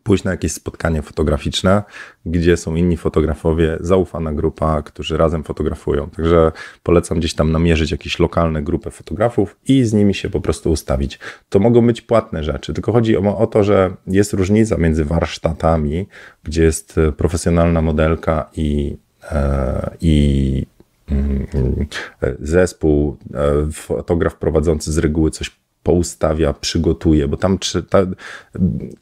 pójść 0.03 0.25
na 0.25 0.31
jakieś 0.31 0.53
spotkanie 0.53 1.03
fotograficzne, 1.03 1.83
gdzie 2.27 2.57
są 2.57 2.75
inni 2.75 2.97
fotografowie, 2.97 3.77
zaufana 3.81 4.33
grupa, 4.33 4.83
którzy 4.83 5.17
razem 5.17 5.45
fotografują. 5.45 6.11
Także 6.11 6.53
polecam 6.83 7.19
gdzieś 7.19 7.35
tam 7.35 7.53
namierzyć 7.53 7.91
jakieś 7.91 8.19
lokalne 8.19 8.63
grupy 8.63 8.91
fotografów 8.91 9.57
i 9.69 9.85
z 9.85 9.93
nimi 9.93 10.15
się 10.15 10.31
po 10.31 10.41
prostu 10.41 10.71
ustawić. 10.71 11.19
To 11.49 11.59
mogą 11.59 11.87
być 11.87 12.01
płatne 12.01 12.45
rzeczy, 12.45 12.75
tylko 12.75 12.93
chodzi 12.93 13.17
o, 13.17 13.39
o 13.39 13.47
to, 13.47 13.65
że 13.65 13.97
jest 14.07 14.33
różnica 14.33 14.77
między 14.77 15.05
warsztatami, 15.05 16.07
gdzie 16.45 16.63
jest 16.63 17.01
profesjonalna 17.17 17.83
modelka 17.83 18.51
i, 18.57 18.97
e, 19.31 19.97
i 20.01 20.67
mm, 21.11 21.47
zespół, 22.41 23.17
fotograf 23.73 24.37
prowadzący 24.37 24.93
z 24.93 24.99
reguły 24.99 25.31
coś 25.31 25.62
poustawia, 25.83 26.53
przygotuje, 26.53 27.29
bo 27.29 27.37
tam 27.37 27.59
ta, 27.91 27.99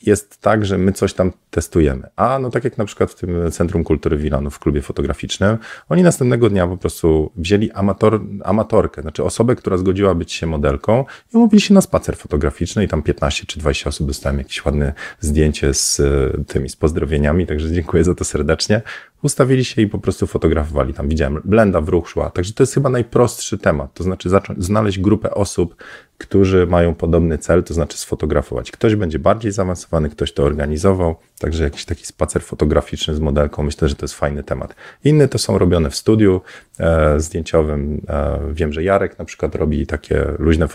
jest 0.02 0.40
tak, 0.40 0.66
że 0.66 0.78
my 0.78 0.92
coś 0.92 1.14
tam 1.14 1.32
testujemy. 1.50 2.08
A 2.16 2.38
no 2.38 2.50
tak 2.50 2.64
jak 2.64 2.78
na 2.78 2.84
przykład 2.84 3.10
w 3.10 3.14
tym 3.14 3.50
Centrum 3.50 3.84
Kultury 3.84 4.16
Wilanów 4.16 4.54
w 4.54 4.58
klubie 4.58 4.82
fotograficznym, 4.82 5.58
oni 5.88 6.02
następnego 6.02 6.50
dnia 6.50 6.66
po 6.66 6.76
prostu 6.76 7.32
wzięli 7.36 7.70
amator, 7.70 8.20
amatorkę, 8.44 9.02
znaczy 9.02 9.24
osobę, 9.24 9.56
która 9.56 9.76
zgodziła 9.76 10.14
być 10.14 10.32
się 10.32 10.46
modelką 10.46 11.04
i 11.34 11.36
umówili 11.36 11.60
się 11.60 11.74
na 11.74 11.80
spacer 11.80 12.16
fotograficzny 12.16 12.84
i 12.84 12.88
tam 12.88 13.02
15 13.02 13.46
czy 13.46 13.58
20 13.58 13.88
osób 13.88 14.06
dostałem 14.06 14.38
jakieś 14.38 14.64
ładne 14.64 14.92
zdjęcie 15.20 15.74
z 15.74 16.00
e, 16.00 16.44
tymi, 16.44 16.68
z 16.68 16.76
pozdrowieniami, 16.76 17.46
także 17.46 17.72
dziękuję 17.72 18.04
za 18.04 18.14
to 18.14 18.24
serdecznie. 18.24 18.82
Ustawili 19.22 19.64
się 19.64 19.82
i 19.82 19.86
po 19.86 19.98
prostu 19.98 20.26
fotografowali. 20.26 20.94
Tam 20.94 21.08
widziałem, 21.08 21.42
blenda 21.44 21.80
w 21.80 21.88
ruch 21.88 22.08
szła. 22.08 22.30
Także 22.30 22.52
to 22.52 22.62
jest 22.62 22.74
chyba 22.74 22.90
najprostszy 22.90 23.58
temat. 23.58 23.94
To 23.94 24.04
znaczy 24.04 24.28
zacząć, 24.28 24.64
znaleźć 24.64 24.98
grupę 24.98 25.34
osób, 25.34 25.76
którzy 26.18 26.66
mają 26.66 26.94
podobny 26.94 27.38
cel, 27.38 27.64
to 27.64 27.74
znaczy 27.74 27.98
sfotografować. 27.98 28.70
Ktoś 28.70 28.94
będzie 28.94 29.18
bardziej 29.18 29.52
zaawansowany, 29.52 30.10
ktoś 30.10 30.32
to 30.32 30.42
organizował, 30.42 31.16
także 31.38 31.64
jakiś 31.64 31.84
taki 31.84 32.06
spacer 32.06 32.42
fotograficzny 32.42 33.14
z 33.14 33.20
modelką, 33.20 33.62
myślę, 33.62 33.88
że 33.88 33.94
to 33.94 34.04
jest 34.04 34.14
fajny 34.14 34.42
temat. 34.42 34.74
Inne 35.04 35.28
to 35.28 35.38
są 35.38 35.58
robione 35.58 35.90
w 35.90 35.96
studiu 35.96 36.40
e, 36.78 37.20
zdjęciowym. 37.20 38.00
E, 38.08 38.40
wiem, 38.52 38.72
że 38.72 38.82
Jarek 38.82 39.18
na 39.18 39.24
przykład 39.24 39.54
robi 39.54 39.86
takie 39.86 40.26
luźne 40.38 40.68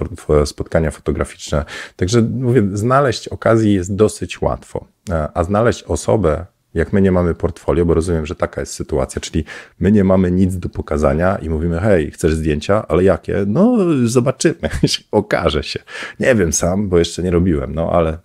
spotkania 0.46 0.92
fotograficzne. 0.92 1.66
Także 1.96 2.22
mówię, 2.22 2.64
znaleźć 2.74 3.28
okazji 3.28 3.74
jest 3.74 3.96
dosyć 3.96 4.42
łatwo, 4.42 4.86
e, 5.10 5.30
a 5.34 5.44
znaleźć 5.44 5.84
osobę, 5.84 6.46
jak 6.76 6.94
my 6.94 7.02
nie 7.02 7.12
mamy 7.12 7.36
portfolio, 7.36 7.86
bo 7.86 7.94
rozumiem, 7.94 8.26
że 8.26 8.36
taka 8.36 8.62
jest 8.62 8.74
sytuacja, 8.74 9.22
czyli 9.22 9.44
my 9.80 9.92
nie 9.92 10.04
mamy 10.04 10.32
nic 10.32 10.58
do 10.58 10.70
pokazania 10.70 11.36
i 11.36 11.50
mówimy, 11.50 11.80
hej, 11.80 12.12
chcesz 12.12 12.36
zdjęcia, 12.36 12.88
ale 12.88 13.04
jakie? 13.04 13.44
No, 13.48 13.78
zobaczymy, 14.06 14.70
okaże 15.12 15.64
się. 15.64 15.80
Nie 16.20 16.36
wiem 16.36 16.54
sam, 16.54 16.90
bo 16.90 17.00
jeszcze 17.00 17.24
nie 17.24 17.32
robiłem, 17.32 17.76
no 17.76 17.92
ale 17.92 18.18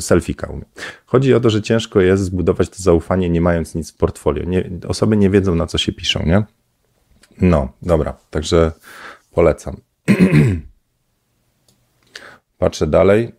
selfika 0.00 0.46
umiem. 0.46 0.64
Chodzi 1.06 1.34
o 1.34 1.40
to, 1.40 1.50
że 1.50 1.62
ciężko 1.62 2.00
jest 2.00 2.22
zbudować 2.22 2.68
to 2.68 2.76
zaufanie, 2.78 3.30
nie 3.30 3.40
mając 3.40 3.74
nic 3.74 3.92
w 3.92 3.96
portfolio. 3.96 4.44
Nie, 4.44 4.70
osoby 4.88 5.16
nie 5.16 5.30
wiedzą, 5.30 5.54
na 5.54 5.66
co 5.66 5.78
się 5.78 5.92
piszą, 5.92 6.22
nie? 6.26 6.44
No, 7.40 7.72
dobra, 7.82 8.16
także 8.30 8.72
polecam. 9.30 9.76
Patrzę 12.58 12.86
dalej. 12.86 13.32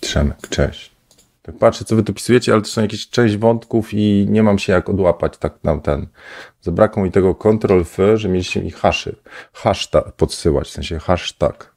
Trzemek, 0.00 0.48
cześć. 0.48 0.96
Tak 1.42 1.58
patrzę, 1.58 1.84
co 1.84 1.96
wy 1.96 2.02
tu 2.02 2.14
pisujecie, 2.14 2.52
ale 2.52 2.62
to 2.62 2.68
są 2.68 2.82
jakieś 2.82 3.08
część 3.08 3.36
wątków 3.36 3.94
i 3.94 4.26
nie 4.30 4.42
mam 4.42 4.58
się 4.58 4.72
jak 4.72 4.88
odłapać 4.88 5.38
tak 5.38 5.54
na 5.64 5.78
ten. 5.78 6.06
Zabrakło 6.60 7.02
mi 7.02 7.10
tego 7.10 7.34
Ctrl 7.34 7.80
F, 7.80 7.98
że 8.14 8.28
mieliście 8.28 8.62
mi 8.62 8.70
haszy, 8.70 9.16
hashtag 9.52 10.12
podsyłać, 10.12 10.68
w 10.68 10.70
sensie 10.70 10.98
hashtag. 10.98 11.74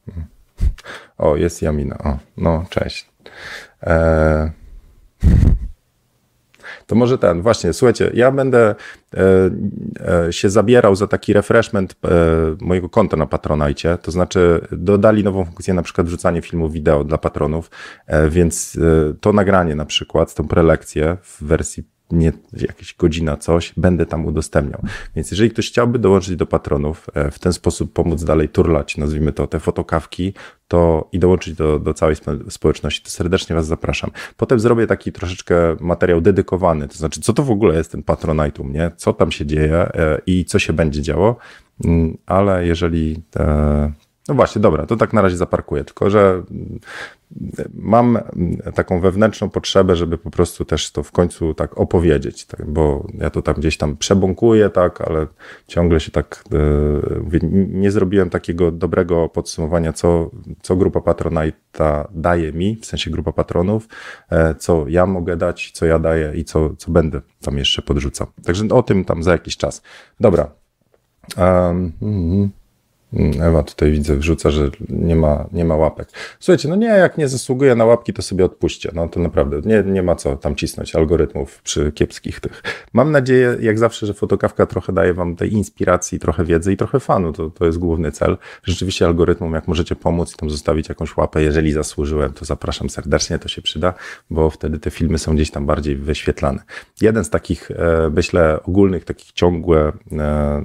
O, 1.18 1.36
jest 1.36 1.62
Jamina. 1.62 1.98
O, 1.98 2.18
no, 2.36 2.64
cześć. 2.70 3.10
Eee 3.82 4.50
to 6.90 6.96
może 6.96 7.18
ten, 7.18 7.42
właśnie, 7.42 7.72
słuchajcie, 7.72 8.10
ja 8.14 8.30
będę 8.30 8.74
e, 9.14 9.50
e, 10.26 10.32
się 10.32 10.50
zabierał 10.50 10.96
za 10.96 11.06
taki 11.06 11.32
refreshment 11.32 11.94
e, 12.04 12.08
mojego 12.60 12.88
konta 12.88 13.16
na 13.16 13.26
Patronajcie, 13.26 13.98
to 14.02 14.10
znaczy 14.10 14.60
dodali 14.72 15.24
nową 15.24 15.44
funkcję, 15.44 15.74
na 15.74 15.82
przykład 15.82 16.06
wrzucanie 16.06 16.42
filmów 16.42 16.72
wideo 16.72 17.04
dla 17.04 17.18
patronów, 17.18 17.70
e, 18.06 18.30
więc 18.30 18.78
e, 19.10 19.14
to 19.20 19.32
nagranie 19.32 19.74
na 19.74 19.84
przykład, 19.84 20.34
tą 20.34 20.48
prelekcję 20.48 21.16
w 21.22 21.44
wersji 21.44 21.84
nie 22.12 22.32
jakaś 22.52 22.94
godzina, 22.94 23.36
coś, 23.36 23.72
będę 23.76 24.06
tam 24.06 24.26
udostępniał. 24.26 24.80
Więc 25.16 25.30
jeżeli 25.30 25.50
ktoś 25.50 25.68
chciałby 25.68 25.98
dołączyć 25.98 26.36
do 26.36 26.46
patronów, 26.46 27.06
e, 27.14 27.30
w 27.30 27.38
ten 27.38 27.52
sposób 27.52 27.92
pomóc 27.92 28.24
dalej 28.24 28.48
turlać, 28.48 28.96
nazwijmy 28.96 29.32
to, 29.32 29.46
te 29.46 29.60
fotokawki, 29.60 30.34
to 30.68 31.08
i 31.12 31.18
dołączyć 31.18 31.54
do, 31.54 31.78
do 31.78 31.94
całej 31.94 32.16
społeczności, 32.48 33.04
to 33.04 33.10
serdecznie 33.10 33.56
Was 33.56 33.66
zapraszam. 33.66 34.10
Potem 34.36 34.60
zrobię 34.60 34.86
taki 34.86 35.12
troszeczkę 35.12 35.76
materiał 35.80 36.20
dedykowany, 36.20 36.88
to 36.88 36.94
znaczy, 36.94 37.20
co 37.20 37.32
to 37.32 37.42
w 37.42 37.50
ogóle 37.50 37.76
jest 37.76 37.92
ten 37.92 38.02
Patronite 38.02 38.62
u 38.62 38.64
mnie, 38.64 38.90
co 38.96 39.12
tam 39.12 39.32
się 39.32 39.46
dzieje 39.46 39.74
e, 39.74 40.20
i 40.26 40.44
co 40.44 40.58
się 40.58 40.72
będzie 40.72 41.02
działo, 41.02 41.36
mm, 41.84 42.16
ale 42.26 42.66
jeżeli 42.66 43.22
te, 43.30 43.92
no 44.30 44.36
właśnie, 44.36 44.60
dobra, 44.60 44.86
to 44.86 44.96
tak 44.96 45.12
na 45.12 45.22
razie 45.22 45.36
zaparkuję, 45.36 45.84
tylko 45.84 46.10
że 46.10 46.42
mam 47.74 48.18
taką 48.74 49.00
wewnętrzną 49.00 49.50
potrzebę, 49.50 49.96
żeby 49.96 50.18
po 50.18 50.30
prostu 50.30 50.64
też 50.64 50.92
to 50.92 51.02
w 51.02 51.12
końcu 51.12 51.54
tak 51.54 51.78
opowiedzieć, 51.78 52.46
tak, 52.46 52.70
bo 52.70 53.06
ja 53.18 53.30
to 53.30 53.42
tam 53.42 53.54
gdzieś 53.54 53.76
tam 53.76 53.96
przebąkuję, 53.96 54.70
tak, 54.70 55.00
ale 55.00 55.26
ciągle 55.66 56.00
się 56.00 56.10
tak 56.10 56.44
e, 56.52 56.58
nie 57.68 57.90
zrobiłem 57.90 58.30
takiego 58.30 58.70
dobrego 58.70 59.28
podsumowania, 59.28 59.92
co, 59.92 60.30
co 60.62 60.76
grupa 60.76 61.00
Patronite 61.00 62.04
daje 62.10 62.52
mi, 62.52 62.76
w 62.76 62.86
sensie 62.86 63.10
grupa 63.10 63.32
patronów, 63.32 63.88
e, 64.30 64.54
co 64.54 64.84
ja 64.88 65.06
mogę 65.06 65.36
dać, 65.36 65.70
co 65.70 65.86
ja 65.86 65.98
daję 65.98 66.32
i 66.34 66.44
co, 66.44 66.70
co 66.78 66.90
będę 66.90 67.20
tam 67.40 67.58
jeszcze 67.58 67.82
podrzucał. 67.82 68.26
Także 68.44 68.64
o 68.70 68.82
tym 68.82 69.04
tam 69.04 69.22
za 69.22 69.32
jakiś 69.32 69.56
czas. 69.56 69.82
Dobra. 70.20 70.50
Um, 71.36 71.92
mm, 72.02 72.30
Mm, 72.30 72.50
Ewa 73.42 73.62
tutaj 73.62 73.90
widzę, 73.90 74.16
wrzuca, 74.16 74.50
że 74.50 74.70
nie 74.88 75.16
ma, 75.16 75.46
nie 75.52 75.64
ma 75.64 75.76
łapek. 75.76 76.08
Słuchajcie, 76.40 76.68
no 76.68 76.76
nie, 76.76 76.86
jak 76.86 77.18
nie 77.18 77.28
zasługuje 77.28 77.74
na 77.74 77.84
łapki, 77.84 78.12
to 78.12 78.22
sobie 78.22 78.44
odpuśćcie. 78.44 78.90
No 78.94 79.08
to 79.08 79.20
naprawdę 79.20 79.60
nie, 79.64 79.82
nie 79.92 80.02
ma 80.02 80.16
co 80.16 80.36
tam 80.36 80.56
cisnąć 80.56 80.94
algorytmów 80.94 81.62
przy 81.62 81.92
kiepskich 81.92 82.40
tych. 82.40 82.62
Mam 82.92 83.10
nadzieję, 83.10 83.56
jak 83.60 83.78
zawsze, 83.78 84.06
że 84.06 84.14
fotokawka 84.14 84.66
trochę 84.66 84.92
daje 84.92 85.14
wam 85.14 85.36
tej 85.36 85.52
inspiracji, 85.52 86.18
trochę 86.18 86.44
wiedzy 86.44 86.72
i 86.72 86.76
trochę 86.76 87.00
fanu. 87.00 87.32
To, 87.32 87.50
to 87.50 87.66
jest 87.66 87.78
główny 87.78 88.12
cel. 88.12 88.38
Rzeczywiście 88.62 89.06
algorytmom, 89.06 89.54
jak 89.54 89.68
możecie 89.68 89.96
pomóc 89.96 90.34
i 90.34 90.36
tam 90.36 90.50
zostawić 90.50 90.88
jakąś 90.88 91.16
łapę, 91.16 91.42
jeżeli 91.42 91.72
zasłużyłem, 91.72 92.32
to 92.32 92.44
zapraszam 92.44 92.90
serdecznie, 92.90 93.38
to 93.38 93.48
się 93.48 93.62
przyda, 93.62 93.94
bo 94.30 94.50
wtedy 94.50 94.78
te 94.78 94.90
filmy 94.90 95.18
są 95.18 95.34
gdzieś 95.34 95.50
tam 95.50 95.66
bardziej 95.66 95.96
wyświetlane. 95.96 96.62
Jeden 97.00 97.24
z 97.24 97.30
takich, 97.30 97.70
e, 97.70 98.10
myślę, 98.14 98.60
ogólnych, 98.62 99.04
takich 99.04 99.32
ciągłe, 99.32 99.92
e, 100.12 100.64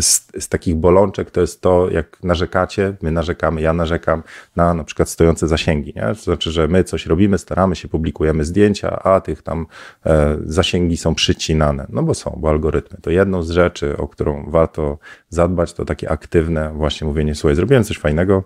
z, 0.00 0.28
z 0.38 0.48
takich 0.48 0.76
bolączek, 0.76 1.27
to 1.30 1.40
jest 1.40 1.60
to, 1.60 1.90
jak 1.90 2.22
narzekacie, 2.22 2.96
my 3.02 3.10
narzekamy, 3.10 3.60
ja 3.60 3.72
narzekam 3.72 4.22
na 4.56 4.74
na 4.74 4.84
przykład 4.84 5.08
stojące 5.08 5.48
zasięgi. 5.48 5.92
Nie? 5.96 6.02
To 6.02 6.14
znaczy, 6.14 6.50
że 6.50 6.68
my 6.68 6.84
coś 6.84 7.06
robimy, 7.06 7.38
staramy 7.38 7.76
się, 7.76 7.88
publikujemy 7.88 8.44
zdjęcia, 8.44 9.02
a 9.02 9.20
tych 9.20 9.42
tam 9.42 9.66
e, 10.06 10.38
zasięgi 10.44 10.96
są 10.96 11.14
przycinane. 11.14 11.86
No 11.88 12.02
bo 12.02 12.14
są, 12.14 12.38
bo 12.40 12.48
algorytmy. 12.48 12.98
To 13.02 13.10
jedną 13.10 13.42
z 13.42 13.50
rzeczy, 13.50 13.96
o 13.96 14.08
którą 14.08 14.50
warto 14.50 14.98
zadbać, 15.28 15.72
to 15.72 15.84
takie 15.84 16.10
aktywne 16.10 16.72
właśnie 16.74 17.06
mówienie, 17.06 17.34
słuchaj, 17.34 17.56
zrobiłem 17.56 17.84
coś 17.84 17.98
fajnego, 17.98 18.44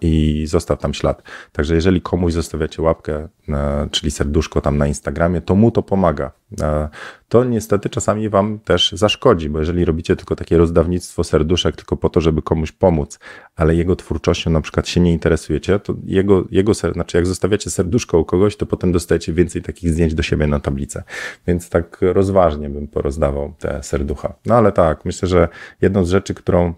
i 0.00 0.44
zostaw 0.46 0.78
tam 0.78 0.94
ślad. 0.94 1.22
Także 1.52 1.74
jeżeli 1.74 2.00
komuś 2.00 2.32
zostawiacie 2.32 2.82
łapkę, 2.82 3.28
e, 3.48 3.88
czyli 3.90 4.10
serduszko 4.10 4.60
tam 4.60 4.78
na 4.78 4.86
Instagramie, 4.86 5.40
to 5.40 5.54
mu 5.54 5.70
to 5.70 5.82
pomaga. 5.82 6.30
E, 6.60 6.88
to 7.28 7.44
niestety 7.44 7.90
czasami 7.90 8.28
wam 8.28 8.58
też 8.58 8.92
zaszkodzi, 8.92 9.50
bo 9.50 9.58
jeżeli 9.58 9.84
robicie 9.84 10.16
tylko 10.16 10.36
takie 10.36 10.58
rozdawnictwo 10.58 11.24
serduszek 11.24 11.76
tylko 11.76 11.96
po 11.96 12.10
to, 12.10 12.20
żeby 12.20 12.42
komuś 12.42 12.72
pomóc, 12.72 13.18
ale 13.56 13.74
jego 13.74 13.96
twórczością 13.96 14.50
na 14.50 14.60
przykład 14.60 14.88
się 14.88 15.00
nie 15.00 15.12
interesujecie, 15.12 15.78
to 15.78 15.94
jego, 16.04 16.44
jego 16.50 16.74
znaczy 16.74 17.16
jak 17.16 17.26
zostawiacie 17.26 17.70
serduszko 17.70 18.18
u 18.18 18.24
kogoś, 18.24 18.56
to 18.56 18.66
potem 18.66 18.92
dostajecie 18.92 19.32
więcej 19.32 19.62
takich 19.62 19.90
zdjęć 19.90 20.14
do 20.14 20.22
siebie 20.22 20.46
na 20.46 20.60
tablicę. 20.60 21.02
Więc 21.46 21.68
tak 21.68 21.98
rozważnie 22.00 22.70
bym 22.70 22.88
porozdawał 22.88 23.54
te 23.58 23.82
serducha. 23.82 24.34
No 24.46 24.54
ale 24.54 24.72
tak, 24.72 25.04
myślę, 25.04 25.28
że 25.28 25.48
jedną 25.80 26.04
z 26.04 26.10
rzeczy, 26.10 26.34
którą 26.34 26.74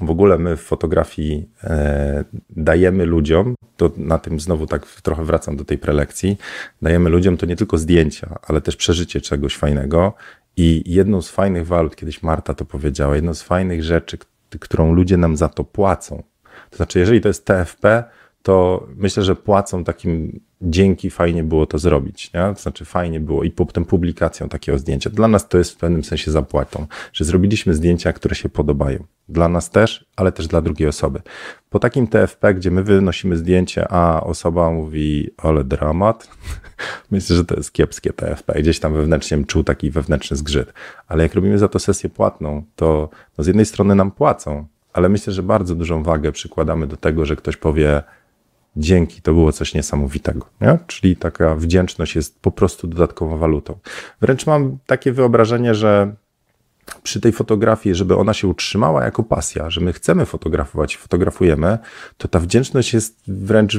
w 0.00 0.10
ogóle 0.10 0.38
my 0.38 0.56
w 0.56 0.62
fotografii 0.62 1.48
e, 1.64 2.24
dajemy 2.50 3.06
ludziom, 3.06 3.54
to 3.76 3.90
na 3.96 4.18
tym 4.18 4.40
znowu 4.40 4.66
tak 4.66 4.86
trochę 4.86 5.24
wracam 5.24 5.56
do 5.56 5.64
tej 5.64 5.78
prelekcji, 5.78 6.36
dajemy 6.82 7.10
ludziom 7.10 7.36
to 7.36 7.46
nie 7.46 7.56
tylko 7.56 7.78
zdjęcia, 7.78 8.38
ale 8.42 8.60
też 8.60 8.76
przeżycie 8.76 9.20
czegoś 9.20 9.56
fajnego. 9.56 10.14
I 10.56 10.82
jedną 10.86 11.22
z 11.22 11.30
fajnych 11.30 11.66
walut, 11.66 11.96
kiedyś 11.96 12.22
Marta 12.22 12.54
to 12.54 12.64
powiedziała, 12.64 13.14
jedną 13.14 13.34
z 13.34 13.42
fajnych 13.42 13.82
rzeczy, 13.82 14.18
którą 14.60 14.92
ludzie 14.92 15.16
nam 15.16 15.36
za 15.36 15.48
to 15.48 15.64
płacą. 15.64 16.22
To 16.70 16.76
znaczy, 16.76 16.98
jeżeli 16.98 17.20
to 17.20 17.28
jest 17.28 17.44
TFP, 17.44 18.04
to 18.46 18.86
myślę, 18.96 19.22
że 19.22 19.36
płacą 19.36 19.84
takim 19.84 20.40
dzięki, 20.60 21.10
fajnie 21.10 21.44
było 21.44 21.66
to 21.66 21.78
zrobić. 21.78 22.32
Nie? 22.32 22.40
To 22.40 22.62
znaczy, 22.62 22.84
fajnie 22.84 23.20
było 23.20 23.44
i 23.44 23.50
potem 23.50 23.84
publikacją 23.84 24.48
takiego 24.48 24.78
zdjęcia. 24.78 25.10
Dla 25.10 25.28
nas 25.28 25.48
to 25.48 25.58
jest 25.58 25.72
w 25.72 25.76
pewnym 25.76 26.04
sensie 26.04 26.30
zapłatą, 26.30 26.86
że 27.12 27.24
zrobiliśmy 27.24 27.74
zdjęcia, 27.74 28.12
które 28.12 28.34
się 28.34 28.48
podobają. 28.48 29.04
Dla 29.28 29.48
nas 29.48 29.70
też, 29.70 30.06
ale 30.16 30.32
też 30.32 30.46
dla 30.46 30.60
drugiej 30.60 30.88
osoby. 30.88 31.22
Po 31.70 31.78
takim 31.78 32.06
TFP, 32.06 32.54
gdzie 32.54 32.70
my 32.70 32.82
wynosimy 32.82 33.36
zdjęcie, 33.36 33.92
a 33.92 34.20
osoba 34.20 34.70
mówi, 34.70 35.30
ale 35.36 35.64
dramat, 35.64 36.28
myślę, 37.10 37.36
że 37.36 37.44
to 37.44 37.56
jest 37.56 37.72
kiepskie 37.72 38.12
TFP. 38.12 38.62
Gdzieś 38.62 38.80
tam 38.80 38.94
wewnętrznie 38.94 39.44
czuł 39.44 39.64
taki 39.64 39.90
wewnętrzny 39.90 40.36
zgrzyt. 40.36 40.72
Ale 41.08 41.22
jak 41.22 41.34
robimy 41.34 41.58
za 41.58 41.68
to 41.68 41.78
sesję 41.78 42.10
płatną, 42.10 42.62
to 42.76 43.08
no 43.38 43.44
z 43.44 43.46
jednej 43.46 43.66
strony 43.66 43.94
nam 43.94 44.10
płacą, 44.10 44.66
ale 44.92 45.08
myślę, 45.08 45.32
że 45.32 45.42
bardzo 45.42 45.74
dużą 45.74 46.02
wagę 46.02 46.32
przykładamy 46.32 46.86
do 46.86 46.96
tego, 46.96 47.24
że 47.24 47.36
ktoś 47.36 47.56
powie, 47.56 48.02
dzięki, 48.76 49.22
to 49.22 49.32
było 49.32 49.52
coś 49.52 49.74
niesamowitego. 49.74 50.46
Nie? 50.60 50.78
Czyli 50.86 51.16
taka 51.16 51.54
wdzięczność 51.54 52.16
jest 52.16 52.40
po 52.40 52.50
prostu 52.50 52.86
dodatkową 52.86 53.38
walutą. 53.38 53.78
Wręcz 54.20 54.46
mam 54.46 54.78
takie 54.86 55.12
wyobrażenie, 55.12 55.74
że 55.74 56.14
przy 57.02 57.20
tej 57.20 57.32
fotografii, 57.32 57.94
żeby 57.94 58.16
ona 58.16 58.34
się 58.34 58.48
utrzymała 58.48 59.04
jako 59.04 59.22
pasja, 59.22 59.70
że 59.70 59.80
my 59.80 59.92
chcemy 59.92 60.26
fotografować, 60.26 60.96
fotografujemy, 60.96 61.78
to 62.16 62.28
ta 62.28 62.40
wdzięczność 62.40 62.94
jest 62.94 63.22
wręcz, 63.28 63.78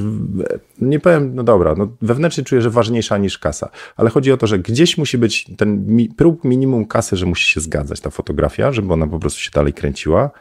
nie 0.81 0.99
powiem, 0.99 1.35
no 1.35 1.43
dobra, 1.43 1.75
no 1.77 1.87
wewnętrznie 2.01 2.43
czuję, 2.43 2.61
że 2.61 2.69
ważniejsza 2.69 3.17
niż 3.17 3.37
kasa, 3.37 3.69
ale 3.95 4.09
chodzi 4.09 4.31
o 4.31 4.37
to, 4.37 4.47
że 4.47 4.59
gdzieś 4.59 4.97
musi 4.97 5.17
być 5.17 5.51
ten 5.57 5.97
próg 6.17 6.43
minimum 6.43 6.85
kasy, 6.85 7.17
że 7.17 7.25
musi 7.25 7.49
się 7.49 7.61
zgadzać 7.61 7.99
ta 7.99 8.09
fotografia, 8.09 8.71
żeby 8.71 8.93
ona 8.93 9.07
po 9.07 9.19
prostu 9.19 9.39
się 9.39 9.51
dalej 9.51 9.73
kręciła, 9.73 10.31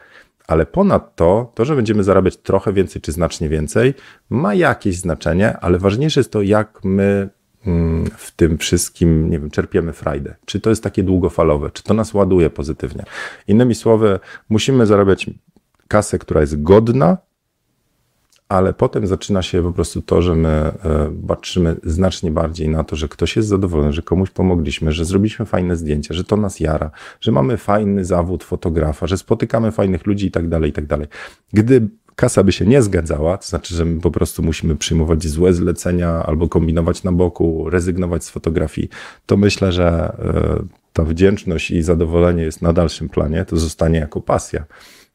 ale 0.47 0.65
ponadto 0.65 1.51
to, 1.55 1.65
że 1.65 1.75
będziemy 1.75 2.03
zarabiać 2.03 2.37
trochę 2.37 2.73
więcej 2.73 3.01
czy 3.01 3.11
znacznie 3.11 3.49
więcej, 3.49 3.93
ma 4.29 4.53
jakieś 4.53 4.97
znaczenie, 4.97 5.57
ale 5.57 5.79
ważniejsze 5.79 6.19
jest 6.19 6.31
to, 6.31 6.41
jak 6.41 6.79
my 6.83 7.29
mm, 7.65 8.05
w 8.17 8.31
tym 8.31 8.57
wszystkim, 8.57 9.29
nie 9.29 9.39
wiem, 9.39 9.49
czerpiemy 9.49 9.93
frajdę. 9.93 10.35
Czy 10.45 10.59
to 10.59 10.69
jest 10.69 10.83
takie 10.83 11.03
długofalowe, 11.03 11.71
czy 11.71 11.83
to 11.83 11.93
nas 11.93 12.13
ładuje 12.13 12.49
pozytywnie. 12.49 13.03
Innymi 13.47 13.75
słowy, 13.75 14.19
musimy 14.49 14.85
zarabiać 14.85 15.29
kasę, 15.87 16.19
która 16.19 16.41
jest 16.41 16.61
godna 16.63 17.17
ale 18.49 18.73
potem 18.73 19.07
zaczyna 19.07 19.41
się 19.41 19.63
po 19.63 19.71
prostu 19.71 20.01
to, 20.01 20.21
że 20.21 20.35
my 20.35 20.49
e, 20.49 20.73
patrzymy 21.27 21.75
znacznie 21.83 22.31
bardziej 22.31 22.69
na 22.69 22.83
to, 22.83 22.95
że 22.95 23.07
ktoś 23.07 23.35
jest 23.35 23.47
zadowolony, 23.47 23.93
że 23.93 24.01
komuś 24.01 24.29
pomogliśmy, 24.29 24.91
że 24.91 25.05
zrobiliśmy 25.05 25.45
fajne 25.45 25.75
zdjęcia, 25.75 26.13
że 26.13 26.23
to 26.23 26.37
nas 26.37 26.59
jara, 26.59 26.91
że 27.21 27.31
mamy 27.31 27.57
fajny 27.57 28.05
zawód 28.05 28.43
fotografa, 28.43 29.07
że 29.07 29.17
spotykamy 29.17 29.71
fajnych 29.71 30.05
ludzi 30.05 30.27
i 30.27 30.31
tak 30.31 30.49
dalej, 30.49 30.69
i 30.69 30.73
tak 30.73 30.85
dalej. 30.85 31.07
Gdy 31.53 31.87
kasa 32.15 32.43
by 32.43 32.51
się 32.51 32.65
nie 32.65 32.81
zgadzała, 32.81 33.37
to 33.37 33.47
znaczy, 33.47 33.75
że 33.75 33.85
my 33.85 34.01
po 34.01 34.11
prostu 34.11 34.43
musimy 34.43 34.75
przyjmować 34.75 35.27
złe 35.27 35.53
zlecenia 35.53 36.09
albo 36.09 36.49
kombinować 36.49 37.03
na 37.03 37.11
boku, 37.11 37.69
rezygnować 37.69 38.23
z 38.23 38.29
fotografii, 38.29 38.89
to 39.25 39.37
myślę, 39.37 39.71
że 39.71 39.87
e, 39.87 40.63
ta 40.93 41.03
wdzięczność 41.03 41.71
i 41.71 41.81
zadowolenie 41.81 42.43
jest 42.43 42.61
na 42.61 42.73
dalszym 42.73 43.09
planie, 43.09 43.45
to 43.45 43.57
zostanie 43.57 43.99
jako 43.99 44.21
pasja 44.21 44.65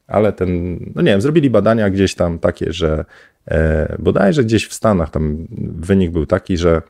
ale 0.07 0.33
ten, 0.33 0.79
no 0.95 1.01
nie 1.01 1.11
wiem, 1.11 1.21
zrobili 1.21 1.49
badania 1.49 1.89
gdzieś 1.89 2.15
tam 2.15 2.39
takie, 2.39 2.73
że 2.73 3.05
e, 3.47 3.95
bodajże 3.99 4.43
gdzieś 4.43 4.67
w 4.67 4.73
Stanach 4.73 5.09
tam 5.09 5.47
wynik 5.75 6.11
był 6.11 6.25
taki, 6.25 6.57
że 6.57 6.81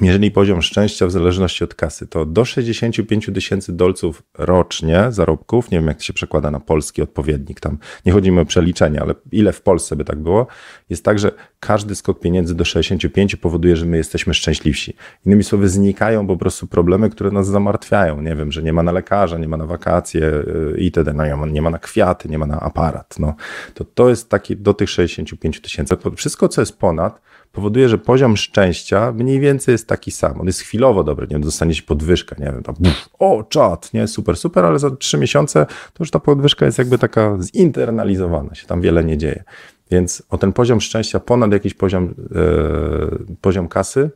jeżeli 0.00 0.30
poziom 0.30 0.62
szczęścia 0.62 1.06
w 1.06 1.10
zależności 1.10 1.64
od 1.64 1.74
kasy 1.74 2.06
to 2.06 2.26
do 2.26 2.44
65 2.44 3.30
tysięcy 3.34 3.72
dolców 3.72 4.22
rocznie 4.38 5.06
zarobków, 5.10 5.70
nie 5.70 5.78
wiem 5.78 5.86
jak 5.86 5.96
to 5.96 6.04
się 6.04 6.12
przekłada 6.12 6.50
na 6.50 6.60
polski 6.60 7.02
odpowiednik, 7.02 7.60
tam 7.60 7.78
nie 8.06 8.12
chodzi 8.12 8.30
mi 8.30 8.40
o 8.40 8.44
przeliczenie, 8.44 9.02
ale 9.02 9.14
ile 9.32 9.52
w 9.52 9.62
Polsce 9.62 9.96
by 9.96 10.04
tak 10.04 10.18
było, 10.18 10.46
jest 10.90 11.04
tak, 11.04 11.18
że 11.18 11.32
każdy 11.60 11.94
skok 11.94 12.20
pieniędzy 12.20 12.54
do 12.54 12.64
65 12.64 13.36
powoduje, 13.36 13.76
że 13.76 13.86
my 13.86 13.96
jesteśmy 13.96 14.34
szczęśliwsi. 14.34 14.94
Innymi 15.26 15.44
słowy, 15.44 15.68
znikają 15.68 16.26
po 16.26 16.36
prostu 16.36 16.66
problemy, 16.66 17.10
które 17.10 17.30
nas 17.30 17.46
zamartwiają. 17.46 18.22
Nie 18.22 18.36
wiem, 18.36 18.52
że 18.52 18.62
nie 18.62 18.72
ma 18.72 18.82
na 18.82 18.92
lekarza, 18.92 19.38
nie 19.38 19.48
ma 19.48 19.56
na 19.56 19.66
wakacje 19.66 20.22
y, 20.22 20.76
itd., 20.78 21.12
no, 21.12 21.46
nie 21.46 21.62
ma 21.62 21.70
na 21.70 21.78
kwiaty, 21.78 22.28
nie 22.28 22.38
ma 22.38 22.46
na 22.46 22.60
aparat. 22.60 23.18
No, 23.18 23.34
to, 23.74 23.84
to 23.84 24.08
jest 24.08 24.28
taki 24.28 24.56
do 24.56 24.74
tych 24.74 24.90
65 24.90 25.60
tysięcy. 25.60 25.96
Wszystko, 26.16 26.48
co 26.48 26.62
jest 26.62 26.78
ponad, 26.78 27.20
powoduje, 27.52 27.88
że 27.88 27.98
poziom 27.98 28.36
szczęścia 28.36 29.12
mniej 29.12 29.40
więcej 29.40 29.72
jest 29.72 29.86
taki 29.86 30.10
sam. 30.10 30.40
On 30.40 30.46
jest 30.46 30.60
chwilowo 30.60 31.04
dobry, 31.04 31.26
nie 31.30 31.38
dostaniecie 31.38 31.82
podwyżkę, 31.82 32.36
nie 32.38 32.46
wiem, 32.46 32.62
tam, 32.62 32.74
o, 33.18 33.44
czat, 33.48 33.94
nie, 33.94 34.08
super, 34.08 34.36
super, 34.36 34.64
ale 34.64 34.78
za 34.78 34.90
trzy 34.90 35.18
miesiące 35.18 35.66
to 35.66 35.96
już 36.00 36.10
ta 36.10 36.18
podwyżka 36.18 36.66
jest 36.66 36.78
jakby 36.78 36.98
taka 36.98 37.36
zinternalizowana, 37.40 38.54
się 38.54 38.66
tam 38.66 38.80
wiele 38.80 39.04
nie 39.04 39.18
dzieje. 39.18 39.44
Więc 39.90 40.22
o 40.30 40.38
ten 40.38 40.52
poziom 40.52 40.80
szczęścia 40.80 41.20
ponad 41.20 41.52
jakiś 41.52 41.74
poziom, 41.74 42.14
yy, 42.34 43.36
poziom 43.40 43.68
kasy 43.68 44.10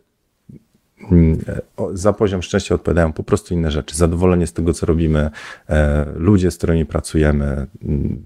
za 1.95 2.13
poziom 2.13 2.43
szczęścia 2.43 2.75
odpowiadają 2.75 3.13
po 3.13 3.23
prostu 3.23 3.55
inne 3.55 3.71
rzeczy. 3.71 3.97
Zadowolenie 3.97 4.47
z 4.47 4.53
tego, 4.53 4.73
co 4.73 4.87
robimy, 4.87 5.31
e, 5.69 6.07
ludzie, 6.15 6.51
z 6.51 6.57
którymi 6.57 6.87
pracujemy, 6.87 7.67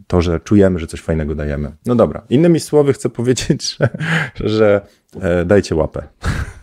to, 0.07 0.23
że 0.23 0.41
czujemy, 0.41 0.79
że 0.79 0.87
coś 0.87 1.01
fajnego 1.01 1.35
dajemy. 1.35 1.73
No 1.87 1.95
dobra. 1.95 2.23
Innymi 2.31 2.61
słowy 2.61 2.93
chcę 2.93 3.09
powiedzieć, 3.09 3.71
że, 3.79 3.89
że 4.41 4.81
e, 5.21 5.45
dajcie 5.45 5.75
łapę. 5.75 6.03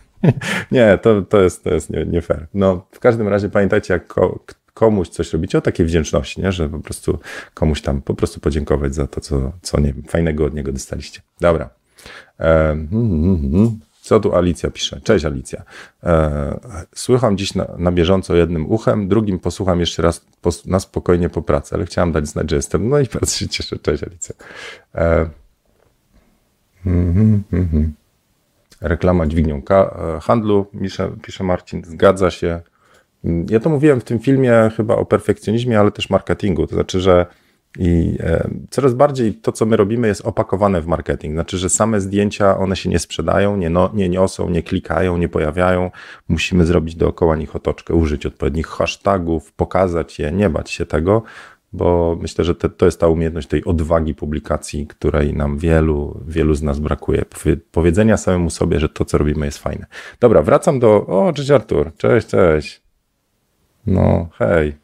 nie, 0.72 0.98
to, 1.02 1.22
to 1.22 1.40
jest, 1.40 1.64
to 1.64 1.74
jest 1.74 1.90
nie, 1.90 2.04
nie 2.04 2.22
fair. 2.22 2.46
No, 2.54 2.86
w 2.90 3.00
każdym 3.00 3.28
razie 3.28 3.48
pamiętajcie, 3.48 3.94
jak 3.94 4.14
komuś 4.74 5.08
coś 5.08 5.32
robicie, 5.32 5.58
o 5.58 5.60
takiej 5.60 5.86
wdzięczności, 5.86 6.40
nie? 6.40 6.52
że 6.52 6.68
po 6.68 6.78
prostu 6.78 7.18
komuś 7.54 7.82
tam 7.82 8.02
po 8.02 8.14
prostu 8.14 8.40
podziękować 8.40 8.94
za 8.94 9.06
to, 9.06 9.20
co, 9.20 9.52
co 9.62 9.80
nie 9.80 9.92
wiem, 9.92 10.02
fajnego 10.02 10.44
od 10.44 10.54
niego 10.54 10.72
dostaliście. 10.72 11.20
Dobra. 11.40 11.70
E, 12.40 12.70
mm, 12.70 12.88
mm, 12.92 13.50
mm. 13.54 13.80
Co 14.04 14.20
tu 14.20 14.34
Alicja 14.34 14.70
pisze? 14.70 15.00
Cześć 15.00 15.24
Alicja. 15.24 15.62
E, 16.02 16.60
słucham 16.94 17.36
dziś 17.38 17.54
na, 17.54 17.66
na 17.78 17.92
bieżąco 17.92 18.34
jednym 18.36 18.70
uchem, 18.70 19.08
drugim 19.08 19.38
posłucham 19.38 19.80
jeszcze 19.80 20.02
raz 20.02 20.26
po, 20.42 20.50
na 20.66 20.80
spokojnie 20.80 21.28
po 21.28 21.42
pracy, 21.42 21.74
ale 21.74 21.86
chciałam 21.86 22.12
dać 22.12 22.28
znać, 22.28 22.50
że 22.50 22.56
jestem. 22.56 22.88
No 22.88 22.98
i 23.00 23.06
bardzo 23.14 23.32
się 23.32 23.48
cieszę. 23.48 23.78
Cześć 23.78 24.02
Alicja. 24.02 24.34
E, 24.94 25.30
mm, 26.86 27.44
mm, 27.52 27.68
mm. 27.72 27.94
Reklama 28.80 29.26
dźwignią 29.26 29.62
e, 29.70 30.20
handlu, 30.20 30.66
pisze, 30.82 31.10
pisze 31.22 31.44
Marcin. 31.44 31.84
Zgadza 31.84 32.30
się. 32.30 32.60
Ja 33.50 33.60
to 33.60 33.70
mówiłem 33.70 34.00
w 34.00 34.04
tym 34.04 34.18
filmie 34.18 34.70
chyba 34.76 34.96
o 34.96 35.04
perfekcjonizmie, 35.04 35.80
ale 35.80 35.90
też 35.90 36.10
marketingu. 36.10 36.66
To 36.66 36.74
znaczy, 36.74 37.00
że 37.00 37.26
i 37.78 38.16
e, 38.20 38.48
coraz 38.70 38.94
bardziej 38.94 39.34
to, 39.34 39.52
co 39.52 39.66
my 39.66 39.76
robimy, 39.76 40.08
jest 40.08 40.26
opakowane 40.26 40.80
w 40.80 40.86
marketing. 40.86 41.34
Znaczy, 41.34 41.58
że 41.58 41.68
same 41.68 42.00
zdjęcia, 42.00 42.58
one 42.58 42.76
się 42.76 42.90
nie 42.90 42.98
sprzedają, 42.98 43.56
nie, 43.56 43.70
no, 43.70 43.90
nie 43.94 44.08
niosą, 44.08 44.50
nie 44.50 44.62
klikają, 44.62 45.16
nie 45.16 45.28
pojawiają. 45.28 45.90
Musimy 46.28 46.66
zrobić 46.66 46.94
dookoła 46.94 47.36
nich 47.36 47.56
otoczkę, 47.56 47.94
użyć 47.94 48.26
odpowiednich 48.26 48.66
hashtagów, 48.66 49.52
pokazać 49.52 50.18
je, 50.18 50.32
nie 50.32 50.50
bać 50.50 50.70
się 50.70 50.86
tego, 50.86 51.22
bo 51.72 52.16
myślę, 52.20 52.44
że 52.44 52.54
te, 52.54 52.68
to 52.68 52.86
jest 52.86 53.00
ta 53.00 53.08
umiejętność 53.08 53.48
tej 53.48 53.64
odwagi 53.64 54.14
publikacji, 54.14 54.86
której 54.86 55.34
nam 55.34 55.58
wielu, 55.58 56.20
wielu 56.26 56.54
z 56.54 56.62
nas 56.62 56.78
brakuje. 56.78 57.24
Powiedzenia 57.72 58.16
samemu 58.16 58.50
sobie, 58.50 58.80
że 58.80 58.88
to, 58.88 59.04
co 59.04 59.18
robimy, 59.18 59.46
jest 59.46 59.58
fajne. 59.58 59.86
Dobra, 60.20 60.42
wracam 60.42 60.78
do. 60.78 61.06
O, 61.06 61.32
cześć 61.32 61.50
Artur. 61.50 61.92
Cześć, 61.96 62.26
cześć. 62.26 62.82
No, 63.86 64.28
hej. 64.38 64.83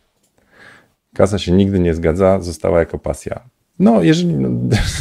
Kasa 1.14 1.38
się 1.38 1.52
nigdy 1.52 1.78
nie 1.80 1.94
zgadza, 1.94 2.40
została 2.40 2.78
jako 2.78 2.98
pasja. 2.98 3.50
No, 3.80 4.02
jeżeli 4.02 4.34
no, 4.34 4.48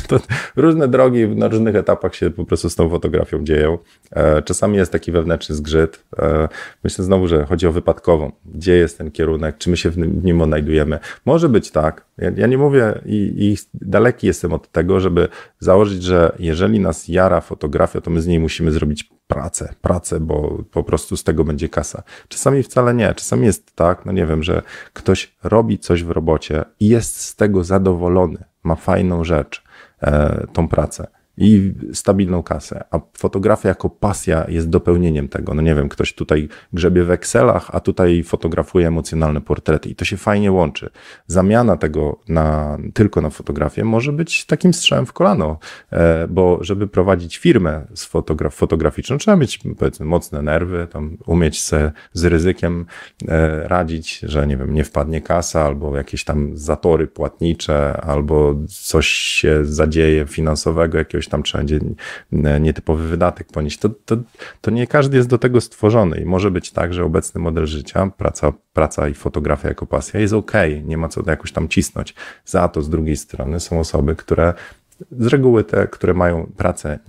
różne 0.56 0.88
drogi 0.88 1.28
na 1.28 1.48
różnych 1.48 1.76
etapach 1.76 2.16
się 2.16 2.30
po 2.30 2.46
prostu 2.46 2.70
z 2.70 2.76
tą 2.76 2.90
fotografią 2.90 3.44
dzieją. 3.44 3.78
E, 4.12 4.42
czasami 4.42 4.78
jest 4.78 4.92
taki 4.92 5.12
wewnętrzny 5.12 5.56
zgrzyt. 5.56 6.06
E, 6.20 6.48
myślę 6.84 7.06
znowu, 7.06 7.28
że 7.28 7.46
chodzi 7.46 7.68
o 7.68 7.72
wypadkową. 7.72 8.32
Gdzie 8.46 8.76
jest 8.76 8.98
ten 8.98 9.12
kierunek? 9.12 9.58
Czy 9.58 9.70
my 9.70 9.78
się 9.78 9.90
w 9.90 10.24
nim 10.24 10.42
odnajdujemy? 10.42 11.00
Może 11.26 11.50
być 11.50 11.72
tak. 11.72 12.06
Ja, 12.18 12.32
ja 12.36 12.48
nie 12.48 12.58
mówię 12.58 13.02
i, 13.06 13.34
i 13.38 13.58
daleki 13.74 14.28
jestem 14.28 14.54
od 14.54 14.72
tego, 14.72 15.00
żeby 15.00 15.28
założyć, 15.60 16.04
że 16.04 16.36
jeżeli 16.40 16.80
nas 16.80 17.08
jara 17.08 17.42
fotografia, 17.42 18.02
to 18.02 18.12
my 18.12 18.22
z 18.22 18.28
niej 18.28 18.40
musimy 18.40 18.72
zrobić 18.72 19.10
pracę, 19.30 19.74
pracę, 19.82 20.20
bo 20.20 20.64
po 20.72 20.84
prostu 20.84 21.18
z 21.18 21.24
tego 21.24 21.44
będzie 21.44 21.70
kasa. 21.70 22.04
Czasami 22.28 22.64
wcale 22.64 22.94
nie. 22.94 23.14
Czasami 23.14 23.46
jest 23.46 23.76
tak, 23.76 24.06
no 24.06 24.12
nie 24.12 24.26
wiem, 24.26 24.44
że 24.44 24.62
ktoś 24.94 25.36
robi 25.44 25.80
coś 25.80 26.04
w 26.04 26.10
robocie 26.10 26.66
i 26.80 26.88
jest 26.88 27.22
z 27.22 27.36
tego 27.36 27.64
zadowolony, 27.64 28.44
ma 28.64 28.76
fajną 28.76 29.24
rzecz, 29.24 29.64
e, 30.02 30.48
tą 30.54 30.68
pracę 30.68 31.19
i 31.40 31.74
stabilną 31.94 32.44
kasę. 32.44 32.84
A 32.92 33.00
fotografia 33.18 33.70
jako 33.70 33.90
pasja 33.90 34.46
jest 34.48 34.70
dopełnieniem 34.70 35.28
tego. 35.28 35.54
No 35.54 35.62
nie 35.62 35.76
wiem, 35.76 35.90
ktoś 35.90 36.14
tutaj 36.14 36.50
grzebie 36.74 37.04
w 37.04 37.12
Excelach, 37.12 37.70
a 37.74 37.80
tutaj 37.80 38.24
fotografuje 38.24 38.88
emocjonalne 38.88 39.42
portrety 39.42 39.90
i 39.90 39.96
to 39.96 40.06
się 40.06 40.18
fajnie 40.18 40.52
łączy. 40.52 40.90
Zamiana 41.28 41.78
tego 41.78 42.20
na, 42.30 42.78
tylko 42.94 43.22
na 43.22 43.30
fotografię 43.30 43.84
może 43.84 44.12
być 44.12 44.46
takim 44.46 44.74
strzałem 44.74 45.06
w 45.06 45.14
kolano, 45.14 45.60
e, 45.92 46.28
bo 46.28 46.58
żeby 46.62 46.88
prowadzić 46.88 47.38
firmę 47.38 47.88
z 47.94 48.06
fotograf 48.06 48.56
fotograficzną, 48.56 49.18
trzeba 49.18 49.38
mieć 49.38 49.60
powiedzmy 49.78 50.06
mocne 50.06 50.42
nerwy, 50.42 50.88
tam 50.92 51.18
umieć 51.26 51.62
se 51.62 51.92
z 52.14 52.26
ryzykiem 52.26 52.86
e, 53.28 53.68
radzić, 53.68 54.20
że 54.20 54.48
nie 54.48 54.58
wiem, 54.58 54.74
nie 54.74 54.84
wpadnie 54.84 55.22
kasa 55.22 55.66
albo 55.66 55.98
jakieś 55.98 56.24
tam 56.24 56.58
zatory 56.58 57.08
płatnicze, 57.08 58.02
albo 58.02 58.56
coś 58.68 59.08
się 59.08 59.66
zadzieje 59.66 60.26
finansowego, 60.26 60.98
jakiegoś 60.98 61.29
tam 61.30 61.44
trzeba 61.44 61.64
będzie 61.64 61.80
nietypowy 62.60 63.08
wydatek 63.08 63.48
ponieść. 63.48 63.80
To, 63.80 63.90
to, 63.90 64.18
to 64.62 64.72
nie 64.72 64.88
każdy 64.88 65.18
jest 65.18 65.30
do 65.30 65.38
tego 65.38 65.62
stworzony 65.62 66.22
i 66.22 66.26
może 66.26 66.52
być 66.52 66.72
tak, 66.72 66.94
że 66.94 67.04
obecny 67.04 67.42
model 67.42 67.66
życia, 67.66 68.12
praca, 68.18 68.54
praca 68.74 69.08
i 69.08 69.14
fotografia 69.14 69.68
jako 69.68 69.86
pasja 69.86 70.20
jest 70.20 70.34
ok, 70.34 70.52
nie 70.84 70.98
ma 70.98 71.10
co 71.10 71.22
jakoś 71.28 71.52
tam 71.52 71.68
cisnąć. 71.68 72.16
Za 72.46 72.68
to 72.68 72.82
z 72.82 72.90
drugiej 72.90 73.18
strony 73.18 73.60
są 73.60 73.80
osoby, 73.80 74.16
które 74.16 74.54
z 75.12 75.28
reguły 75.28 75.64
te, 75.64 75.88
które 75.88 76.14
mają 76.14 76.52
pracę, 76.58 77.00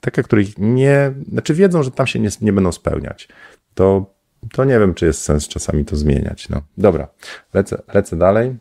takie, 0.00 0.22
których 0.22 0.58
nie, 0.58 1.12
znaczy 1.32 1.54
wiedzą, 1.54 1.82
że 1.82 1.90
tam 1.90 2.06
się 2.06 2.18
nie, 2.18 2.28
nie 2.40 2.52
będą 2.52 2.72
spełniać, 2.72 3.28
to, 3.74 4.14
to 4.52 4.64
nie 4.64 4.78
wiem, 4.78 4.94
czy 4.94 5.06
jest 5.06 5.22
sens 5.22 5.48
czasami 5.48 5.84
to 5.84 5.96
zmieniać. 5.96 6.48
No. 6.48 6.62
Dobra, 6.78 7.08
lecę, 7.54 7.82
lecę 7.94 8.16
dalej. 8.16 8.56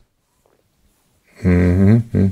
Mm 1.43 2.01
-hmm. 2.01 2.29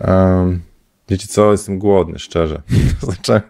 Um, 0.00 0.62
wiecie 1.08 1.28
co, 1.28 1.52
jestem 1.52 1.78
głodny, 1.78 2.18
szczerze. 2.18 2.62
Zacząłem, 3.10 3.42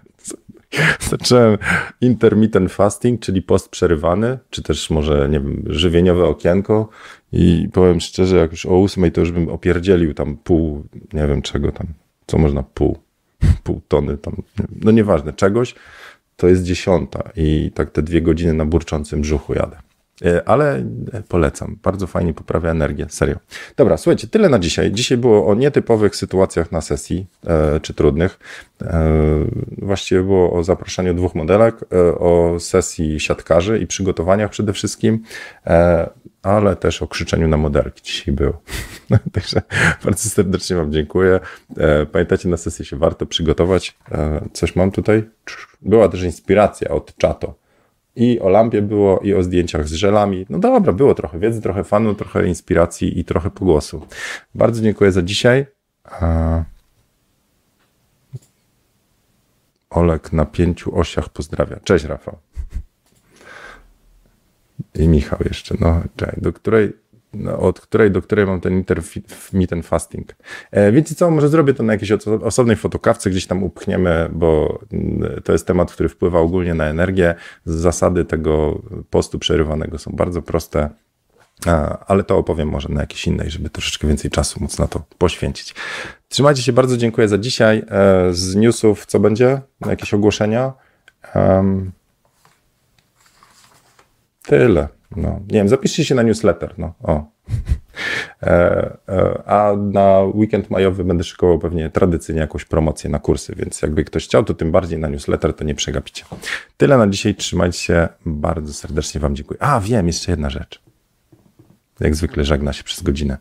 zacząłem 1.10 1.58
intermittent 2.00 2.72
fasting, 2.72 3.20
czyli 3.20 3.42
post 3.42 3.68
przerywany, 3.68 4.38
czy 4.50 4.62
też 4.62 4.90
może, 4.90 5.28
nie 5.28 5.40
wiem, 5.40 5.62
żywieniowe 5.66 6.24
okienko 6.24 6.88
i 7.32 7.68
powiem 7.72 8.00
szczerze, 8.00 8.36
jak 8.36 8.50
już 8.50 8.66
o 8.66 8.78
ósmej 8.78 9.12
to 9.12 9.20
już 9.20 9.32
bym 9.32 9.48
opierdzielił 9.48 10.14
tam 10.14 10.36
pół, 10.36 10.84
nie 11.12 11.26
wiem 11.26 11.42
czego 11.42 11.72
tam, 11.72 11.86
co 12.26 12.38
można 12.38 12.62
pół, 12.62 12.98
pół 13.62 13.80
tony 13.88 14.18
tam, 14.18 14.36
no 14.82 14.90
nieważne, 14.90 15.32
czegoś, 15.32 15.74
to 16.36 16.48
jest 16.48 16.62
dziesiąta 16.62 17.30
i 17.36 17.70
tak 17.74 17.90
te 17.90 18.02
dwie 18.02 18.22
godziny 18.22 18.54
na 18.54 18.66
burczącym 18.66 19.20
brzuchu 19.20 19.54
jadę. 19.54 19.76
E, 20.22 20.48
ale 20.48 20.76
e, 21.12 21.22
polecam. 21.28 21.78
Bardzo 21.82 22.06
fajnie 22.06 22.34
poprawia 22.34 22.70
energię, 22.70 23.06
serio. 23.08 23.36
Dobra, 23.76 23.96
słuchajcie, 23.96 24.28
tyle 24.28 24.48
na 24.48 24.58
dzisiaj. 24.58 24.92
Dzisiaj 24.92 25.18
było 25.18 25.46
o 25.46 25.54
nietypowych 25.54 26.16
sytuacjach 26.16 26.72
na 26.72 26.80
sesji, 26.80 27.26
e, 27.46 27.80
czy 27.80 27.94
trudnych. 27.94 28.38
E, 28.82 29.14
właściwie 29.78 30.22
było 30.22 30.52
o 30.52 30.64
zaproszeniu 30.64 31.14
dwóch 31.14 31.34
modelek, 31.34 31.74
e, 31.92 32.18
o 32.18 32.60
sesji 32.60 33.20
siatkarzy 33.20 33.78
i 33.78 33.86
przygotowaniach 33.86 34.50
przede 34.50 34.72
wszystkim, 34.72 35.22
e, 35.66 36.10
ale 36.42 36.76
też 36.76 37.02
o 37.02 37.08
krzyczeniu 37.08 37.48
na 37.48 37.56
modelki 37.56 38.02
dzisiaj 38.02 38.34
było. 38.34 38.62
Także 39.32 39.62
bardzo 40.04 40.28
serdecznie 40.28 40.76
Wam 40.76 40.92
dziękuję. 40.92 41.40
Pamiętajcie, 42.12 42.48
na 42.48 42.56
sesję 42.56 42.84
się 42.84 42.96
warto 42.96 43.26
przygotować. 43.26 43.96
Coś 44.52 44.76
mam 44.76 44.90
tutaj? 44.90 45.22
Była 45.82 46.08
też 46.08 46.22
inspiracja 46.22 46.88
od 46.88 47.16
Czato 47.16 47.63
i 48.16 48.40
o 48.40 48.48
lampie 48.48 48.82
było, 48.82 49.18
i 49.18 49.34
o 49.34 49.42
zdjęciach 49.42 49.88
z 49.88 49.92
żelami. 49.92 50.46
No 50.50 50.58
dobra, 50.58 50.92
było 50.92 51.14
trochę 51.14 51.38
wiedzy, 51.38 51.62
trochę 51.62 51.84
fanu, 51.84 52.14
trochę 52.14 52.46
inspiracji 52.46 53.18
i 53.18 53.24
trochę 53.24 53.50
pogłosu. 53.50 54.06
Bardzo 54.54 54.82
dziękuję 54.82 55.12
za 55.12 55.22
dzisiaj. 55.22 55.66
Olek 59.90 60.32
na 60.32 60.44
pięciu 60.44 60.98
osiach 60.98 61.28
pozdrawia. 61.28 61.80
Cześć 61.84 62.04
Rafał. 62.04 62.38
I 64.94 65.08
Michał 65.08 65.38
jeszcze. 65.44 65.74
No, 65.80 66.02
cześć. 66.16 66.40
Do 66.40 66.52
której 66.52 66.92
od 67.58 67.80
której 67.80 68.10
do 68.10 68.22
której 68.22 68.46
mam 68.46 68.60
ten 68.60 68.72
intermittent 68.72 69.86
fasting. 69.86 70.34
E, 70.70 70.92
wiecie 70.92 71.14
co, 71.14 71.30
może 71.30 71.48
zrobię 71.48 71.74
to 71.74 71.82
na 71.82 71.92
jakiejś 71.92 72.12
osobnej 72.42 72.76
fotokawce, 72.76 73.30
gdzieś 73.30 73.46
tam 73.46 73.62
upchniemy, 73.62 74.28
bo 74.32 74.78
to 75.44 75.52
jest 75.52 75.66
temat, 75.66 75.92
który 75.92 76.08
wpływa 76.08 76.38
ogólnie 76.38 76.74
na 76.74 76.84
energię. 76.84 77.34
Zasady 77.64 78.24
tego 78.24 78.82
postu 79.10 79.38
przerywanego 79.38 79.98
są 79.98 80.10
bardzo 80.14 80.42
proste, 80.42 80.90
ale 82.06 82.24
to 82.24 82.38
opowiem 82.38 82.68
może 82.68 82.88
na 82.88 83.00
jakiejś 83.00 83.26
innej, 83.26 83.50
żeby 83.50 83.70
troszeczkę 83.70 84.08
więcej 84.08 84.30
czasu 84.30 84.60
móc 84.60 84.78
na 84.78 84.86
to 84.86 85.02
poświęcić. 85.18 85.74
Trzymajcie 86.28 86.62
się, 86.62 86.72
bardzo 86.72 86.96
dziękuję 86.96 87.28
za 87.28 87.38
dzisiaj. 87.38 87.82
E, 87.90 88.28
z 88.32 88.54
newsów 88.54 89.06
co 89.06 89.20
będzie? 89.20 89.60
Jakieś 89.86 90.14
ogłoszenia? 90.14 90.72
Tyle. 94.42 94.88
No, 95.16 95.40
nie 95.40 95.58
wiem, 95.58 95.68
zapiszcie 95.68 96.04
się 96.04 96.14
na 96.14 96.22
newsletter. 96.22 96.74
No, 96.78 96.94
o. 97.02 97.24
E, 98.42 98.96
e, 99.08 99.42
a 99.46 99.76
na 99.76 100.20
weekend 100.34 100.70
majowy 100.70 101.04
będę 101.04 101.24
szykował 101.24 101.58
pewnie 101.58 101.90
tradycyjnie 101.90 102.40
jakąś 102.40 102.64
promocję 102.64 103.10
na 103.10 103.18
kursy, 103.18 103.54
więc 103.54 103.82
jakby 103.82 104.04
ktoś 104.04 104.24
chciał, 104.24 104.44
to 104.44 104.54
tym 104.54 104.72
bardziej 104.72 104.98
na 104.98 105.08
newsletter 105.08 105.54
to 105.54 105.64
nie 105.64 105.74
przegapicie. 105.74 106.24
Tyle 106.76 106.98
na 106.98 107.08
dzisiaj, 107.08 107.34
trzymajcie 107.34 107.78
się, 107.78 108.08
bardzo 108.26 108.72
serdecznie 108.72 109.20
Wam 109.20 109.36
dziękuję. 109.36 109.62
A, 109.62 109.80
wiem, 109.80 110.06
jeszcze 110.06 110.32
jedna 110.32 110.50
rzecz. 110.50 110.82
Jak 112.00 112.14
zwykle 112.14 112.44
żegna 112.44 112.72
się 112.72 112.84
przez 112.84 113.02
godzinę. 113.02 113.38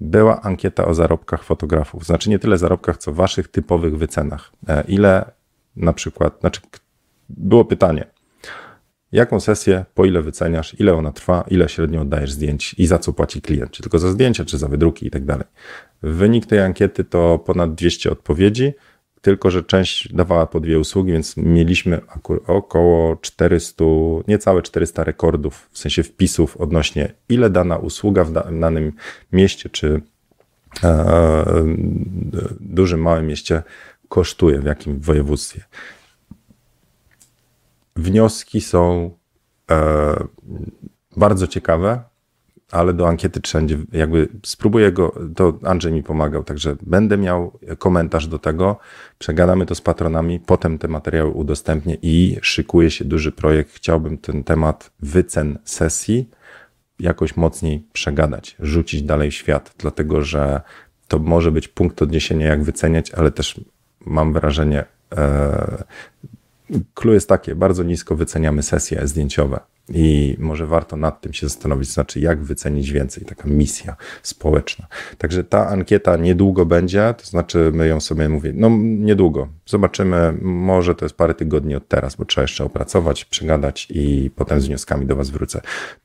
Była 0.00 0.42
ankieta 0.42 0.86
o 0.86 0.94
zarobkach 0.94 1.44
fotografów, 1.44 2.04
znaczy 2.04 2.30
nie 2.30 2.38
tyle 2.38 2.58
zarobkach, 2.58 2.96
co 2.96 3.12
Waszych 3.12 3.48
typowych 3.48 3.98
wycenach. 3.98 4.52
E, 4.68 4.84
ile 4.88 5.30
na 5.76 5.92
przykład, 5.92 6.40
znaczy 6.40 6.60
było 7.28 7.64
pytanie, 7.64 8.04
jaką 9.12 9.40
sesję, 9.40 9.84
po 9.94 10.04
ile 10.04 10.22
wyceniasz, 10.22 10.80
ile 10.80 10.94
ona 10.94 11.12
trwa, 11.12 11.44
ile 11.50 11.68
średnio 11.68 12.00
oddajesz 12.00 12.32
zdjęć 12.32 12.74
i 12.78 12.86
za 12.86 12.98
co 12.98 13.12
płaci 13.12 13.42
klient, 13.42 13.70
czy 13.70 13.82
tylko 13.82 13.98
za 13.98 14.10
zdjęcia, 14.10 14.44
czy 14.44 14.58
za 14.58 14.68
wydruki 14.68 15.06
i 15.06 15.10
tak 15.10 15.24
dalej. 15.24 15.46
Wynik 16.02 16.46
tej 16.46 16.60
ankiety 16.60 17.04
to 17.04 17.38
ponad 17.38 17.74
200 17.74 18.10
odpowiedzi, 18.10 18.72
tylko 19.20 19.50
że 19.50 19.62
część 19.62 20.12
dawała 20.12 20.46
po 20.46 20.60
dwie 20.60 20.78
usługi, 20.78 21.12
więc 21.12 21.36
mieliśmy 21.36 22.00
około 22.46 23.16
400, 23.16 23.84
niecałe 24.28 24.62
400 24.62 25.04
rekordów, 25.04 25.68
w 25.72 25.78
sensie 25.78 26.02
wpisów 26.02 26.56
odnośnie 26.56 27.12
ile 27.28 27.50
dana 27.50 27.76
usługa 27.76 28.24
w 28.24 28.32
danym 28.60 28.92
mieście, 29.32 29.70
czy 29.70 30.00
e, 30.84 31.44
dużym, 32.60 33.02
małym 33.02 33.26
mieście 33.26 33.62
kosztuje, 34.08 34.60
w 34.60 34.64
jakim 34.64 35.00
województwie. 35.00 35.64
Wnioski 37.98 38.60
są 38.60 39.10
e, 39.70 40.16
bardzo 41.16 41.46
ciekawe, 41.46 42.02
ale 42.70 42.92
do 42.92 43.08
ankiety 43.08 43.40
wszędzie 43.40 43.78
jakby 43.92 44.28
spróbuję 44.46 44.92
go, 44.92 45.14
to 45.36 45.58
Andrzej 45.64 45.92
mi 45.92 46.02
pomagał, 46.02 46.44
także 46.44 46.76
będę 46.82 47.18
miał 47.18 47.58
komentarz 47.78 48.26
do 48.26 48.38
tego, 48.38 48.78
przegadamy 49.18 49.66
to 49.66 49.74
z 49.74 49.80
patronami, 49.80 50.40
potem 50.40 50.78
te 50.78 50.88
materiały 50.88 51.30
udostępnię 51.30 51.96
i 52.02 52.38
szykuje 52.42 52.90
się 52.90 53.04
duży 53.04 53.32
projekt. 53.32 53.72
Chciałbym 53.72 54.18
ten 54.18 54.44
temat 54.44 54.90
wycen 55.00 55.58
sesji 55.64 56.30
jakoś 57.00 57.36
mocniej 57.36 57.86
przegadać, 57.92 58.56
rzucić 58.60 59.02
dalej 59.02 59.32
świat, 59.32 59.74
dlatego 59.78 60.22
że 60.22 60.60
to 61.08 61.18
może 61.18 61.52
być 61.52 61.68
punkt 61.68 62.02
odniesienia, 62.02 62.46
jak 62.46 62.62
wyceniać, 62.62 63.10
ale 63.10 63.30
też 63.30 63.60
mam 64.06 64.32
wrażenie, 64.32 64.84
e, 65.16 65.84
Clue 66.94 67.14
jest 67.14 67.28
takie, 67.28 67.54
bardzo 67.54 67.82
nisko 67.82 68.16
wyceniamy 68.16 68.62
sesje 68.62 69.06
zdjęciowe 69.06 69.60
i 69.94 70.36
może 70.38 70.66
warto 70.66 70.96
nad 70.96 71.20
tym 71.20 71.32
się 71.32 71.48
zastanowić, 71.48 71.88
znaczy 71.88 72.20
jak 72.20 72.42
wycenić 72.42 72.92
więcej, 72.92 73.24
taka 73.24 73.48
misja 73.48 73.96
społeczna. 74.22 74.86
Także 75.18 75.44
ta 75.44 75.68
ankieta 75.68 76.16
niedługo 76.16 76.66
będzie, 76.66 77.14
to 77.18 77.26
znaczy 77.26 77.70
my 77.74 77.88
ją 77.88 78.00
sobie 78.00 78.28
mówię, 78.28 78.52
no 78.54 78.70
niedługo, 78.80 79.48
zobaczymy, 79.66 80.34
może 80.42 80.94
to 80.94 81.04
jest 81.04 81.16
parę 81.16 81.34
tygodni 81.34 81.74
od 81.74 81.88
teraz, 81.88 82.16
bo 82.16 82.24
trzeba 82.24 82.42
jeszcze 82.42 82.64
opracować, 82.64 83.24
przegadać 83.24 83.86
i 83.90 84.30
potem 84.36 84.60
z 84.60 84.66
wnioskami 84.66 85.06
do 85.06 85.16
Was 85.16 85.30
wrócę. 85.30 85.60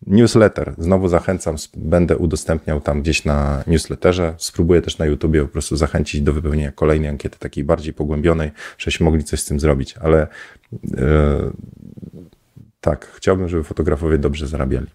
Newsletter, 0.08 0.74
znowu 0.78 1.08
zachęcam, 1.08 1.56
będę 1.76 2.18
udostępniał 2.18 2.82
tam 2.82 3.02
gdzieś 3.02 3.26
na 3.26 3.64
newsletterze, 3.68 4.36
spróbuję 4.38 4.82
też 4.82 4.98
na 4.98 5.06
YouTubie 5.06 5.42
po 5.42 5.48
prostu 5.48 5.76
zachęcić 5.76 6.22
do 6.22 6.34
wypełnienia 6.34 6.72
kolejnej 6.72 7.10
ankiety, 7.10 7.40
takiej 7.40 7.64
bardziej 7.64 7.94
pogłębionej, 7.94 8.52
żebyśmy 8.78 9.04
mogli 9.04 9.24
coś 9.24 9.40
z 9.40 9.46
tym 9.46 9.60
zrobić, 9.60 9.96
ale 10.02 10.28
yy, 10.84 11.52
tak, 12.84 13.12
chciałbym, 13.16 13.50
żeby 13.50 13.64
fotografowie 13.64 14.18
dobrze 14.18 14.48
zarabiali. 14.48 14.88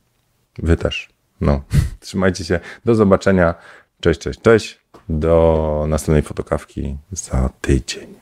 Wy 0.58 0.76
też. 0.76 1.08
No, 1.40 1.62
trzymajcie 2.00 2.44
się. 2.44 2.60
Do 2.84 2.94
zobaczenia. 2.94 3.54
Cześć, 4.00 4.20
cześć, 4.20 4.40
cześć. 4.40 4.80
Do 5.08 5.84
następnej 5.88 6.22
fotokawki 6.22 6.96
za 7.10 7.50
tydzień. 7.60 8.17